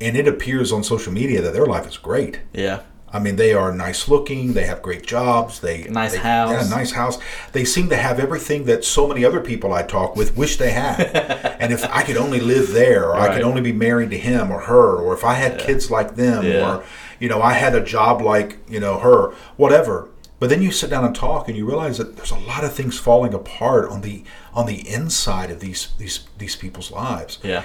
and 0.00 0.16
it 0.16 0.28
appears 0.28 0.72
on 0.72 0.82
social 0.84 1.12
media 1.12 1.42
that 1.42 1.52
their 1.52 1.66
life 1.66 1.86
is 1.86 1.98
great. 1.98 2.40
Yeah. 2.52 2.80
I 3.12 3.18
mean, 3.18 3.34
they 3.34 3.52
are 3.54 3.74
nice 3.74 4.08
looking. 4.08 4.52
They 4.52 4.66
have 4.66 4.82
great 4.82 5.04
jobs. 5.04 5.58
They 5.58 5.82
Nice 5.88 6.12
they- 6.12 6.18
house. 6.18 6.52
Yeah, 6.70 6.76
nice 6.76 6.92
house. 6.92 7.18
They 7.52 7.64
seem 7.64 7.88
to 7.88 7.96
have 7.96 8.20
everything 8.20 8.66
that 8.66 8.84
so 8.84 9.08
many 9.08 9.24
other 9.24 9.40
people 9.40 9.72
I 9.72 9.82
talk 9.82 10.14
with 10.14 10.36
wish 10.36 10.56
they 10.58 10.70
had. 10.70 11.00
and 11.60 11.72
if 11.72 11.84
I 11.90 12.04
could 12.04 12.16
only 12.16 12.38
live 12.38 12.72
there, 12.72 13.06
or 13.08 13.16
I 13.16 13.34
could 13.34 13.42
only 13.42 13.62
be 13.62 13.72
married 13.72 14.10
to 14.10 14.16
him 14.18 14.52
or 14.52 14.60
her, 14.60 14.94
or 14.96 15.12
if 15.12 15.24
I 15.24 15.34
had 15.34 15.58
kids 15.58 15.90
like 15.90 16.14
them, 16.14 16.46
Yeah. 16.46 16.76
or 16.76 16.84
you 17.18 17.28
know, 17.28 17.42
I 17.42 17.54
had 17.54 17.74
a 17.74 17.82
job 17.84 18.22
like 18.22 18.58
you 18.68 18.78
know 18.78 19.00
her, 19.00 19.32
whatever. 19.56 20.08
But 20.40 20.48
then 20.48 20.62
you 20.62 20.72
sit 20.72 20.90
down 20.90 21.04
and 21.04 21.14
talk, 21.14 21.46
and 21.48 21.56
you 21.56 21.64
realize 21.66 21.98
that 21.98 22.16
there's 22.16 22.30
a 22.32 22.38
lot 22.38 22.64
of 22.64 22.72
things 22.72 22.98
falling 22.98 23.34
apart 23.34 23.88
on 23.90 24.00
the 24.00 24.24
on 24.54 24.66
the 24.66 24.88
inside 24.88 25.50
of 25.50 25.60
these 25.60 25.92
these 25.98 26.26
these 26.38 26.56
people's 26.56 26.90
lives 26.90 27.38
Yeah. 27.44 27.62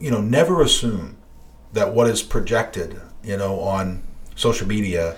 you 0.00 0.10
know, 0.10 0.20
never 0.20 0.60
assume 0.60 1.16
that 1.72 1.94
what 1.94 2.06
is 2.08 2.22
projected, 2.22 3.00
you 3.22 3.36
know, 3.36 3.60
on 3.60 4.02
social 4.34 4.66
media 4.66 5.16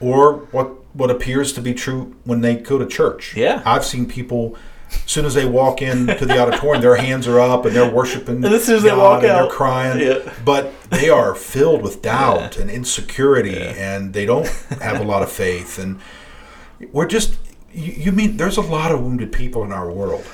or 0.00 0.34
what 0.50 0.68
what 0.94 1.10
appears 1.10 1.52
to 1.52 1.60
be 1.62 1.72
true 1.72 2.16
when 2.24 2.40
they 2.40 2.56
go 2.56 2.78
to 2.78 2.86
church. 2.86 3.36
Yeah. 3.36 3.62
I've 3.64 3.84
seen 3.84 4.06
people. 4.06 4.56
As 4.92 5.02
soon 5.06 5.24
as 5.24 5.34
they 5.34 5.46
walk 5.46 5.82
into 5.82 6.26
the 6.26 6.36
auditorium, 6.40 6.82
their 6.82 6.96
hands 6.96 7.28
are 7.28 7.38
up 7.38 7.64
and 7.64 7.76
they're 7.76 7.88
worshiping. 7.88 8.36
And 8.44 8.52
as 8.52 8.64
soon 8.64 8.74
as 8.78 8.82
they 8.82 8.88
God 8.88 8.98
walk 8.98 9.22
and 9.22 9.30
out, 9.30 9.42
they're 9.42 9.56
crying. 9.56 10.00
yeah. 10.00 10.32
But 10.44 10.72
they 10.90 11.08
are 11.08 11.32
filled 11.36 11.82
with 11.82 12.02
doubt 12.12 12.56
and 12.56 12.68
insecurity, 12.68 13.56
and 13.56 14.12
they 14.14 14.26
don't 14.26 14.48
have 14.82 15.00
a 15.00 15.04
lot 15.04 15.22
of 15.22 15.30
faith. 15.30 15.78
And 15.78 16.00
we're 16.92 17.06
just. 17.06 17.38
You, 17.72 17.92
you 17.92 18.12
mean 18.12 18.36
there's 18.36 18.56
a 18.56 18.62
lot 18.62 18.90
of 18.90 19.00
wounded 19.00 19.30
people 19.32 19.62
in 19.62 19.70
our 19.72 19.90
world, 19.90 20.24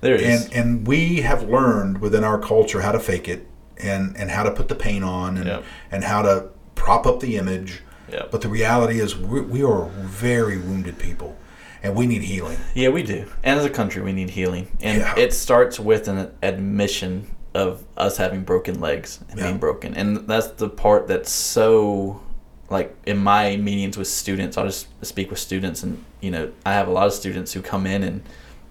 There 0.00 0.14
is. 0.14 0.44
and 0.46 0.54
and 0.54 0.86
we 0.86 1.20
have 1.20 1.42
learned 1.42 2.00
within 2.00 2.24
our 2.24 2.38
culture 2.38 2.80
how 2.80 2.92
to 2.92 3.00
fake 3.00 3.28
it, 3.28 3.46
and 3.76 4.16
and 4.16 4.30
how 4.30 4.42
to 4.44 4.50
put 4.50 4.68
the 4.68 4.74
paint 4.74 5.04
on, 5.04 5.36
and 5.36 5.46
Yep. 5.46 5.64
and 5.90 6.04
how 6.04 6.22
to 6.22 6.48
prop 6.74 7.06
up 7.06 7.20
the 7.20 7.36
image. 7.36 7.82
Yep. 8.10 8.30
But 8.30 8.40
the 8.40 8.48
reality 8.48 8.98
is, 9.00 9.16
we, 9.16 9.40
we 9.42 9.62
are 9.64 9.86
very 9.90 10.56
wounded 10.56 10.96
people, 10.98 11.36
and 11.82 11.94
we 11.94 12.06
need 12.06 12.22
healing. 12.22 12.56
Yeah, 12.74 12.88
we 12.90 13.02
do. 13.02 13.26
And 13.42 13.58
as 13.58 13.66
a 13.66 13.70
country, 13.70 14.00
we 14.00 14.12
need 14.12 14.30
healing. 14.30 14.68
And 14.80 15.00
Yeah. 15.00 15.14
it 15.18 15.34
starts 15.34 15.78
with 15.80 16.06
an 16.08 16.30
admission 16.42 17.26
of 17.52 17.84
us 17.96 18.16
having 18.16 18.42
broken 18.44 18.80
legs 18.80 19.18
and 19.28 19.38
Yeah. 19.38 19.46
being 19.46 19.58
broken. 19.58 19.92
And 19.94 20.26
that's 20.28 20.46
the 20.48 20.68
part 20.68 21.08
that's 21.08 21.32
so, 21.32 22.20
like, 22.68 22.94
in 23.06 23.18
my 23.18 23.56
meetings 23.56 23.96
with 23.96 24.08
students, 24.08 24.56
I'll 24.56 24.66
just 24.66 24.88
speak 25.04 25.30
with 25.30 25.38
students. 25.38 25.82
And, 25.82 26.04
you 26.20 26.30
know, 26.30 26.52
I 26.64 26.72
have 26.72 26.88
a 26.88 26.90
lot 26.90 27.06
of 27.06 27.12
students 27.12 27.52
who 27.52 27.62
come 27.62 27.86
in 27.86 28.02
and 28.02 28.22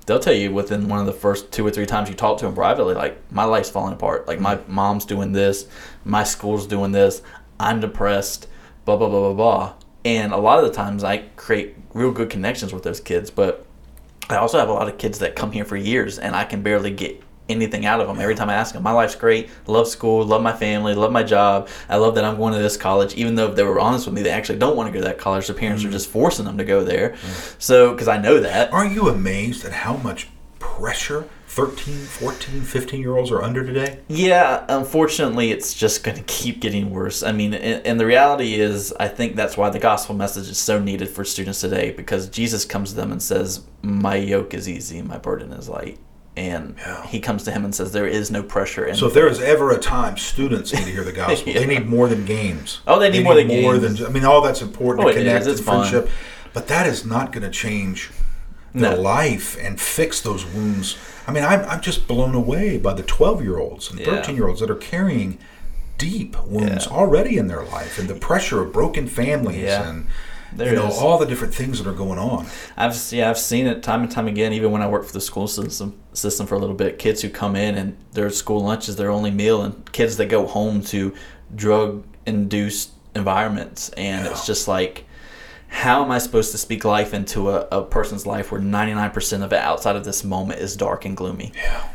they'll 0.05 0.19
tell 0.19 0.33
you 0.33 0.53
within 0.53 0.87
one 0.87 0.99
of 0.99 1.05
the 1.05 1.13
first 1.13 1.51
two 1.51 1.65
or 1.65 1.71
three 1.71 1.85
times 1.85 2.09
you 2.09 2.15
talk 2.15 2.37
to 2.39 2.45
them 2.45 2.55
privately, 2.55 2.93
like, 2.93 3.19
my 3.31 3.43
life's 3.43 3.69
falling 3.69 3.93
apart. 3.93 4.27
Like, 4.27 4.39
my 4.39 4.55
mm-hmm. 4.55 4.73
mom's 4.73 5.05
doing 5.05 5.31
this, 5.31 5.67
my 6.03 6.23
school's 6.23 6.67
doing 6.67 6.91
this, 6.91 7.21
I'm 7.59 7.79
depressed, 7.79 8.47
blah, 8.85 8.97
blah, 8.97 9.09
blah, 9.09 9.33
blah, 9.33 9.33
blah. 9.33 9.73
And 10.03 10.33
a 10.33 10.37
lot 10.37 10.59
of 10.59 10.65
the 10.65 10.73
times 10.73 11.03
I 11.03 11.19
create 11.35 11.75
real 11.93 12.11
good 12.11 12.29
connections 12.29 12.73
with 12.73 12.83
those 12.83 12.99
kids, 12.99 13.31
but 13.31 13.65
I 14.29 14.35
also 14.35 14.59
have 14.59 14.69
a 14.69 14.73
lot 14.73 14.87
of 14.87 14.97
kids 14.97 15.19
that 15.19 15.35
come 15.35 15.51
here 15.51 15.65
for 15.65 15.77
years 15.77 16.19
and 16.19 16.35
I 16.35 16.43
can 16.43 16.61
barely 16.61 16.91
get 16.91 17.21
anything 17.49 17.85
out 17.85 18.01
of 18.01 18.07
them 18.07 18.19
every 18.19 18.35
time 18.35 18.49
I 18.49 18.55
ask 18.55 18.73
them. 18.73 18.83
My 18.83 18.91
life's 18.91 19.15
great, 19.15 19.49
love 19.67 19.87
school, 19.87 20.25
love 20.25 20.41
my 20.41 20.53
family, 20.53 20.95
love 20.95 21.11
my 21.11 21.23
job. 21.23 21.69
I 21.89 21.97
love 21.97 22.15
that 22.15 22.25
I'm 22.25 22.37
going 22.37 22.53
to 22.53 22.59
this 22.59 22.77
college, 22.77 23.13
even 23.15 23.35
though 23.35 23.49
if 23.49 23.55
they 23.55 23.63
were 23.63 23.79
honest 23.79 24.05
with 24.05 24.15
me, 24.15 24.21
they 24.21 24.31
actually 24.31 24.59
don't 24.59 24.75
want 24.75 24.87
to 24.87 24.93
go 24.93 24.99
to 24.99 25.09
that 25.09 25.17
college. 25.17 25.47
Their 25.47 25.55
parents 25.55 25.83
are 25.83 25.89
mm. 25.89 25.93
just 25.93 26.09
forcing 26.09 26.45
them 26.45 26.57
to 26.57 26.63
go 26.63 26.83
there. 26.83 27.11
Mm. 27.11 27.61
So, 27.61 27.91
because 27.91 28.07
I 28.07 28.17
know 28.17 28.39
that. 28.39 28.71
Aren't 28.73 28.93
you 28.93 29.09
amazed 29.09 29.65
at 29.65 29.71
how 29.71 29.97
much 29.97 30.29
pressure 30.59 31.29
13, 31.47 31.95
14, 31.95 32.61
15 32.63 32.99
year 32.99 33.15
olds 33.15 33.31
are 33.31 33.41
under 33.41 33.65
today? 33.65 33.99
Yeah, 34.09 34.65
unfortunately, 34.67 35.51
it's 35.51 35.73
just 35.73 36.03
going 36.03 36.17
to 36.17 36.23
keep 36.23 36.59
getting 36.59 36.89
worse. 36.89 37.23
I 37.23 37.31
mean, 37.31 37.53
and, 37.53 37.85
and 37.85 37.99
the 37.99 38.05
reality 38.05 38.55
is, 38.55 38.93
I 38.99 39.07
think 39.07 39.35
that's 39.35 39.55
why 39.55 39.69
the 39.69 39.79
gospel 39.79 40.15
message 40.15 40.49
is 40.49 40.57
so 40.57 40.79
needed 40.79 41.07
for 41.07 41.23
students 41.23 41.61
today 41.61 41.91
because 41.91 42.27
Jesus 42.27 42.65
comes 42.65 42.89
to 42.89 42.95
them 42.97 43.11
and 43.11 43.23
says, 43.23 43.63
My 43.81 44.15
yoke 44.15 44.53
is 44.53 44.67
easy, 44.67 45.01
my 45.01 45.17
burden 45.17 45.53
is 45.53 45.69
light. 45.69 45.97
And 46.37 46.75
Yeah. 46.77 47.05
he 47.07 47.19
comes 47.19 47.43
to 47.43 47.51
him 47.51 47.63
and 47.63 47.73
says, 47.73 47.91
There 47.93 48.07
is 48.07 48.29
no 48.29 48.43
pressure. 48.43 48.85
In 48.85 48.95
So 48.95 49.07
if 49.07 49.13
there 49.13 49.27
is 49.27 49.39
ever 49.39 49.71
a 49.71 49.77
time 49.77 50.17
students 50.17 50.73
need 50.73 50.83
to 50.85 50.91
hear 50.91 51.03
the 51.03 51.11
gospel, 51.23 51.53
they 51.53 51.65
need 51.65 51.85
more 51.87 52.07
than 52.09 52.25
games. 52.25 52.81
Oh, 52.85 52.99
they 52.99 53.09
need 53.09 53.23
more 53.23 53.35
than 53.35 53.47
games. 53.47 53.99
than 53.99 54.07
I 54.07 54.09
mean, 54.09 54.25
all 54.25 54.41
that's 54.41 54.61
important 54.61 55.05
Oh, 55.05 55.09
to 55.11 55.15
connect 55.17 55.45
is. 55.47 55.59
And 55.59 55.65
fun. 55.65 55.87
friendship, 55.89 56.09
but 56.53 56.67
that 56.67 56.87
is 56.87 57.05
not 57.05 57.31
going 57.31 57.43
to 57.43 57.49
change 57.49 58.11
their 58.73 58.95
No. 58.95 59.01
life 59.01 59.57
and 59.61 59.79
fix 59.79 60.19
those 60.19 60.45
wounds. 60.45 60.97
I 61.27 61.31
mean, 61.31 61.43
I'm, 61.45 61.61
I'm 61.69 61.79
just 61.81 62.05
blown 62.07 62.35
away 62.35 62.77
by 62.77 62.93
the 62.93 63.03
12 63.03 63.41
year 63.41 63.57
olds 63.57 63.89
and 63.89 63.99
Yeah. 63.99 64.05
13 64.07 64.35
year 64.35 64.47
olds 64.49 64.59
that 64.59 64.69
are 64.69 64.75
carrying 64.75 65.37
deep 65.97 66.35
wounds 66.45 66.87
Yeah. 66.91 66.97
already 66.97 67.37
in 67.37 67.47
their 67.47 67.63
life 67.63 67.97
and 67.97 68.09
the 68.09 68.15
pressure 68.15 68.61
of 68.61 68.73
broken 68.73 69.07
families 69.07 69.63
Yeah. 69.63 69.87
and 69.87 70.07
There 70.55 70.69
you 70.69 70.75
know 70.75 70.87
is. 70.87 70.97
all 70.97 71.17
the 71.17 71.25
different 71.25 71.53
things 71.53 71.79
that 71.79 71.89
are 71.89 71.93
going 71.93 72.19
on. 72.19 72.47
I've 72.77 72.95
yeah 73.11 73.29
I've 73.29 73.37
seen 73.37 73.67
it 73.67 73.83
time 73.83 74.03
and 74.03 74.11
time 74.11 74.27
again. 74.27 74.53
Even 74.53 74.71
when 74.71 74.81
I 74.81 74.87
worked 74.87 75.07
for 75.07 75.13
the 75.13 75.21
school 75.21 75.47
system 75.47 75.99
system 76.13 76.47
for 76.47 76.55
a 76.55 76.59
little 76.59 76.75
bit, 76.75 76.99
kids 76.99 77.21
who 77.21 77.29
come 77.29 77.55
in 77.55 77.75
and 77.75 77.97
their 78.13 78.29
school 78.29 78.61
lunch 78.61 78.89
is 78.89 78.95
their 78.95 79.09
only 79.11 79.31
meal, 79.31 79.61
and 79.61 79.91
kids 79.91 80.17
that 80.17 80.27
go 80.27 80.47
home 80.47 80.81
to 80.85 81.13
drug 81.53 82.05
induced 82.25 82.91
environments, 83.15 83.89
and 83.89 84.27
it's 84.27 84.45
just 84.45 84.67
like. 84.67 85.05
How 85.67 86.05
am 86.05 86.11
I 86.11 86.19
supposed 86.19 86.51
to 86.51 86.57
speak 86.57 86.85
life 86.85 87.13
into 87.13 87.49
a, 87.49 87.67
a 87.69 87.83
person's 87.83 88.25
life 88.25 88.49
where 88.49 88.61
99% 88.61 89.43
of 89.43 89.51
it 89.51 89.59
outside 89.59 89.97
of 89.97 90.05
this 90.05 90.23
moment 90.23 90.61
is 90.61 90.77
dark 90.77 91.03
and 91.03 91.17
gloomy? 91.17 91.51
Yeah. 91.53 91.89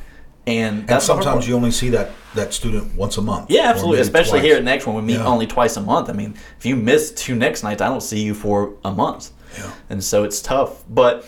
And 0.50 0.90
And 0.90 1.02
sometimes 1.02 1.46
you 1.48 1.54
only 1.54 1.70
see 1.70 1.90
that, 1.90 2.10
that 2.34 2.52
student 2.52 2.94
once 2.96 3.16
a 3.18 3.22
month. 3.22 3.50
Yeah, 3.50 3.70
absolutely. 3.70 4.00
Especially 4.00 4.40
twice. 4.40 4.44
here 4.44 4.56
at 4.56 4.64
Next 4.64 4.86
One, 4.86 4.96
we 4.96 5.02
meet 5.02 5.14
Yeah. 5.18 5.26
only 5.26 5.46
twice 5.46 5.76
a 5.76 5.80
month. 5.80 6.08
I 6.10 6.12
mean, 6.12 6.34
if 6.58 6.66
you 6.66 6.76
miss 6.76 7.10
two 7.12 7.34
next 7.34 7.62
nights, 7.62 7.80
I 7.82 7.88
don't 7.88 8.02
see 8.02 8.20
you 8.20 8.34
for 8.34 8.72
a 8.84 8.90
month. 8.90 9.30
Yeah. 9.58 9.70
And 9.88 10.02
so 10.02 10.24
it's 10.24 10.40
tough. 10.40 10.82
But 10.88 11.24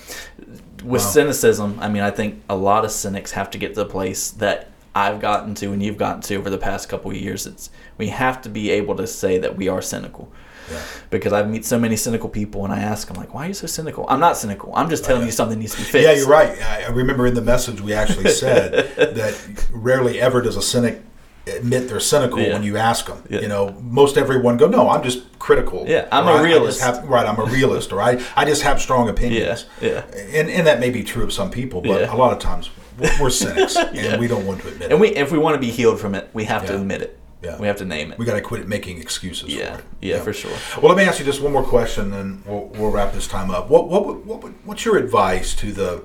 with 0.85 1.03
Wow. 1.03 1.09
cynicism, 1.09 1.79
I 1.81 1.89
mean, 1.89 2.03
I 2.03 2.11
think 2.11 2.43
a 2.49 2.57
lot 2.57 2.85
of 2.85 2.91
cynics 2.91 3.33
have 3.33 3.51
to 3.51 3.59
get 3.59 3.75
to 3.75 3.81
the 3.81 3.87
place 3.87 4.31
that 4.33 4.72
I've 4.95 5.21
gotten 5.21 5.55
to 5.57 5.73
and 5.73 5.83
you've 5.83 5.97
gotten 5.97 6.21
to 6.23 6.37
over 6.37 6.51
the 6.51 6.59
past 6.59 6.89
couple 6.89 7.11
of 7.11 7.17
years. 7.17 7.47
It's 7.47 7.71
we 7.99 8.09
have 8.09 8.43
to 8.43 8.49
be 8.49 8.71
able 8.71 8.95
to 8.97 9.07
say 9.07 9.39
that 9.39 9.57
we 9.57 9.69
are 9.69 9.81
cynical. 9.83 10.31
Yeah. 10.71 10.81
Because 11.11 11.33
I 11.33 11.43
meet 11.43 11.65
so 11.65 11.79
many 11.79 11.97
cynical 11.97 12.29
people 12.29 12.65
and 12.65 12.73
I 12.73 12.81
ask 12.81 13.09
them 13.09 13.17
like, 13.17 13.35
"Why 13.35 13.45
are 13.47 13.49
you 13.49 13.55
so 13.55 13.67
cynical?" 13.67 14.05
I'm 14.09 14.21
not 14.21 14.37
cynical. 14.37 14.73
I'm 14.77 14.89
just 14.91 15.05
telling 15.05 15.25
you 15.27 15.33
something 15.33 15.59
needs 15.59 15.73
to 15.73 15.79
be 15.79 15.85
fixed. 15.85 16.07
Yeah, 16.09 16.13
you're 16.15 16.29
right. 16.29 16.61
I 16.63 16.87
remember 16.89 17.27
in 17.27 17.35
the 17.35 17.43
message 17.43 17.81
we 17.81 17.93
actually 17.95 18.31
said 18.45 18.73
that 18.97 19.67
rarely 19.73 20.21
ever 20.21 20.41
does 20.43 20.57
a 20.57 20.63
cynic 20.63 21.03
admit 21.49 21.89
they're 21.89 21.99
cynical 21.99 22.39
Yeah. 22.39 22.53
when 22.53 22.63
you 22.63 22.77
ask 22.77 23.07
them. 23.07 23.21
Yeah. 23.29 23.41
You 23.41 23.49
know, 23.49 23.71
most 23.83 24.17
everyone 24.17 24.57
go, 24.57 24.69
"No, 24.69 24.89
I'm 24.89 25.03
just 25.03 25.37
critical." 25.41 25.85
Yeah, 25.89 26.07
I'm 26.13 26.29
a 26.29 26.31
I- 26.31 26.33
I 26.35 26.37
just 26.37 26.45
realist. 26.47 26.81
have- 26.83 27.09
right, 27.09 27.27
I'm 27.27 27.39
a 27.41 27.45
realist, 27.47 27.93
or 27.93 28.01
I, 28.01 28.23
I 28.37 28.45
just 28.45 28.63
have 28.63 28.81
strong 28.81 29.09
opinions. 29.15 29.65
Yeah, 29.81 29.89
yeah. 29.89 30.39
And, 30.39 30.49
and 30.49 30.67
that 30.69 30.79
may 30.81 30.91
be 30.91 31.03
true 31.03 31.25
of 31.25 31.33
some 31.33 31.51
people, 31.51 31.81
but 31.81 32.03
Yeah. 32.03 32.15
a 32.15 32.17
lot 32.17 32.33
of 32.33 32.39
times 32.39 32.71
we're, 32.99 33.23
we're 33.23 33.31
cynics, 33.31 33.77
and 33.77 33.97
Yeah. 33.97 34.19
we 34.19 34.27
don't 34.29 34.47
want 34.47 34.61
to 34.63 34.69
admit 34.69 34.91
And 34.91 34.93
it. 34.93 35.01
we 35.01 35.09
if 35.09 35.33
we 35.33 35.39
want 35.39 35.55
to 35.55 35.61
be 35.61 35.71
healed 35.71 36.01
from 36.01 36.15
it, 36.15 36.31
we 36.33 36.45
have 36.45 36.67
to 36.67 36.75
admit 36.77 37.03
it. 37.03 37.19
Yeah. 37.43 37.59
We 37.59 37.67
have 37.67 37.77
to 37.79 37.85
name 37.85 38.13
it. 38.13 38.19
We 38.19 38.25
got 38.25 38.35
to 38.35 38.41
quit 38.41 38.69
making 38.69 38.99
excuses 38.99 39.53
yeah. 39.53 39.75
for 39.75 39.81
it. 39.81 39.85
yeah, 40.01 40.21
for 40.21 40.33
sure. 40.33 40.57
Well, 40.81 40.95
let 40.95 40.97
me 40.97 41.03
ask 41.03 41.19
you 41.19 41.25
just 41.25 41.43
one 41.43 41.53
more 41.53 41.65
question, 41.65 42.13
and 42.13 42.45
we'll, 42.47 42.67
we'll 42.75 42.91
wrap 42.93 43.13
this 43.13 43.27
time 43.27 43.51
up. 43.51 43.69
What 43.69 43.89
what 43.89 44.07
would- 44.07 44.25
what 44.25 44.43
would, 44.45 44.55
what's 44.65 44.85
your 44.85 44.97
advice 44.97 45.55
to 45.57 45.73
the, 45.73 46.05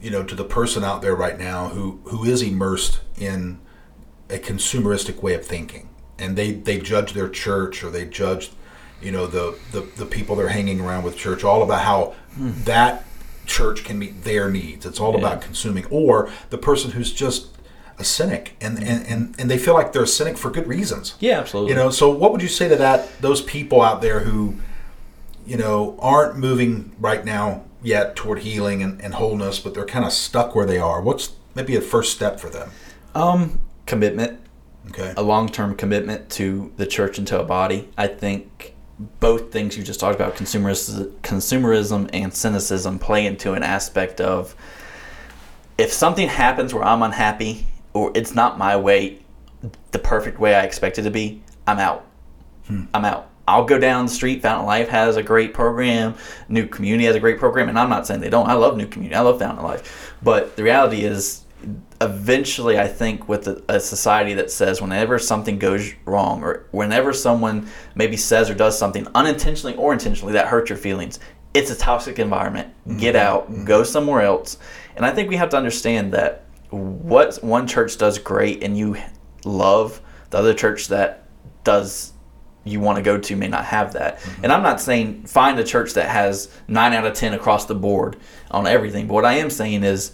you 0.00 0.10
know, 0.10 0.22
to 0.22 0.36
the 0.36 0.44
person 0.44 0.84
out 0.84 1.02
there 1.02 1.16
right 1.16 1.36
now 1.38 1.68
who 1.70 2.00
who 2.04 2.24
is 2.24 2.42
immersed 2.42 3.00
in 3.16 3.58
a 4.30 4.38
consumeristic 4.38 5.20
way 5.22 5.34
of 5.34 5.44
thinking, 5.44 5.88
and 6.18 6.36
they 6.36 6.52
they 6.52 6.78
judge 6.78 7.12
their 7.12 7.28
church 7.28 7.82
or 7.82 7.90
they 7.90 8.04
judge, 8.04 8.52
you 9.02 9.10
know, 9.10 9.26
the 9.26 9.58
the, 9.72 9.80
the 9.96 10.06
people 10.06 10.36
they're 10.36 10.48
hanging 10.48 10.80
around 10.80 11.02
with 11.02 11.16
church, 11.16 11.42
all 11.42 11.62
about 11.64 11.80
how 11.80 12.14
hmm. 12.34 12.52
that 12.64 13.04
church 13.48 13.82
can 13.84 13.98
meet 13.98 14.22
their 14.24 14.48
needs. 14.50 14.86
It's 14.86 15.00
all 15.00 15.12
Yeah. 15.12 15.18
about 15.18 15.42
consuming, 15.42 15.86
or 15.90 16.30
the 16.50 16.58
person 16.58 16.92
who's 16.92 17.12
just 17.12 17.48
a 17.98 18.04
cynic 18.04 18.54
and, 18.60 18.78
and, 18.78 19.04
and, 19.08 19.34
and 19.40 19.50
they 19.50 19.58
feel 19.58 19.74
like 19.74 19.92
they're 19.92 20.04
a 20.04 20.06
cynic 20.06 20.38
for 20.38 20.50
good 20.52 20.68
reasons. 20.68 21.14
Yeah, 21.18 21.40
absolutely. 21.40 21.72
You 21.72 21.76
know, 21.80 21.90
so 21.90 22.08
what 22.10 22.30
would 22.30 22.42
you 22.42 22.48
say 22.48 22.68
to 22.68 22.76
that 22.76 23.08
those 23.20 23.42
people 23.42 23.82
out 23.82 24.00
there 24.02 24.20
who, 24.20 24.54
you 25.44 25.56
know, 25.56 25.96
aren't 25.98 26.36
moving 26.38 26.92
right 27.00 27.24
now 27.24 27.64
yet 27.82 28.14
toward 28.14 28.40
healing 28.40 28.82
and, 28.84 29.00
and 29.02 29.14
wholeness, 29.14 29.58
but 29.58 29.74
they're 29.74 29.84
kind 29.86 30.04
of 30.04 30.12
stuck 30.12 30.54
where 30.54 30.66
they 30.66 30.78
are? 30.78 31.00
What's 31.02 31.32
maybe 31.56 31.74
a 31.74 31.80
first 31.80 32.12
step 32.12 32.38
for 32.38 32.48
them? 32.50 32.70
um, 33.16 33.58
commitment, 33.86 34.38
Okay. 34.90 35.12
a 35.16 35.22
long-term 35.22 35.74
commitment 35.74 36.30
to 36.30 36.72
the 36.76 36.86
church 36.86 37.18
and 37.18 37.26
to 37.26 37.40
a 37.40 37.44
body. 37.44 37.88
I 37.98 38.06
think 38.06 38.74
both 38.98 39.52
things 39.52 39.76
you 39.76 39.84
just 39.84 40.00
talked 40.00 40.16
about, 40.16 40.34
consumerism, 40.34 41.12
consumerism 41.20 42.10
and 42.12 42.34
cynicism, 42.34 42.98
play 42.98 43.26
into 43.26 43.52
an 43.52 43.62
aspect 43.62 44.20
of 44.20 44.54
if 45.76 45.92
something 45.92 46.28
happens 46.28 46.74
where 46.74 46.84
I'm 46.84 47.02
unhappy 47.02 47.66
or 47.94 48.10
it's 48.14 48.34
not 48.34 48.58
my 48.58 48.76
way, 48.76 49.20
the 49.92 49.98
perfect 49.98 50.38
way 50.38 50.54
I 50.54 50.62
expect 50.62 50.98
it 50.98 51.02
to 51.02 51.10
be, 51.10 51.42
I'm 51.66 51.78
out. 51.78 52.04
Hmm. 52.66 52.84
I'm 52.92 53.04
out. 53.04 53.30
I'll 53.46 53.64
go 53.64 53.78
down 53.78 54.06
the 54.06 54.12
street. 54.12 54.42
Fountain 54.42 54.66
Life 54.66 54.88
has 54.88 55.16
a 55.16 55.22
great 55.22 55.54
program. 55.54 56.14
New 56.48 56.66
Community 56.66 57.06
has 57.06 57.16
a 57.16 57.20
great 57.20 57.38
program, 57.38 57.70
and 57.70 57.78
I'm 57.78 57.88
not 57.88 58.06
saying 58.06 58.20
they 58.20 58.28
don't. 58.28 58.46
I 58.46 58.52
love 58.52 58.76
New 58.76 58.86
Community. 58.86 59.16
I 59.16 59.20
love 59.20 59.38
Fountain 59.38 59.64
Life, 59.64 60.14
but 60.22 60.54
the 60.56 60.62
reality 60.62 61.04
is, 61.04 61.44
eventually, 62.00 62.78
I 62.78 62.88
think 62.88 63.28
with 63.28 63.48
a, 63.48 63.62
a 63.68 63.80
society 63.80 64.34
that 64.34 64.50
says 64.50 64.80
whenever 64.80 65.18
something 65.18 65.58
goes 65.58 65.92
wrong, 66.04 66.42
or 66.42 66.66
whenever 66.70 67.12
someone 67.12 67.68
maybe 67.94 68.16
says 68.16 68.48
or 68.48 68.54
does 68.54 68.78
something 68.78 69.06
unintentionally 69.14 69.76
or 69.76 69.92
intentionally 69.92 70.32
that 70.34 70.48
hurts 70.48 70.70
your 70.70 70.78
feelings, 70.78 71.18
it's 71.54 71.70
a 71.70 71.76
toxic 71.76 72.18
environment. 72.18 72.72
Get 72.98 73.14
mm-hmm. 73.14 73.26
out. 73.26 73.50
Mm-hmm. 73.50 73.64
Go 73.64 73.82
somewhere 73.82 74.22
else. 74.22 74.58
And 74.96 75.04
I 75.04 75.12
think 75.12 75.28
we 75.28 75.36
have 75.36 75.50
to 75.50 75.56
understand 75.56 76.12
that 76.12 76.44
what 76.70 77.42
one 77.42 77.66
church 77.66 77.96
does 77.98 78.18
great 78.18 78.62
and 78.62 78.76
you 78.76 78.96
love, 79.44 80.00
the 80.30 80.38
other 80.38 80.54
church 80.54 80.88
that 80.88 81.24
does 81.64 82.12
you 82.64 82.80
want 82.80 82.96
to 82.96 83.02
go 83.02 83.18
to 83.18 83.36
may 83.36 83.48
not 83.48 83.64
have 83.64 83.94
that. 83.94 84.18
Mm-hmm. 84.18 84.44
And 84.44 84.52
I'm 84.52 84.62
not 84.62 84.80
saying 84.80 85.24
find 85.24 85.58
a 85.58 85.64
church 85.64 85.94
that 85.94 86.08
has 86.08 86.50
9 86.68 86.92
out 86.92 87.06
of 87.06 87.14
10 87.14 87.34
across 87.34 87.64
the 87.64 87.74
board 87.74 88.16
on 88.50 88.66
everything. 88.66 89.06
But 89.06 89.14
what 89.14 89.24
I 89.24 89.34
am 89.34 89.50
saying 89.50 89.84
is 89.84 90.12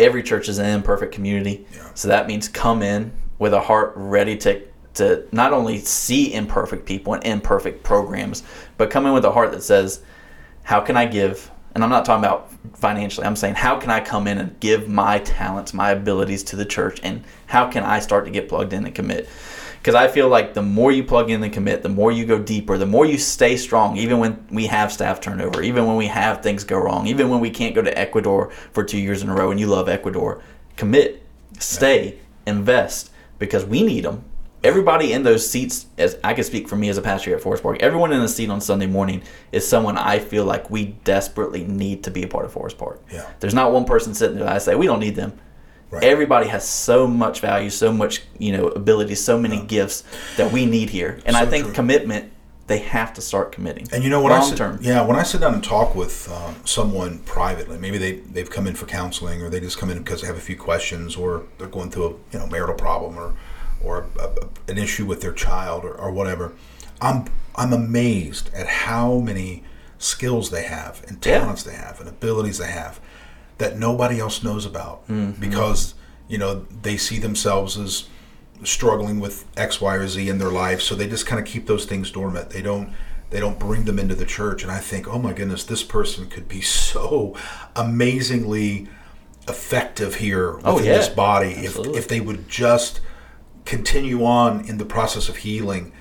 every 0.00 0.22
church 0.22 0.48
is 0.48 0.58
an 0.58 0.66
imperfect 0.66 1.12
community. 1.12 1.66
Yeah. 1.72 1.90
So 1.94 2.08
that 2.08 2.26
means 2.26 2.48
come 2.48 2.82
in 2.82 3.12
with 3.38 3.54
a 3.54 3.60
heart 3.60 3.92
ready 3.94 4.36
to 4.38 4.62
to 4.94 5.24
not 5.32 5.52
only 5.52 5.78
see 5.78 6.34
imperfect 6.34 6.84
people 6.84 7.14
and 7.14 7.24
imperfect 7.24 7.82
programs, 7.82 8.42
but 8.76 8.90
come 8.90 9.06
in 9.06 9.12
with 9.12 9.24
a 9.24 9.30
heart 9.30 9.52
that 9.52 9.62
says, 9.62 10.02
how 10.64 10.80
can 10.80 10.96
I 10.96 11.06
give? 11.06 11.50
And 11.74 11.84
I'm 11.84 11.90
not 11.90 12.04
talking 12.04 12.24
about 12.24 12.50
financially. 12.74 13.26
I'm 13.26 13.36
saying, 13.36 13.54
how 13.54 13.78
can 13.78 13.90
I 13.90 14.00
come 14.00 14.26
in 14.26 14.38
and 14.38 14.58
give 14.58 14.88
my 14.88 15.20
talents, 15.20 15.72
my 15.72 15.90
abilities 15.90 16.42
to 16.44 16.56
the 16.56 16.64
church? 16.64 17.00
And 17.04 17.22
how 17.46 17.70
can 17.70 17.84
I 17.84 18.00
start 18.00 18.24
to 18.24 18.30
get 18.30 18.48
plugged 18.48 18.72
in 18.72 18.84
and 18.84 18.94
commit? 18.94 19.28
Because 19.80 19.94
I 19.94 20.08
feel 20.08 20.28
like 20.28 20.52
the 20.52 20.62
more 20.62 20.92
you 20.92 21.02
plug 21.02 21.30
in 21.30 21.42
and 21.42 21.52
commit, 21.52 21.82
the 21.82 21.88
more 21.88 22.12
you 22.12 22.26
go 22.26 22.38
deeper, 22.38 22.76
the 22.76 22.84
more 22.86 23.06
you 23.06 23.16
stay 23.16 23.56
strong, 23.56 23.96
even 23.96 24.18
when 24.18 24.46
we 24.50 24.66
have 24.66 24.92
staff 24.92 25.20
turnover, 25.22 25.62
even 25.62 25.86
when 25.86 25.96
we 25.96 26.06
have 26.06 26.42
things 26.42 26.64
go 26.64 26.78
wrong, 26.78 27.06
even 27.06 27.30
when 27.30 27.40
we 27.40 27.48
can't 27.48 27.74
go 27.74 27.80
to 27.80 27.98
Ecuador 27.98 28.50
for 28.72 28.84
two 28.84 28.98
years 28.98 29.22
in 29.22 29.30
a 29.30 29.34
row 29.34 29.50
and 29.50 29.58
you 29.58 29.66
love 29.66 29.88
Ecuador. 29.88 30.42
Commit, 30.76 31.22
stay, 31.58 32.18
invest, 32.46 33.10
because 33.38 33.64
we 33.64 33.82
need 33.82 34.04
them 34.04 34.24
everybody 34.62 35.12
in 35.14 35.22
those 35.22 35.48
seats 35.48 35.86
as 35.96 36.18
i 36.22 36.34
can 36.34 36.44
speak 36.44 36.68
for 36.68 36.76
me 36.76 36.90
as 36.90 36.98
a 36.98 37.02
pastor 37.02 37.34
at 37.34 37.40
forest 37.40 37.62
park 37.62 37.78
everyone 37.80 38.12
in 38.12 38.20
the 38.20 38.28
seat 38.28 38.50
on 38.50 38.60
sunday 38.60 38.86
morning 38.86 39.22
is 39.52 39.66
someone 39.66 39.96
i 39.96 40.18
feel 40.18 40.44
like 40.44 40.68
we 40.70 40.84
desperately 41.04 41.64
need 41.64 42.04
to 42.04 42.10
be 42.10 42.22
a 42.22 42.28
part 42.28 42.44
of 42.44 42.52
forest 42.52 42.76
park 42.76 43.00
Yeah. 43.10 43.26
there's 43.40 43.54
not 43.54 43.72
one 43.72 43.86
person 43.86 44.12
sitting 44.12 44.36
there 44.36 44.44
that 44.44 44.54
i 44.54 44.58
say 44.58 44.74
we 44.74 44.86
don't 44.86 45.00
need 45.00 45.16
them 45.16 45.32
Right. 45.90 46.04
everybody 46.04 46.46
has 46.48 46.68
so 46.68 47.06
much 47.06 47.40
value 47.40 47.68
so 47.70 47.92
much 47.92 48.22
you 48.38 48.52
know 48.56 48.68
ability 48.68 49.16
so 49.16 49.38
many 49.38 49.60
gifts 49.66 50.04
that 50.36 50.52
we 50.52 50.64
need 50.66 50.88
here 50.90 51.20
and 51.26 51.36
i 51.36 51.44
think 51.44 51.64
true. 51.66 51.74
commitment 51.74 52.32
they 52.68 52.78
have 52.78 53.12
to 53.14 53.20
start 53.20 53.50
committing 53.50 53.88
And 53.92 54.04
you 54.04 54.10
know 54.10 54.22
when 54.22 54.32
I 54.32 54.38
sit, 54.40 54.56
term 54.56 54.78
yeah, 54.80 55.02
when 55.04 55.16
I 55.16 55.24
sit 55.24 55.40
down 55.40 55.54
and 55.54 55.64
talk 55.64 55.96
with 55.96 56.30
um, 56.30 56.54
someone 56.64 57.18
privately, 57.20 57.76
maybe 57.78 57.98
they 57.98 58.12
they've 58.32 58.48
come 58.48 58.68
in 58.68 58.76
for 58.76 58.86
counseling, 58.86 59.42
or 59.42 59.50
they 59.50 59.58
just 59.58 59.76
come 59.76 59.90
in 59.90 59.98
because 59.98 60.20
they 60.20 60.28
have 60.28 60.36
a 60.36 60.40
few 60.40 60.56
questions, 60.56 61.16
or 61.16 61.46
they're 61.58 61.66
going 61.66 61.90
through 61.90 62.06
a 62.06 62.10
you 62.32 62.38
know 62.38 62.46
marital 62.46 62.76
problem, 62.76 63.18
or 63.18 63.34
or 63.82 64.06
a, 64.20 64.22
a, 64.28 64.48
an 64.68 64.78
issue 64.78 65.04
with 65.04 65.20
their 65.20 65.32
child, 65.32 65.84
or, 65.84 65.94
or 65.94 66.12
whatever. 66.12 66.52
I'm 67.00 67.24
I'm 67.56 67.72
amazed 67.72 68.50
at 68.54 68.68
how 68.68 69.18
many 69.18 69.64
skills 69.98 70.50
they 70.50 70.62
have, 70.62 71.02
and 71.08 71.16
Yeah. 71.26 71.40
talents 71.40 71.64
they 71.64 71.74
have, 71.74 71.98
and 71.98 72.08
abilities 72.08 72.58
they 72.58 72.70
have 72.70 73.00
that 73.60 73.78
nobody 73.78 74.18
else 74.18 74.42
knows 74.42 74.66
about 74.66 75.06
Mm-hmm. 75.08 75.40
because 75.40 75.94
you 76.28 76.38
know 76.38 76.66
they 76.82 76.96
see 76.96 77.18
themselves 77.20 77.78
as 77.78 78.08
struggling 78.64 79.20
with 79.20 79.46
X, 79.56 79.80
Y, 79.80 79.94
or 79.94 80.06
Z 80.06 80.28
in 80.28 80.38
their 80.38 80.50
life, 80.50 80.80
so 80.82 80.94
they 80.94 81.08
just 81.08 81.26
kind 81.26 81.40
of 81.40 81.46
keep 81.46 81.66
those 81.66 81.86
things 81.86 82.10
dormant. 82.10 82.50
They 82.50 82.62
don't 82.62 82.92
they 83.30 83.38
don't 83.40 83.58
bring 83.60 83.84
them 83.84 83.98
into 83.98 84.14
the 84.16 84.26
church, 84.26 84.62
and 84.64 84.72
I 84.72 84.78
think, 84.80 85.06
oh 85.08 85.18
my 85.18 85.32
goodness, 85.32 85.62
this 85.64 85.82
person 85.84 86.26
could 86.28 86.48
be 86.48 86.60
so 86.60 87.36
amazingly 87.76 88.88
effective 89.48 90.16
here 90.16 90.52
within 90.56 90.68
Oh, 90.70 90.78
yeah. 90.78 90.96
this 90.98 91.08
body 91.08 91.50
if 91.52 91.76
if 91.78 92.06
they 92.08 92.20
would 92.20 92.48
just 92.48 93.00
continue 93.64 94.24
on 94.24 94.64
in 94.66 94.78
the 94.78 94.84
process 94.84 95.28
of 95.28 95.36
healing 95.38 95.92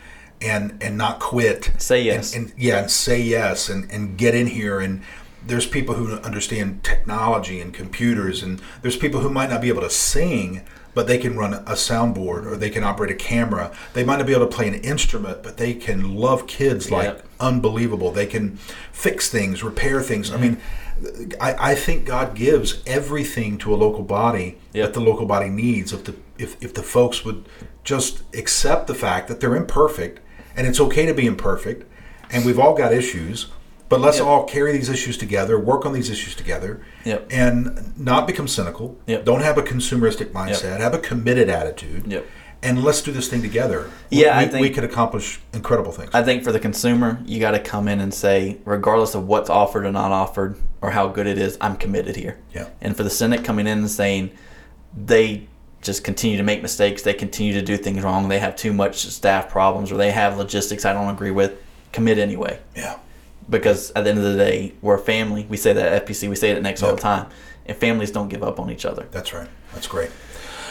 and 0.41 0.77
and 0.81 0.97
not 0.97 1.19
quit 1.19 1.71
Say 1.77 2.03
yes. 2.03 2.35
and, 2.35 2.49
and 2.51 2.59
yeah 2.59 2.79
and 2.79 2.91
say 2.91 3.19
yes 3.21 3.69
and 3.69 3.89
and 3.91 4.17
get 4.17 4.35
in 4.35 4.47
here 4.47 4.79
and 4.79 5.01
there's 5.45 5.65
people 5.65 5.95
who 5.95 6.13
understand 6.17 6.83
technology 6.83 7.59
and 7.59 7.73
computers 7.73 8.43
and 8.43 8.61
there's 8.81 8.97
people 8.97 9.21
who 9.21 9.29
might 9.29 9.49
not 9.49 9.61
be 9.61 9.69
able 9.69 9.81
to 9.81 9.89
sing 9.89 10.61
but 10.93 11.07
they 11.07 11.17
can 11.17 11.37
run 11.37 11.53
a 11.53 11.73
soundboard 11.73 12.45
or 12.45 12.57
they 12.57 12.69
can 12.69 12.83
operate 12.83 13.11
a 13.11 13.15
camera. 13.15 13.71
They 13.93 14.03
might 14.03 14.17
not 14.17 14.25
be 14.25 14.33
able 14.33 14.47
to 14.47 14.55
play 14.55 14.67
an 14.67 14.73
instrument 14.75 15.43
but 15.43 15.57
they 15.57 15.73
can 15.73 16.15
love 16.15 16.47
kids 16.47 16.91
like 16.91 17.05
Yep. 17.05 17.25
unbelievable. 17.39 18.11
They 18.11 18.25
can 18.25 18.57
fix 18.91 19.29
things 19.29 19.63
repair 19.63 20.01
things. 20.01 20.31
I 20.31 20.33
mm-hmm. 20.35 20.43
mean 20.43 20.57
I, 21.39 21.71
I 21.71 21.75
think 21.75 22.05
god 22.05 22.35
gives 22.35 22.83
everything 22.85 23.57
to 23.59 23.73
a 23.73 23.77
local 23.77 24.03
body 24.03 24.57
Yep. 24.73 24.85
that 24.87 24.93
the 24.93 25.05
local 25.05 25.25
body 25.25 25.49
needs. 25.49 25.93
If 25.93 26.03
the 26.05 26.15
if, 26.37 26.61
if 26.61 26.73
the 26.73 26.83
folks 26.83 27.23
would 27.23 27.47
just 27.83 28.23
accept 28.35 28.87
the 28.87 28.95
fact 28.95 29.27
that 29.27 29.39
they're 29.39 29.55
imperfect 29.55 30.19
and 30.55 30.67
it's 30.67 30.79
okay 30.79 31.05
to 31.05 31.13
be 31.13 31.25
imperfect 31.25 31.85
and 32.31 32.45
we've 32.45 32.59
all 32.59 32.75
got 32.75 32.93
issues 32.93 33.47
but 33.89 33.99
let's 33.99 34.17
Yep. 34.19 34.27
all 34.27 34.43
carry 34.45 34.71
these 34.71 34.89
issues 34.89 35.17
together 35.17 35.59
work 35.59 35.85
on 35.85 35.93
these 35.93 36.09
issues 36.09 36.35
together 36.35 36.79
Yep. 37.05 37.27
and 37.31 37.93
not 37.97 38.27
become 38.27 38.47
cynical 38.47 38.97
Yep. 39.07 39.25
don't 39.25 39.41
have 39.41 39.57
a 39.57 39.61
consumeristic 39.63 40.27
mindset 40.31 40.79
have 40.79 40.93
a 40.93 40.99
committed 40.99 41.49
attitude 41.49 42.03
Yep. 42.07 42.25
and 42.61 42.83
let's 42.83 43.01
do 43.01 43.11
this 43.11 43.27
thing 43.27 43.41
together 43.41 43.87
Yeah, 44.09 44.37
we, 44.37 44.45
I 44.45 44.47
think- 44.47 44.61
we 44.61 44.69
could 44.69 44.83
accomplish 44.83 45.39
incredible 45.53 45.91
things 45.91 46.09
I 46.13 46.21
think 46.23 46.43
for 46.43 46.51
the 46.51 46.59
consumer, 46.59 47.19
you 47.25 47.39
got 47.39 47.51
to 47.51 47.59
come 47.59 47.87
in 47.87 47.99
and 47.99 48.13
say, 48.13 48.57
regardless 48.65 49.15
of 49.15 49.27
what's 49.27 49.49
offered 49.49 49.85
or 49.85 49.91
not 49.91 50.11
offered, 50.11 50.55
or 50.81 50.91
how 50.91 51.07
good 51.07 51.27
it 51.27 51.37
is, 51.37 51.57
I'm 51.59 51.75
committed 51.75 52.15
here. 52.15 52.37
Yeah. 52.53 52.65
And 52.81 52.95
for 52.95 53.03
the 53.03 53.09
cynic 53.09 53.43
coming 53.43 53.67
in 53.67 53.79
and 53.79 53.89
saying 53.91 54.31
they 54.95 55.47
just 55.81 56.03
continue 56.03 56.37
to 56.37 56.43
make 56.43 56.61
mistakes, 56.61 57.01
they 57.01 57.13
continue 57.13 57.53
to 57.53 57.61
do 57.61 57.77
things 57.77 58.03
wrong, 58.03 58.27
they 58.29 58.39
have 58.39 58.55
too 58.55 58.73
much 58.73 59.07
staff 59.07 59.49
problems, 59.49 59.91
or 59.91 59.97
they 59.97 60.11
have 60.11 60.37
logistics 60.37 60.85
I 60.85 60.93
don't 60.93 61.09
agree 61.09 61.31
with, 61.31 61.53
commit 61.91 62.17
anyway. 62.17 62.59
yeah 62.75 62.95
Because 63.49 63.91
at 63.91 64.03
the 64.03 64.09
end 64.11 64.19
of 64.19 64.25
the 64.25 64.37
day, 64.37 64.73
we're 64.81 64.95
a 64.95 64.99
family. 64.99 65.45
We 65.49 65.57
say 65.57 65.73
that 65.73 65.85
at 65.93 66.05
FPC, 66.05 66.29
we 66.29 66.35
say 66.35 66.51
it 66.51 66.57
at 66.57 66.61
Next 66.63 66.83
all 66.83 66.93
the 66.95 67.01
time, 67.01 67.27
and 67.65 67.75
families 67.75 68.11
don't 68.11 68.27
give 68.29 68.43
up 68.43 68.59
on 68.59 68.69
each 68.69 68.85
other. 68.85 69.07
That's 69.11 69.33
right. 69.33 69.49
That's 69.73 69.87
great. 69.87 70.11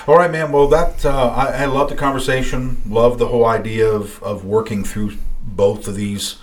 All 0.07 0.17
right, 0.17 0.31
man. 0.31 0.53
Well, 0.53 0.69
that 0.69 1.05
uh, 1.05 1.29
I, 1.37 1.63
I 1.63 1.65
love 1.67 1.91
the 1.91 1.97
conversation. 1.97 2.81
Love 2.87 3.19
the 3.19 3.29
whole 3.29 3.45
idea 3.45 3.89
of, 3.89 4.23
of 4.23 4.45
working 4.45 4.85
through 4.85 5.13
both 5.43 5.87
of 5.89 5.97
these 5.97 6.37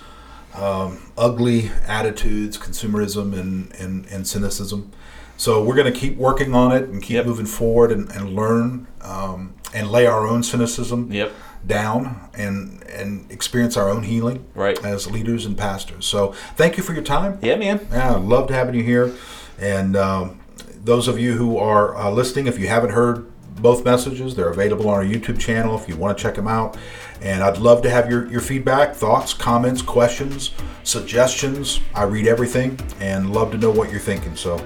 um, 0.53 1.11
ugly 1.17 1.71
attitudes, 1.87 2.57
consumerism 2.57 3.37
and, 3.37 3.73
and, 3.75 4.05
and 4.07 4.27
cynicism. 4.27 4.91
So 5.37 5.63
we're 5.63 5.75
going 5.75 5.91
to 5.91 5.99
keep 5.99 6.15
working 6.17 6.53
on 6.55 6.71
it 6.71 6.83
and 6.89 7.01
keep 7.01 7.15
Yep. 7.15 7.25
moving 7.25 7.45
forward 7.45 7.91
and, 7.91 8.09
and 8.11 8.35
learn 8.35 8.87
um, 9.01 9.53
and 9.73 9.89
lay 9.91 10.05
our 10.05 10.25
own 10.27 10.43
cynicism 10.43 11.11
Yep. 11.11 11.31
Down 11.67 12.29
and 12.33 12.83
and 12.83 13.29
experience 13.31 13.75
our 13.75 13.89
own 13.89 14.03
healing 14.03 14.45
Right. 14.55 14.83
as 14.85 15.09
leaders 15.09 15.45
and 15.45 15.57
pastors. 15.57 16.05
So 16.05 16.33
thank 16.55 16.77
you 16.77 16.83
for 16.83 16.93
your 16.93 17.03
time. 17.03 17.39
Yeah, 17.41 17.55
man. 17.55 17.85
Yeah, 17.91 18.13
I 18.13 18.17
loved 18.17 18.49
having 18.51 18.75
you 18.75 18.83
here. 18.83 19.13
And 19.59 19.95
um, 19.95 20.39
those 20.83 21.07
of 21.07 21.19
you 21.19 21.33
who 21.33 21.57
are 21.57 21.95
uh, 21.95 22.09
listening, 22.09 22.47
if 22.47 22.57
you 22.59 22.67
haven't 22.67 22.91
heard 22.91 23.31
both 23.61 23.83
messages, 23.85 24.35
they're 24.35 24.49
available 24.49 24.89
on 24.89 24.95
our 24.95 25.03
YouTube 25.03 25.39
channel 25.39 25.77
if 25.77 25.87
you 25.89 25.95
want 25.95 26.17
to 26.17 26.21
check 26.21 26.35
them 26.35 26.47
out. 26.47 26.77
And 27.21 27.41
I'd 27.43 27.57
love 27.57 27.81
to 27.83 27.89
have 27.89 28.09
your, 28.09 28.27
your 28.29 28.41
feedback, 28.41 28.93
thoughts, 28.93 29.33
comments, 29.33 29.81
questions, 29.81 30.51
suggestions. 30.83 31.79
I 31.93 32.03
read 32.03 32.27
everything 32.27 32.77
and 32.99 33.33
love 33.33 33.51
to 33.51 33.57
know 33.57 33.71
what 33.71 33.89
you're 33.91 33.99
thinking. 34.01 34.35
So 34.35 34.57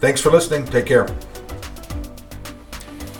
thanks 0.00 0.20
for 0.20 0.30
listening. 0.30 0.66
Take 0.66 0.86
care. 0.86 1.06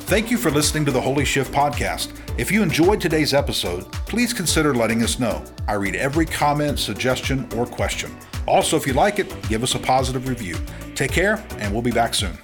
Thank 0.07 0.31
you 0.31 0.39
for 0.39 0.53
listening 0.53 0.85
to 0.85 0.93
the 0.93 1.01
Holy 1.01 1.25
Shift 1.25 1.53
podcast. 1.53 2.17
If 2.39 2.53
you 2.53 2.63
enjoyed 2.63 3.01
today's 3.01 3.35
episode, 3.35 3.91
please 3.91 4.33
consider 4.33 4.73
letting 4.73 5.03
us 5.03 5.19
know. 5.19 5.43
I 5.67 5.73
read 5.73 5.97
every 5.97 6.25
comment, 6.25 6.79
suggestion, 6.79 7.49
or 7.57 7.67
question. 7.67 8.17
Also, 8.47 8.77
if 8.77 8.87
you 8.87 8.93
like 8.93 9.19
it, 9.19 9.35
give 9.49 9.65
us 9.65 9.75
a 9.75 9.81
positive 9.81 10.29
review. 10.29 10.57
Take 10.95 11.11
care, 11.11 11.45
and 11.59 11.73
we'll 11.73 11.83
be 11.83 11.91
back 11.91 12.15
soon. 12.15 12.39